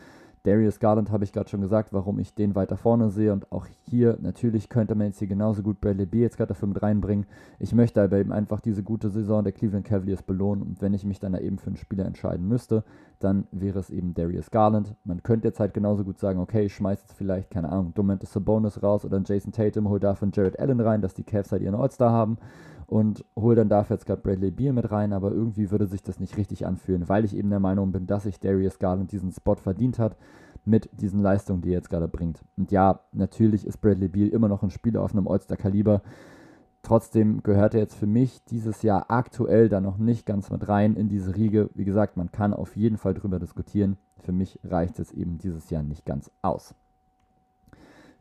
Darius 0.47 0.79
Garland 0.79 1.11
habe 1.11 1.25
ich 1.25 1.33
gerade 1.33 1.49
schon 1.49 1.59
gesagt, 1.59 1.91
warum 1.91 2.19
ich 2.19 2.33
den 2.33 2.55
weiter 2.55 2.77
vorne 2.77 3.09
sehe. 3.09 3.33
Und 3.33 3.51
auch 3.51 3.65
hier, 3.89 4.17
natürlich 4.21 4.69
könnte 4.69 4.95
man 4.95 5.07
jetzt 5.07 5.19
hier 5.19 5.27
genauso 5.27 5.61
gut 5.61 5.81
Bradley 5.81 6.05
B 6.05 6.21
jetzt 6.21 6.37
gerade 6.37 6.53
dafür 6.53 6.69
mit 6.69 6.81
reinbringen. 6.81 7.25
Ich 7.59 7.75
möchte 7.75 8.01
aber 8.01 8.17
eben 8.17 8.31
einfach 8.31 8.61
diese 8.61 8.81
gute 8.81 9.09
Saison 9.09 9.43
der 9.43 9.51
Cleveland 9.51 9.85
Cavaliers 9.85 10.23
belohnen. 10.23 10.63
Und 10.63 10.81
wenn 10.81 10.93
ich 10.93 11.03
mich 11.03 11.19
dann 11.19 11.33
da 11.33 11.39
eben 11.39 11.57
für 11.57 11.67
einen 11.67 11.75
Spieler 11.75 12.05
entscheiden 12.05 12.47
müsste, 12.47 12.85
dann 13.19 13.45
wäre 13.51 13.79
es 13.79 13.89
eben 13.89 14.13
Darius 14.13 14.49
Garland. 14.49 14.95
Man 15.03 15.21
könnte 15.21 15.49
jetzt 15.49 15.59
halt 15.59 15.73
genauso 15.73 16.05
gut 16.05 16.17
sagen, 16.17 16.39
okay, 16.39 16.67
ich 16.67 16.75
schmeiße 16.75 17.07
jetzt 17.09 17.17
vielleicht, 17.17 17.51
keine 17.51 17.67
Ahnung, 17.67 17.93
Domantas 17.93 18.31
Sabonis 18.31 18.81
raus 18.81 19.03
oder 19.03 19.21
Jason 19.25 19.51
Tatum, 19.51 19.89
hol 19.89 19.99
dafür 19.99 20.29
Jared 20.31 20.57
Allen 20.59 20.79
rein, 20.79 21.01
dass 21.01 21.13
die 21.13 21.23
Cavs 21.23 21.51
halt 21.51 21.61
ihren 21.61 21.75
All-Star 21.75 22.13
haben 22.13 22.37
und 22.87 23.25
hol 23.35 23.53
dann 23.53 23.69
dafür 23.69 23.97
jetzt 23.97 24.05
gerade 24.05 24.21
Bradley 24.21 24.49
Beal 24.49 24.73
mit 24.73 24.89
rein, 24.89 25.13
aber 25.13 25.31
irgendwie 25.31 25.71
würde 25.71 25.85
sich 25.85 26.01
das 26.01 26.19
nicht 26.19 26.37
richtig 26.37 26.65
anfühlen, 26.65 27.07
weil 27.09 27.25
ich 27.25 27.35
eben 27.35 27.49
der 27.49 27.59
Meinung 27.59 27.91
bin, 27.91 28.07
dass 28.07 28.23
sich 28.23 28.39
Darius 28.39 28.79
Garland 28.79 29.11
diesen 29.11 29.31
Spot 29.31 29.55
verdient 29.55 29.99
hat 29.99 30.15
mit 30.63 30.89
diesen 30.93 31.21
Leistungen, 31.21 31.61
die 31.61 31.69
er 31.69 31.75
jetzt 31.75 31.89
gerade 31.89 32.07
bringt. 32.07 32.43
Und 32.57 32.71
ja, 32.71 33.01
natürlich 33.11 33.67
ist 33.67 33.79
Bradley 33.81 34.07
Beal 34.07 34.29
immer 34.29 34.47
noch 34.47 34.63
ein 34.63 34.69
Spieler 34.69 35.01
auf 35.01 35.11
einem 35.11 35.27
All-Star-Kaliber. 35.27 36.01
Trotzdem 36.81 37.43
gehört 37.43 37.73
er 37.73 37.81
jetzt 37.81 37.95
für 37.95 38.07
mich 38.07 38.43
dieses 38.45 38.81
Jahr 38.81 39.11
aktuell 39.11 39.67
da 39.67 39.81
noch 39.81 39.97
nicht 39.97 40.25
ganz 40.25 40.49
mit 40.49 40.69
rein 40.69 40.95
in 40.95 41.09
diese 41.09 41.35
Riege. 41.35 41.69
Wie 41.73 41.85
gesagt, 41.85 42.15
man 42.15 42.31
kann 42.31 42.53
auf 42.53 42.77
jeden 42.77 42.97
Fall 42.97 43.13
drüber 43.13 43.39
diskutieren. 43.39 43.97
Für 44.19 44.31
mich 44.31 44.59
reicht 44.63 44.99
es 44.99 45.11
eben 45.11 45.37
dieses 45.37 45.69
Jahr 45.69 45.83
nicht 45.83 46.05
ganz 46.05 46.31
aus. 46.41 46.73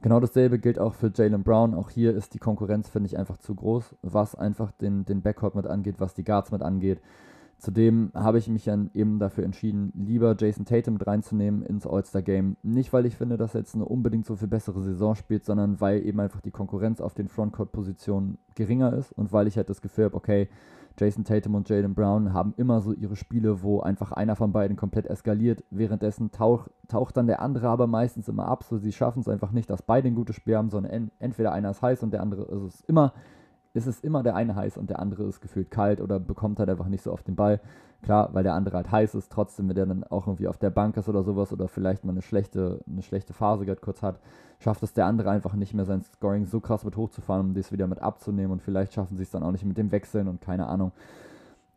Genau 0.03 0.21
dasselbe 0.21 0.59
gilt 0.59 0.79
auch 0.79 0.95
für 0.95 1.11
Jalen 1.15 1.43
Brown. 1.43 1.75
Auch 1.75 1.91
hier 1.91 2.15
ist 2.15 2.35
die 2.35 2.39
Konkurrenz, 2.39 2.89
finde 2.89 3.09
ich, 3.09 3.19
einfach 3.19 3.39
zu 3.39 3.55
groß, 3.55 3.97
was 4.03 4.35
einfach 4.35 4.71
den, 4.73 5.05
den 5.05 5.23
Backcourt 5.23 5.55
mit 5.55 5.67
angeht, 5.67 5.97
was 5.99 6.15
die 6.15 6.25
Guards 6.25 6.53
mit 6.53 6.63
angeht. 6.63 7.01
Zudem 7.59 8.11
habe 8.15 8.39
ich 8.39 8.49
mich 8.49 8.65
dann 8.65 8.91
eben 8.93 9.19
dafür 9.19 9.45
entschieden, 9.45 9.91
lieber 9.95 10.37
Jason 10.39 10.67
Tatum 10.67 10.95
mit 10.95 11.07
reinzunehmen 11.07 11.63
ins 11.63 11.87
All-Star-Game. 11.87 12.57
Nicht, 12.63 12.93
weil 12.93 13.07
ich 13.07 13.17
finde, 13.17 13.39
dass 13.39 13.55
er 13.55 13.61
jetzt 13.61 13.75
eine 13.75 13.87
unbedingt 13.87 14.27
so 14.27 14.37
viel 14.37 14.49
bessere 14.49 14.83
Saison 14.83 15.15
spielt, 15.15 15.47
sondern 15.47 15.81
weil 15.81 16.05
eben 16.05 16.21
einfach 16.21 16.43
die 16.43 16.51
Konkurrenz 16.51 17.01
auf 17.01 17.15
den 17.15 17.29
Frontcourt-Positionen 17.29 18.37
geringer 18.55 18.93
ist 18.93 19.13
und 19.13 19.33
weil 19.33 19.47
ich 19.47 19.57
halt 19.57 19.71
das 19.71 19.81
Gefühl 19.81 20.05
habe, 20.05 20.17
okay, 20.17 20.49
Jason 20.99 21.25
Tatum 21.25 21.55
und 21.55 21.69
Jalen 21.69 21.95
Brown 21.95 22.33
haben 22.33 22.55
immer 22.57 22.81
so 22.81 22.93
ihre 22.93 23.17
Spiele, 23.17 23.63
wo 23.63 23.81
einfach 23.81 24.13
einer 24.13 24.37
von 24.37 24.53
beiden 24.53 24.77
komplett 24.77 25.07
eskaliert. 25.07 25.65
Währenddessen 25.71 26.31
tauch, 26.31 26.69
taucht 26.89 27.17
dann 27.17 27.27
der 27.27 27.41
andere 27.41 27.69
aber 27.69 27.87
meistens 27.87 28.29
immer 28.29 28.47
ab. 28.49 28.65
So, 28.65 28.79
sie 28.79 28.93
schaffen 28.93 29.21
es 29.21 29.29
einfach 29.29 29.53
nicht, 29.53 29.69
dass 29.69 29.83
beide 29.83 30.09
ein 30.09 30.15
gutes 30.15 30.37
Spiel 30.37 30.57
haben, 30.57 30.71
sondern 30.71 30.93
en 30.93 31.11
entweder 31.19 31.53
einer 31.53 31.71
ist 31.71 31.83
heiß 31.83 32.03
und 32.03 32.13
der 32.13 32.23
andere 32.23 32.49
also 32.49 32.67
es 32.67 32.77
ist 32.77 32.89
immer 32.89 33.13
ist 33.77 33.87
es 33.87 34.01
immer 34.01 34.23
der 34.23 34.35
eine 34.35 34.55
heiß 34.55 34.79
und 34.79 34.91
der 34.91 35.01
andere 35.01 35.25
ist 35.25 35.41
gefühlt 35.41 35.71
kalt 35.71 36.01
oder 36.01 36.19
bekommt 36.19 36.59
halt 36.59 36.69
einfach 36.71 36.89
nicht 36.89 37.03
so 37.03 37.13
oft 37.13 37.27
den 37.29 37.37
Ball. 37.37 37.61
Klar, 38.03 38.31
weil 38.33 38.43
der 38.43 38.55
andere 38.55 38.77
halt 38.77 38.91
heiß 38.91 39.15
ist, 39.15 39.33
trotzdem, 39.33 39.69
wenn 39.69 39.77
der 39.77 39.87
dann 39.87 40.05
auch 40.05 40.27
irgendwie 40.27 40.49
auf 40.49 40.59
der 40.59 40.71
Bank 40.71 40.97
ist 40.97 41.09
oder 41.09 41.23
sowas 41.23 41.53
oder 41.53 41.69
vielleicht 41.69 42.05
mal 42.05 42.13
eine 42.13 42.23
schlechte, 42.23 42.81
eine 42.91 43.03
schlechte 43.03 43.33
Phase 43.33 43.65
gerade 43.65 43.81
kurz 43.81 44.03
hat, 44.03 44.21
schafft 44.61 44.83
es 44.83 44.93
der 44.93 45.07
andere 45.07 45.31
einfach 45.31 45.55
nicht 45.55 45.75
mehr 45.75 45.85
sein 45.85 46.03
Scoring 46.03 46.47
so 46.47 46.61
krass 46.61 46.85
mit 46.85 46.97
hochzufahren, 46.97 47.49
um 47.49 47.55
das 47.55 47.73
wieder 47.73 47.87
mit 47.87 48.01
abzunehmen 48.01 48.53
und 48.53 48.63
vielleicht 48.63 48.95
schaffen 48.95 49.17
sie 49.17 49.23
es 49.23 49.31
dann 49.31 49.43
auch 49.43 49.53
nicht 49.53 49.65
mit 49.65 49.77
dem 49.77 49.93
Wechseln 49.93 50.29
und 50.29 50.41
keine 50.41 50.67
Ahnung. 50.67 50.93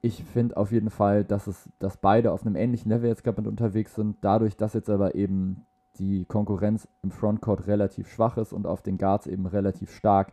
Ich 0.02 0.24
finde 0.24 0.56
auf 0.56 0.72
jeden 0.72 0.90
Fall, 0.90 1.26
dass 1.26 1.48
es, 1.48 1.70
dass 1.80 1.98
beide 1.98 2.32
auf 2.32 2.46
einem 2.46 2.56
ähnlichen 2.56 2.90
Level 2.90 3.10
jetzt 3.10 3.24
gerade 3.24 3.48
unterwegs 3.50 3.96
sind. 3.96 4.18
Dadurch, 4.22 4.56
dass 4.56 4.74
jetzt 4.74 4.90
aber 4.90 5.16
eben 5.16 5.66
die 5.98 6.24
Konkurrenz 6.26 6.88
im 7.02 7.12
Frontcourt 7.12 7.68
relativ 7.68 8.08
schwach 8.08 8.38
ist 8.38 8.54
und 8.54 8.66
auf 8.66 8.82
den 8.82 8.98
Guards 8.98 9.28
eben 9.28 9.46
relativ 9.46 9.92
stark, 9.92 10.32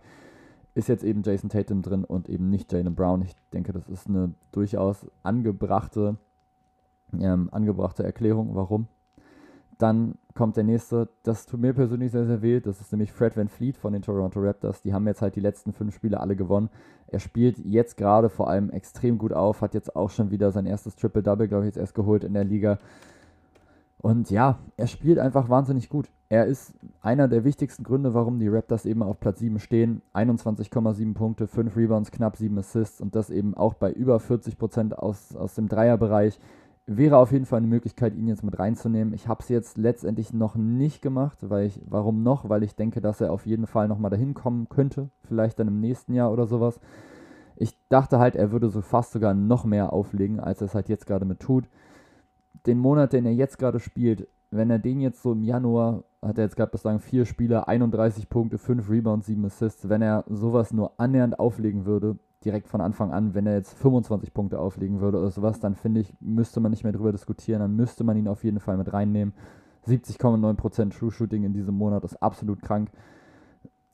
ist 0.77 0.89
jetzt 0.89 1.05
eben 1.05 1.23
Jason 1.23 1.49
Tatum 1.49 1.81
drin 1.81 2.05
und 2.05 2.29
eben 2.29 2.51
nicht 2.51 2.71
Jalen 2.71 2.95
Brown. 2.95 3.23
Ich 3.23 3.35
denke, 3.51 3.73
das 3.73 3.89
ist 3.89 4.09
eine 4.09 4.35
durchaus 4.53 5.07
angebrachte, 5.23 6.17
ähm, 7.19 7.49
angebrachte 7.51 8.05
Erklärung, 8.05 8.55
warum. 8.55 8.87
Dann 9.79 10.17
kommt 10.35 10.59
der 10.59 10.65
nächste, 10.65 11.09
das 11.23 11.47
tut 11.47 11.61
mir 11.61 11.73
persönlich 11.73 12.13
sehr, 12.13 12.27
sehr 12.27 12.43
weh. 12.43 12.61
Das 12.61 12.83
ist 12.83 12.93
nämlich 12.93 13.11
Fred 13.11 13.39
Van 13.39 13.49
Fleet 13.49 13.79
von 13.79 13.95
den 13.95 14.03
Toronto 14.03 14.39
Raptors. 14.39 14.83
Die 14.83 14.93
haben 14.93 15.07
jetzt 15.07 15.23
halt 15.23 15.35
die 15.35 15.41
letzten 15.41 15.73
fünf 15.73 15.95
Spiele 15.95 16.21
alle 16.21 16.37
gewonnen. 16.37 16.69
Er 17.07 17.21
spielt 17.21 17.59
jetzt 17.59 17.97
gerade 17.97 18.29
vor 18.29 18.51
allem 18.51 18.69
extrem 18.69 19.17
gut 19.17 19.33
auf, 19.33 19.63
hat 19.63 19.73
jetzt 19.73 19.97
auch 19.97 20.11
schon 20.11 20.31
wieder 20.31 20.51
sein 20.53 20.67
erstes 20.67 20.95
Triple-Double, 20.97 21.49
glaube 21.49 21.65
ich, 21.65 21.69
jetzt 21.69 21.79
erst 21.79 21.95
geholt 21.95 22.23
in 22.23 22.35
der 22.35 22.45
Liga. 22.45 22.79
Und 24.07 24.31
ja, 24.31 24.61
er 24.77 24.87
spielt 24.87 25.19
einfach 25.19 25.49
wahnsinnig 25.49 25.89
gut. 25.89 26.13
Er 26.29 26.47
ist 26.47 26.75
einer 27.01 27.27
der 27.27 27.43
wichtigsten 27.43 27.83
Gründe, 27.83 28.15
warum 28.15 28.39
die 28.39 28.47
Raptors 28.47 28.87
eben 28.87 29.03
auf 29.03 29.19
Platz 29.19 29.41
7 29.41 29.59
stehen. 29.59 30.01
21,7 30.15 31.13
Punkte, 31.13 31.49
5 31.49 31.77
Rebounds, 31.77 32.13
knapp 32.13 32.37
7 32.37 32.57
Assists 32.57 33.01
und 33.01 33.17
das 33.17 33.31
eben 33.31 33.57
auch 33.57 33.75
bei 33.75 33.91
über 33.91 34.19
40% 34.19 34.93
aus, 34.93 35.35
aus 35.35 35.57
dem 35.57 35.67
Dreierbereich. 35.67 36.39
Wäre 36.87 37.17
auf 37.17 37.33
jeden 37.33 37.47
Fall 37.47 37.57
eine 37.57 37.67
Möglichkeit, 37.67 38.15
ihn 38.15 38.29
jetzt 38.29 38.45
mit 38.45 38.57
reinzunehmen. 38.61 39.13
Ich 39.13 39.27
habe 39.27 39.43
es 39.43 39.49
jetzt 39.49 39.77
letztendlich 39.77 40.33
noch 40.33 40.55
nicht 40.55 41.03
gemacht, 41.03 41.39
weil 41.41 41.67
ich, 41.67 41.83
warum 41.85 42.23
noch? 42.23 42.49
Weil 42.49 42.63
ich 42.63 42.77
denke, 42.77 43.01
dass 43.01 43.21
er 43.21 43.33
auf 43.33 43.45
jeden 43.45 43.67
Fall 43.67 43.89
nochmal 43.89 44.13
dahin 44.13 44.35
kommen 44.35 44.69
könnte, 44.69 45.11
vielleicht 45.25 45.59
dann 45.59 45.67
im 45.67 45.81
nächsten 45.81 46.15
Jahr 46.15 46.31
oder 46.31 46.47
sowas. 46.47 46.79
Ich 47.57 47.77
dachte 47.89 48.21
halt, 48.21 48.37
er 48.37 48.53
würde 48.53 48.69
so 48.69 48.83
fast 48.83 49.11
sogar 49.11 49.35
noch 49.35 49.65
mehr 49.65 49.93
auflegen, 49.93 50.39
als 50.39 50.61
er 50.61 50.67
es 50.67 50.77
halt 50.77 50.89
jetzt 50.89 51.09
gerade 51.09 51.25
mit 51.25 51.41
tut 51.41 51.65
den 52.65 52.79
Monat, 52.79 53.13
den 53.13 53.27
er 53.27 53.33
jetzt 53.33 53.59
gerade 53.59 53.81
spielt, 53.81 54.29
wenn 54.51 54.71
er 54.71 54.79
den 54.79 55.01
jetzt 55.01 55.23
so 55.23 55.33
im 55.33 55.43
Januar, 55.43 56.05
hat 56.23 56.39
er 56.39 56.45
jetzt 56.45 56.57
gerade 56.57 56.71
bislang 56.71 57.01
vier 57.01 57.27
Spiele, 57.27 57.69
31 57.69 58.29
Punkte, 58.29 58.59
5 58.59 58.89
Rebounds, 58.89 59.27
7 59.27 59.45
Assists, 59.45 59.89
wenn 59.89 60.03
er 60.03 60.25
sowas 60.29 60.73
nur 60.73 60.93
annähernd 60.99 61.39
auflegen 61.39 61.85
würde, 61.85 62.19
direkt 62.45 62.69
von 62.69 62.81
Anfang 62.81 63.13
an, 63.13 63.35
wenn 63.35 63.47
er 63.47 63.55
jetzt 63.55 63.75
25 63.75 64.33
Punkte 64.33 64.59
auflegen 64.59 65.01
würde 65.01 65.19
oder 65.19 65.31
sowas, 65.31 65.61
dann 65.61 65.75
finde 65.75 66.01
ich, 66.01 66.15
müsste 66.21 66.61
man 66.61 66.71
nicht 66.71 66.85
mehr 66.85 66.93
drüber 66.93 67.13
diskutieren, 67.13 67.61
dann 67.61 67.77
müsste 67.77 68.05
man 68.05 68.17
ihn 68.17 68.29
auf 68.29 68.45
jeden 68.45 68.61
Fall 68.61 68.77
mit 68.77 68.93
reinnehmen. 68.93 69.35
70,9% 69.87 70.97
True 70.97 71.11
Shooting 71.11 71.45
in 71.45 71.53
diesem 71.53 71.75
Monat 71.75 72.05
ist 72.05 72.21
absolut 72.23 72.63
krank 72.63 72.91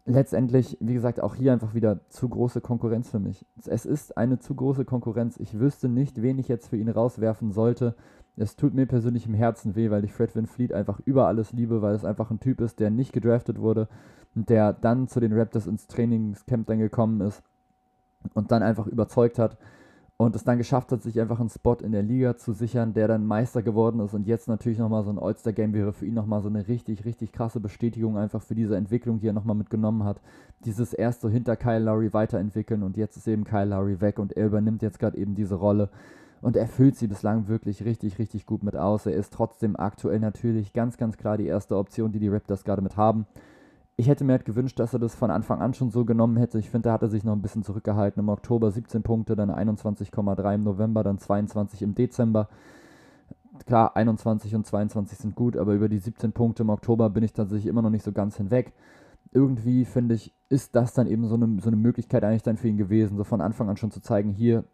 letztendlich, 0.05 0.77
wie 0.81 0.95
gesagt, 0.95 1.21
auch 1.21 1.35
hier 1.35 1.53
einfach 1.53 1.75
wieder 1.75 2.01
zu 2.09 2.29
große 2.29 2.61
Konkurrenz 2.61 3.11
für 3.11 3.21
mich. 3.21 3.47
Es 3.67 3.87
ist 3.87 4.17
eine 4.17 4.39
zu 4.39 4.55
große 4.55 4.85
Konkurrenz. 4.85 5.37
Ich 5.39 5.59
wüsste 5.59 5.89
nicht, 5.89 6.23
wen 6.23 6.39
ich 6.39 6.49
jetzt 6.49 6.69
für 6.69 6.77
ihn 6.77 6.89
rauswerfen 6.89 7.53
sollte. 7.53 7.95
Es 8.37 8.57
tut 8.57 8.75
mir 8.75 8.87
persönlich 8.87 9.27
im 9.27 9.35
Herzen 9.35 9.77
weh, 9.77 9.91
weil 9.91 10.05
ich 10.05 10.13
Fred 10.13 10.35
Van 10.35 10.47
Fleet 10.47 10.73
einfach 10.73 11.01
über 11.05 11.27
alles 11.27 11.53
liebe, 11.53 11.83
weil 11.83 11.95
es 11.95 12.05
einfach 12.05 12.31
ein 12.31 12.41
Typ 12.41 12.61
ist, 12.61 12.81
der 12.81 12.91
nicht 12.91 13.13
gedraftet 13.13 13.61
wurde 13.61 13.89
und 14.35 14.49
der 14.49 14.73
dann 14.73 15.09
zu 15.09 15.21
den 15.21 15.33
Raptors 15.33 15.67
ins 15.67 15.87
Trainingscamp 15.87 16.67
dann 16.67 16.79
gekommen 16.79 17.21
ist 17.21 17.43
und 18.35 18.51
dann 18.51 18.63
einfach 18.63 18.87
überzeugt 18.87 19.39
hat 19.39 19.59
und 20.17 20.37
es 20.37 20.45
dann 20.45 20.59
geschafft 20.59 20.93
hat, 20.93 21.03
sich 21.03 21.21
einfach 21.21 21.41
einen 21.41 21.51
Spot 21.51 21.75
in 21.75 21.93
der 21.93 22.03
Liga 22.03 22.37
zu 22.37 22.53
sichern, 22.53 22.95
der 22.95 23.09
dann 23.09 23.27
Meister 23.27 23.63
geworden 23.63 24.01
ist 24.01 24.15
und 24.15 24.27
jetzt 24.27 24.49
natürlich 24.49 24.79
nochmal 24.79 25.05
so 25.05 25.11
ein 25.11 25.19
All-Star-Game 25.19 25.75
wäre 25.75 25.93
für 25.93 26.07
ihn 26.07 26.15
nochmal 26.15 26.41
so 26.43 26.49
eine 26.49 26.69
richtig, 26.69 27.05
richtig 27.05 27.33
krasse 27.33 27.61
Bestätigung 27.61 28.17
einfach 28.17 28.41
für 28.41 28.55
diese 28.55 28.77
Entwicklung, 28.77 29.21
die 29.21 29.27
er 29.27 29.33
nochmal 29.33 29.57
mitgenommen 29.57 30.05
hat. 30.05 30.21
Dieses 30.65 30.95
erste 30.95 31.29
hinter 31.29 31.57
Kyle 31.57 31.81
Lowry 31.81 32.13
weiterentwickeln 32.13 32.83
und 32.83 32.97
jetzt 32.97 33.17
ist 33.17 33.29
eben 33.29 33.45
Kyle 33.45 33.67
Lowry 33.67 34.01
weg 34.01 34.19
und 34.19 34.33
er 34.33 34.47
übernimmt 34.47 34.83
jetzt 34.83 34.99
gerade 34.99 35.19
eben 35.19 35.35
diese 35.35 35.57
Rolle 35.57 35.91
und 36.43 36.57
er 36.57 36.67
füllt 36.67 36.97
sie 36.97 37.07
bislang 37.07 37.49
wirklich 37.49 37.85
richtig, 37.85 38.19
richtig 38.19 38.45
gut 38.45 38.63
mit 38.63 38.77
aus. 38.77 39.07
Er 39.07 39.15
ist 39.15 39.33
trotzdem 39.33 39.77
aktuell 39.77 40.21
natürlich 40.21 40.75
ganz, 40.75 40.99
ganz 40.99 41.17
klar 41.17 41.39
die 41.39 41.47
erste 41.47 41.79
Option, 41.79 42.13
die 42.13 42.19
die 42.19 42.29
Raptors 42.29 42.65
gerade 42.65 42.83
mit 42.83 42.99
haben 42.99 43.27
ich 43.97 44.09
hätte 44.09 44.25
mir 44.25 44.33
halt 44.33 44.45
gewünscht, 44.45 44.79
dass 44.79 44.93
er 44.93 44.99
das 44.99 45.15
von 45.15 45.31
Anfang 45.31 45.61
an 45.61 45.75
schon 45.75 45.91
so 45.91 46.05
genommen 46.05 46.37
hätte. 46.37 46.59
Ich 46.59 46.71
finde, 46.71 46.89
da 46.89 46.95
hat 46.95 47.03
er 47.03 47.09
sich 47.09 47.25
noch 47.25 47.35
ein 47.35 47.43
bisschen 47.43 47.63
zurückgehalten. 47.63 48.21
Im 48.21 48.29
Oktober 48.29 48.71
17 48.71 49.03
Punkte, 49.03 49.37
dann 49.37 49.51
21,3 49.51 50.55
im 50.55 50.65
November, 50.65 51.03
dann 51.03 51.19
22 51.19 51.83
im 51.83 51.95
Dezember. 51.95 52.49
Klar, 53.67 53.95
21 53.97 54.55
und 54.55 54.67
22 54.67 55.19
sind 55.19 55.35
gut, 55.35 55.57
aber 55.57 55.75
über 55.75 55.89
die 55.89 55.99
17 55.99 56.33
Punkte 56.33 56.63
im 56.63 56.71
Oktober 56.71 57.11
bin 57.11 57.23
ich 57.23 57.33
tatsächlich 57.33 57.67
immer 57.67 57.83
noch 57.83 57.91
nicht 57.91 58.05
so 58.05 58.13
ganz 58.13 58.37
hinweg. 58.37 58.73
Irgendwie 59.31 59.85
finde 59.85 60.15
ich, 60.15 60.35
ist 60.49 60.75
das 60.75 60.95
dann 60.95 61.07
eben 61.07 61.27
so 61.27 61.35
eine, 61.35 61.61
so 61.61 61.69
eine 61.69 61.77
Möglichkeit 61.77 62.25
eigentlich 62.25 62.43
dann 62.43 62.57
für 62.57 62.69
ihn 62.69 62.79
gewesen, 62.79 63.17
so 63.17 63.25
von 63.25 63.41
Anfang 63.41 63.69
an 63.69 63.77
schon 63.77 63.91
zu 63.91 64.01
zeigen, 64.01 64.31
hier, 64.31 64.65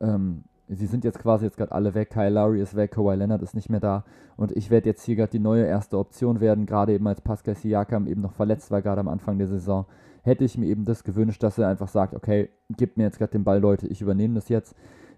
ähm, 0.00 0.44
sie 0.68 0.86
sind 0.86 1.04
jetzt 1.04 1.18
quasi 1.18 1.44
jetzt 1.46 1.56
gerade 1.56 1.72
alle 1.72 1.94
weg. 1.94 2.10
Kyle 2.10 2.30
Lowry 2.30 2.60
ist 2.60 2.76
weg, 2.76 2.92
Kawhi 2.92 3.14
Leonard 3.14 3.42
ist 3.42 3.54
nicht 3.54 3.70
mehr 3.70 3.80
da. 3.80 4.04
Und 4.36 4.52
ich 4.52 4.70
werde 4.70 4.88
jetzt 4.88 5.02
hier 5.02 5.16
gerade 5.16 5.30
die 5.30 5.38
neue 5.38 5.64
erste 5.64 5.98
Option 5.98 6.40
werden, 6.40 6.66
gerade 6.66 6.92
eben 6.92 7.06
als 7.06 7.20
Pascal 7.20 7.54
Siakam 7.54 8.06
eben 8.06 8.20
noch 8.20 8.32
verletzt 8.32 8.70
war, 8.70 8.82
gerade 8.82 9.00
am 9.00 9.08
Anfang 9.08 9.38
der 9.38 9.48
Saison. 9.48 9.86
Hätte 10.22 10.44
ich 10.44 10.58
mir 10.58 10.66
eben 10.66 10.84
das 10.84 11.04
gewünscht, 11.04 11.42
dass 11.42 11.58
er 11.58 11.68
einfach 11.68 11.88
sagt, 11.88 12.14
okay, 12.14 12.50
gib 12.76 12.96
mir 12.96 13.04
jetzt 13.04 13.18
gerade 13.18 13.32
den 13.32 13.44
Ball, 13.44 13.60
Leute, 13.60 13.86
ich 13.86 14.02
übernehme 14.02 14.34
das 14.34 14.48
jetzt. 14.48 14.74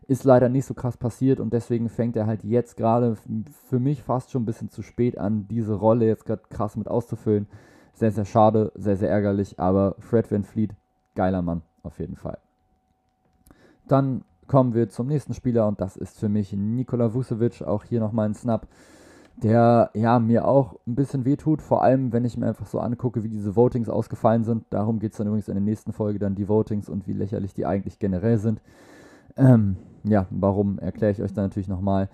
Ist 0.07 0.25
leider 0.25 0.49
nicht 0.49 0.65
so 0.65 0.75
krass 0.75 0.97
passiert 0.97 1.41
und 1.41 1.53
deswegen 1.53 1.89
fängt 1.89 2.17
er 2.17 2.27
halt 2.27 2.43
jetzt 2.43 2.77
gerade 2.77 3.17
für 3.69 3.79
mich 3.79 4.03
fast 4.03 4.31
schon 4.31 4.43
ein 4.43 4.47
bisschen 4.47 4.71
zu 4.71 4.83
spät 4.83 5.19
an, 5.19 5.47
diese 5.49 5.75
Rolle 5.75 6.07
jetzt 6.07 6.27
gerade 6.27 6.43
krass 6.51 6.77
mit 6.77 6.89
auszufüllen. 6.89 7.47
Sehr, 7.93 8.11
sehr 8.11 8.25
schade, 8.25 8.73
sehr, 8.75 8.97
sehr 8.97 9.11
ärgerlich, 9.11 9.61
aber 9.61 9.95
Fred 9.99 10.31
Van 10.31 10.45
Fleet, 10.45 10.73
geiler 11.15 11.43
Mann, 11.43 11.63
auf 11.83 11.99
jeden 11.99 12.17
Fall. 12.17 12.39
Dann 13.87 14.23
kommen 14.51 14.75
wir 14.75 14.89
zum 14.89 15.07
nächsten 15.07 15.33
Spieler 15.33 15.69
und 15.69 15.81
das 15.81 15.97
ist 15.97 16.19
für 16.19 16.29
mich 16.29 16.53
Nikola 16.53 17.15
Vucevic. 17.15 17.63
Auch 17.63 17.85
hier 17.85 18.01
nochmal 18.01 18.29
ein 18.29 18.35
Snap, 18.35 18.67
der 19.37 19.91
ja 19.95 20.19
mir 20.19 20.45
auch 20.45 20.75
ein 20.89 20.97
bisschen 20.97 21.25
wehtut. 21.25 21.63
Vor 21.63 21.85
allem, 21.85 22.13
wenn 22.13 22.25
ich 22.25 22.37
mir 22.37 22.49
einfach 22.49 22.67
so 22.67 22.81
angucke, 22.81 23.23
wie 23.23 23.29
diese 23.29 23.55
Votings 23.55 23.89
ausgefallen 23.89 24.43
sind. 24.43 24.65
Darum 24.71 24.99
geht 24.99 25.13
es 25.13 25.19
dann 25.19 25.29
übrigens 25.29 25.47
in 25.47 25.55
der 25.55 25.63
nächsten 25.63 25.93
Folge 25.93 26.19
dann 26.19 26.35
die 26.35 26.49
Votings 26.49 26.89
und 26.89 27.07
wie 27.07 27.13
lächerlich 27.13 27.55
die 27.55 27.65
eigentlich 27.65 28.01
generell 28.01 28.39
sind. 28.39 28.61
Ähm, 29.37 29.77
ja, 30.03 30.27
warum 30.31 30.81
erkläre 30.81 31.13
ich 31.13 31.23
euch 31.23 31.33
dann 31.33 31.45
natürlich 31.45 31.69
nochmal. 31.69 32.09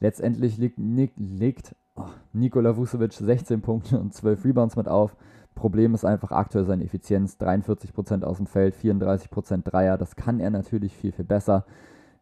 Letztendlich 0.00 0.56
liegt, 0.56 0.78
legt 1.18 1.76
oh, 1.96 2.06
Nikola 2.32 2.74
Vucevic 2.74 3.12
16 3.12 3.60
Punkte 3.60 4.00
und 4.00 4.14
12 4.14 4.46
Rebounds 4.46 4.76
mit 4.76 4.88
auf. 4.88 5.14
Problem 5.54 5.94
ist 5.94 6.04
einfach 6.04 6.32
aktuell 6.32 6.64
seine 6.64 6.84
Effizienz. 6.84 7.36
43% 7.38 8.24
aus 8.24 8.38
dem 8.38 8.46
Feld, 8.46 8.74
34% 8.74 9.62
Dreier. 9.62 9.98
Das 9.98 10.16
kann 10.16 10.40
er 10.40 10.50
natürlich 10.50 10.96
viel, 10.96 11.12
viel 11.12 11.24
besser. 11.24 11.64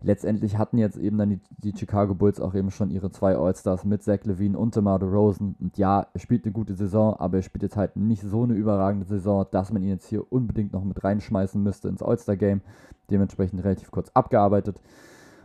Letztendlich 0.02 0.56
hatten 0.56 0.78
jetzt 0.78 0.96
eben 0.96 1.18
dann 1.18 1.28
die, 1.28 1.40
die 1.58 1.76
Chicago 1.76 2.14
Bulls 2.14 2.40
auch 2.40 2.54
eben 2.54 2.70
schon 2.70 2.90
ihre 2.90 3.10
zwei 3.10 3.36
All-Stars 3.36 3.84
mit 3.84 4.02
Zach 4.02 4.24
Levine 4.24 4.58
und 4.58 4.74
DeMar 4.74 4.98
DeRozan. 4.98 5.56
Und 5.60 5.76
ja, 5.76 6.06
er 6.14 6.20
spielt 6.20 6.44
eine 6.44 6.52
gute 6.52 6.74
Saison, 6.74 7.14
aber 7.16 7.36
er 7.36 7.42
spielt 7.42 7.62
jetzt 7.62 7.76
halt 7.76 7.96
nicht 7.96 8.22
so 8.22 8.44
eine 8.44 8.54
überragende 8.54 9.06
Saison, 9.06 9.46
dass 9.50 9.70
man 9.70 9.82
ihn 9.82 9.90
jetzt 9.90 10.06
hier 10.06 10.32
unbedingt 10.32 10.72
noch 10.72 10.84
mit 10.84 11.04
reinschmeißen 11.04 11.62
müsste 11.62 11.88
ins 11.88 12.02
All-Star-Game. 12.02 12.62
Dementsprechend 13.10 13.62
relativ 13.62 13.90
kurz 13.90 14.10
abgearbeitet. 14.14 14.80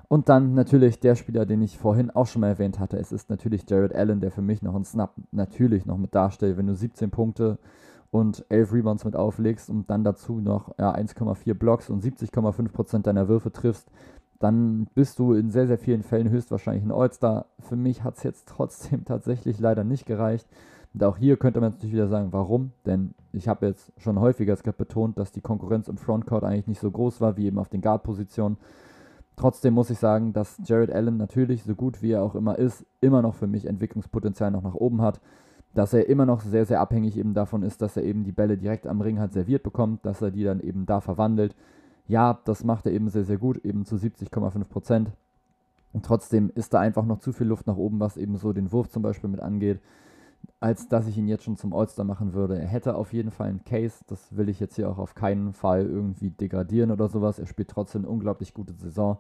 Und 0.07 0.29
dann 0.29 0.53
natürlich 0.53 0.99
der 0.99 1.15
Spieler, 1.15 1.45
den 1.45 1.61
ich 1.61 1.77
vorhin 1.77 2.11
auch 2.11 2.27
schon 2.27 2.41
mal 2.41 2.49
erwähnt 2.49 2.79
hatte. 2.79 2.97
Es 2.97 3.11
ist 3.11 3.29
natürlich 3.29 3.69
Jared 3.69 3.95
Allen, 3.95 4.21
der 4.21 4.31
für 4.31 4.41
mich 4.41 4.61
noch 4.61 4.75
einen 4.75 4.85
Snap 4.85 5.13
natürlich 5.31 5.85
noch 5.85 5.97
mit 5.97 6.13
darstellt. 6.13 6.57
Wenn 6.57 6.67
du 6.67 6.75
17 6.75 7.09
Punkte 7.09 7.57
und 8.11 8.45
11 8.49 8.73
Rebounds 8.73 9.05
mit 9.05 9.15
auflegst 9.15 9.69
und 9.69 9.89
dann 9.89 10.03
dazu 10.03 10.39
noch 10.39 10.77
ja, 10.77 10.93
1,4 10.93 11.53
Blocks 11.55 11.89
und 11.89 12.03
70,5% 12.03 13.01
deiner 13.01 13.27
Würfe 13.27 13.51
triffst, 13.51 13.89
dann 14.39 14.87
bist 14.93 15.17
du 15.19 15.33
in 15.33 15.49
sehr, 15.49 15.67
sehr 15.67 15.77
vielen 15.77 16.03
Fällen 16.03 16.29
höchstwahrscheinlich 16.29 16.83
ein 16.83 16.91
All-Star. 16.91 17.45
Für 17.59 17.75
mich 17.75 18.03
hat 18.03 18.17
es 18.17 18.23
jetzt 18.23 18.47
trotzdem 18.47 19.05
tatsächlich 19.05 19.59
leider 19.59 19.83
nicht 19.83 20.05
gereicht. 20.05 20.47
Und 20.93 21.03
auch 21.03 21.17
hier 21.17 21.35
könnte 21.35 21.59
man 21.59 21.71
natürlich 21.71 21.93
wieder 21.93 22.07
sagen, 22.07 22.31
warum? 22.31 22.71
Denn 22.85 23.13
ich 23.33 23.47
habe 23.47 23.65
jetzt 23.65 23.91
schon 23.97 24.19
häufiger 24.19 24.55
betont, 24.55 25.17
dass 25.17 25.31
die 25.31 25.41
Konkurrenz 25.41 25.89
im 25.89 25.97
Frontcourt 25.97 26.43
eigentlich 26.43 26.67
nicht 26.67 26.79
so 26.79 26.89
groß 26.89 27.19
war 27.19 27.35
wie 27.35 27.47
eben 27.47 27.59
auf 27.59 27.69
den 27.69 27.81
Guard-Positionen. 27.81 28.57
Trotzdem 29.35 29.73
muss 29.73 29.89
ich 29.89 29.99
sagen, 29.99 30.31
dass 30.31 30.57
Jared 30.63 30.91
Allen 30.91 31.17
natürlich, 31.17 31.63
so 31.63 31.75
gut 31.75 32.01
wie 32.01 32.11
er 32.11 32.23
auch 32.23 32.35
immer 32.35 32.57
ist, 32.57 32.85
immer 33.01 33.21
noch 33.21 33.35
für 33.35 33.47
mich 33.47 33.65
Entwicklungspotenzial 33.65 34.51
noch 34.51 34.63
nach 34.63 34.75
oben 34.75 35.01
hat. 35.01 35.19
Dass 35.73 35.93
er 35.93 36.07
immer 36.07 36.25
noch 36.25 36.39
sehr, 36.39 36.65
sehr 36.65 36.79
abhängig 36.79 37.17
eben 37.17 37.33
davon 37.33 37.61
ist, 37.61 37.81
dass 37.81 37.97
er 37.97 38.03
eben 38.03 38.23
die 38.23 38.31
Bälle 38.31 38.57
direkt 38.57 38.87
am 38.87 39.01
Ring 39.01 39.19
hat 39.19 39.33
serviert 39.33 39.63
bekommt, 39.63 40.05
dass 40.05 40.21
er 40.21 40.31
die 40.31 40.43
dann 40.43 40.61
eben 40.61 40.85
da 40.85 41.01
verwandelt. 41.01 41.53
Ja, 42.07 42.39
das 42.45 42.63
macht 42.63 42.85
er 42.85 42.93
eben 42.93 43.09
sehr, 43.09 43.25
sehr 43.25 43.37
gut, 43.37 43.57
eben 43.65 43.83
zu 43.83 43.95
70,5 43.95 44.69
Prozent. 44.69 45.11
Und 45.91 46.05
trotzdem 46.05 46.49
ist 46.55 46.73
da 46.73 46.79
einfach 46.79 47.05
noch 47.05 47.19
zu 47.19 47.33
viel 47.33 47.47
Luft 47.47 47.67
nach 47.67 47.77
oben, 47.77 47.99
was 47.99 48.15
eben 48.15 48.37
so 48.37 48.53
den 48.53 48.71
Wurf 48.71 48.89
zum 48.89 49.01
Beispiel 49.03 49.29
mit 49.29 49.41
angeht 49.41 49.81
als 50.59 50.87
dass 50.87 51.07
ich 51.07 51.17
ihn 51.17 51.27
jetzt 51.27 51.43
schon 51.43 51.57
zum 51.57 51.73
All-Star 51.73 52.05
machen 52.05 52.33
würde. 52.33 52.59
Er 52.59 52.67
hätte 52.67 52.95
auf 52.95 53.13
jeden 53.13 53.31
Fall 53.31 53.49
einen 53.49 53.63
Case, 53.63 54.03
das 54.07 54.35
will 54.35 54.49
ich 54.49 54.59
jetzt 54.59 54.75
hier 54.75 54.89
auch 54.89 54.97
auf 54.97 55.15
keinen 55.15 55.53
Fall 55.53 55.85
irgendwie 55.85 56.29
degradieren 56.29 56.91
oder 56.91 57.07
sowas. 57.07 57.39
Er 57.39 57.45
spielt 57.45 57.69
trotzdem 57.69 58.03
eine 58.03 58.09
unglaublich 58.09 58.53
gute 58.53 58.73
Saison. 58.73 59.17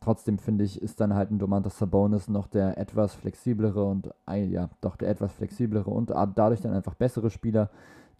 Trotzdem 0.00 0.38
finde 0.38 0.64
ich, 0.64 0.82
ist 0.82 1.00
dann 1.00 1.14
halt 1.14 1.30
ein 1.30 1.38
Domantas 1.38 1.78
Sabonis 1.78 2.28
noch 2.28 2.46
der 2.46 2.78
etwas 2.78 3.14
flexiblere 3.14 3.84
und, 3.84 4.10
ja, 4.28 4.68
doch 4.80 4.96
der 4.96 5.08
etwas 5.08 5.32
flexiblere 5.32 5.90
und 5.90 6.10
dadurch 6.10 6.60
dann 6.60 6.72
einfach 6.72 6.94
bessere 6.94 7.30
Spieler. 7.30 7.70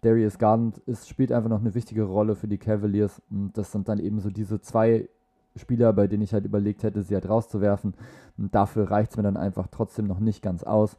Darius 0.01 0.37
Garland 0.37 0.77
ist, 0.79 1.07
spielt 1.07 1.31
einfach 1.31 1.49
noch 1.49 1.59
eine 1.59 1.73
wichtige 1.73 2.03
Rolle 2.03 2.35
für 2.35 2.47
die 2.47 2.57
Cavaliers 2.57 3.21
und 3.29 3.57
das 3.57 3.71
sind 3.71 3.87
dann 3.89 3.99
eben 3.99 4.19
so 4.19 4.29
diese 4.29 4.59
zwei 4.61 5.09
Spieler, 5.55 5.91
bei 5.93 6.07
denen 6.07 6.23
ich 6.23 6.33
halt 6.33 6.45
überlegt 6.45 6.83
hätte, 6.83 7.01
sie 7.01 7.15
halt 7.15 7.27
rauszuwerfen. 7.27 7.95
Und 8.37 8.53
dafür 8.53 8.91
reicht 8.91 9.11
es 9.11 9.17
mir 9.17 9.23
dann 9.23 9.37
einfach 9.37 9.67
trotzdem 9.71 10.05
noch 10.05 10.19
nicht 10.19 10.41
ganz 10.43 10.63
aus. 10.63 10.97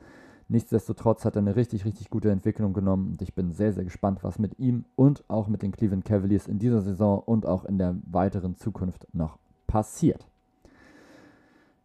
Nichtsdestotrotz 0.51 1.27
hat 1.27 1.37
er 1.37 1.43
eine 1.43 1.57
richtig, 1.57 1.85
richtig 1.85 2.09
gute 2.09 2.31
Entwicklung 2.31 2.73
genommen 2.73 3.11
und 3.13 3.23
ich 3.23 3.35
bin 3.35 3.53
sehr, 3.53 3.75
sehr 3.75 3.85
gespannt, 3.85 4.21
was 4.23 4.39
mit 4.39 4.59
ihm 4.59 4.87
und 4.97 5.23
auch 5.29 5.47
mit 5.47 5.63
den 5.63 5.73
Cleveland 5.73 6.07
Cavaliers 6.07 6.49
in 6.49 6.59
dieser 6.59 6.81
Saison 6.81 7.21
und 7.21 7.45
auch 7.45 7.67
in 7.67 7.77
der 7.77 7.97
weiteren 8.11 8.57
Zukunft 8.57 9.07
noch 9.13 9.39
passiert. 9.67 10.27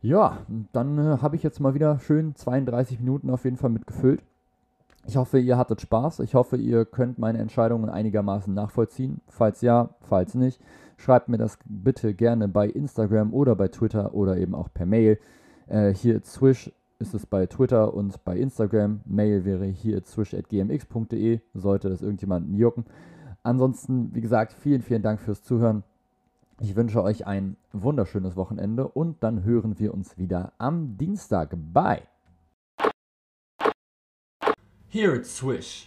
Ja, 0.02 0.38
dann 0.72 0.98
äh, 0.98 1.18
habe 1.22 1.36
ich 1.36 1.44
jetzt 1.44 1.60
mal 1.60 1.74
wieder 1.74 2.00
schön 2.00 2.36
32 2.36 3.00
Minuten 3.00 3.30
auf 3.30 3.44
jeden 3.44 3.58
Fall 3.58 3.70
mitgefüllt. 3.70 4.22
Ich 5.06 5.18
hoffe, 5.18 5.40
ihr 5.40 5.58
hattet 5.58 5.82
Spaß. 5.82 6.22
Ich 6.22 6.34
hoffe, 6.34 6.56
ihr 6.56 6.86
könnt 6.86 7.20
meine 7.20 7.40
Entscheidungen 7.40 7.90
einigermaßen 7.90 8.54
nachvollziehen. 8.54 9.20
Falls 9.28 9.62
ja, 9.62 9.90
falls 10.02 10.36
nicht, 10.36 10.62
schreibt 10.98 11.28
mir 11.28 11.38
das 11.38 11.58
bitte 11.66 12.14
gerne 12.14 12.48
bei 12.48 12.68
Instagram 12.68 13.34
oder 13.34 13.56
bei 13.56 13.68
Twitter 13.68 14.14
oder 14.14 14.38
eben 14.38 14.56
auch 14.56 14.70
per 14.74 14.86
Mail. 14.86 15.20
Äh, 15.68 15.94
hier 15.94 16.22
Swish 16.24 16.72
ist 17.04 17.14
es 17.14 17.26
bei 17.26 17.46
Twitter 17.48 17.94
und 17.94 18.24
bei 18.24 18.38
Instagram. 18.38 19.02
Mail 19.06 19.44
wäre 19.44 19.66
hier 19.66 20.02
swish.gmx.de, 20.04 21.42
sollte 21.54 21.90
das 21.90 22.02
irgendjemanden 22.02 22.56
jucken. 22.56 22.86
Ansonsten, 23.44 24.16
wie 24.16 24.22
gesagt, 24.22 24.54
vielen, 24.54 24.82
vielen 24.82 25.02
Dank 25.02 25.20
fürs 25.20 25.44
Zuhören. 25.44 25.84
Ich 26.62 26.78
wünsche 26.78 27.04
euch 27.04 27.28
ein 27.28 27.58
wunderschönes 27.74 28.38
Wochenende 28.38 28.88
und 28.88 29.22
dann 29.22 29.44
hören 29.44 29.78
wir 29.80 29.94
uns 29.94 30.18
wieder 30.18 30.54
am 30.60 30.98
Dienstag. 30.98 31.54
Bye! 31.74 32.04
Here 34.88 35.14
at 35.14 35.26
Swish. 35.26 35.82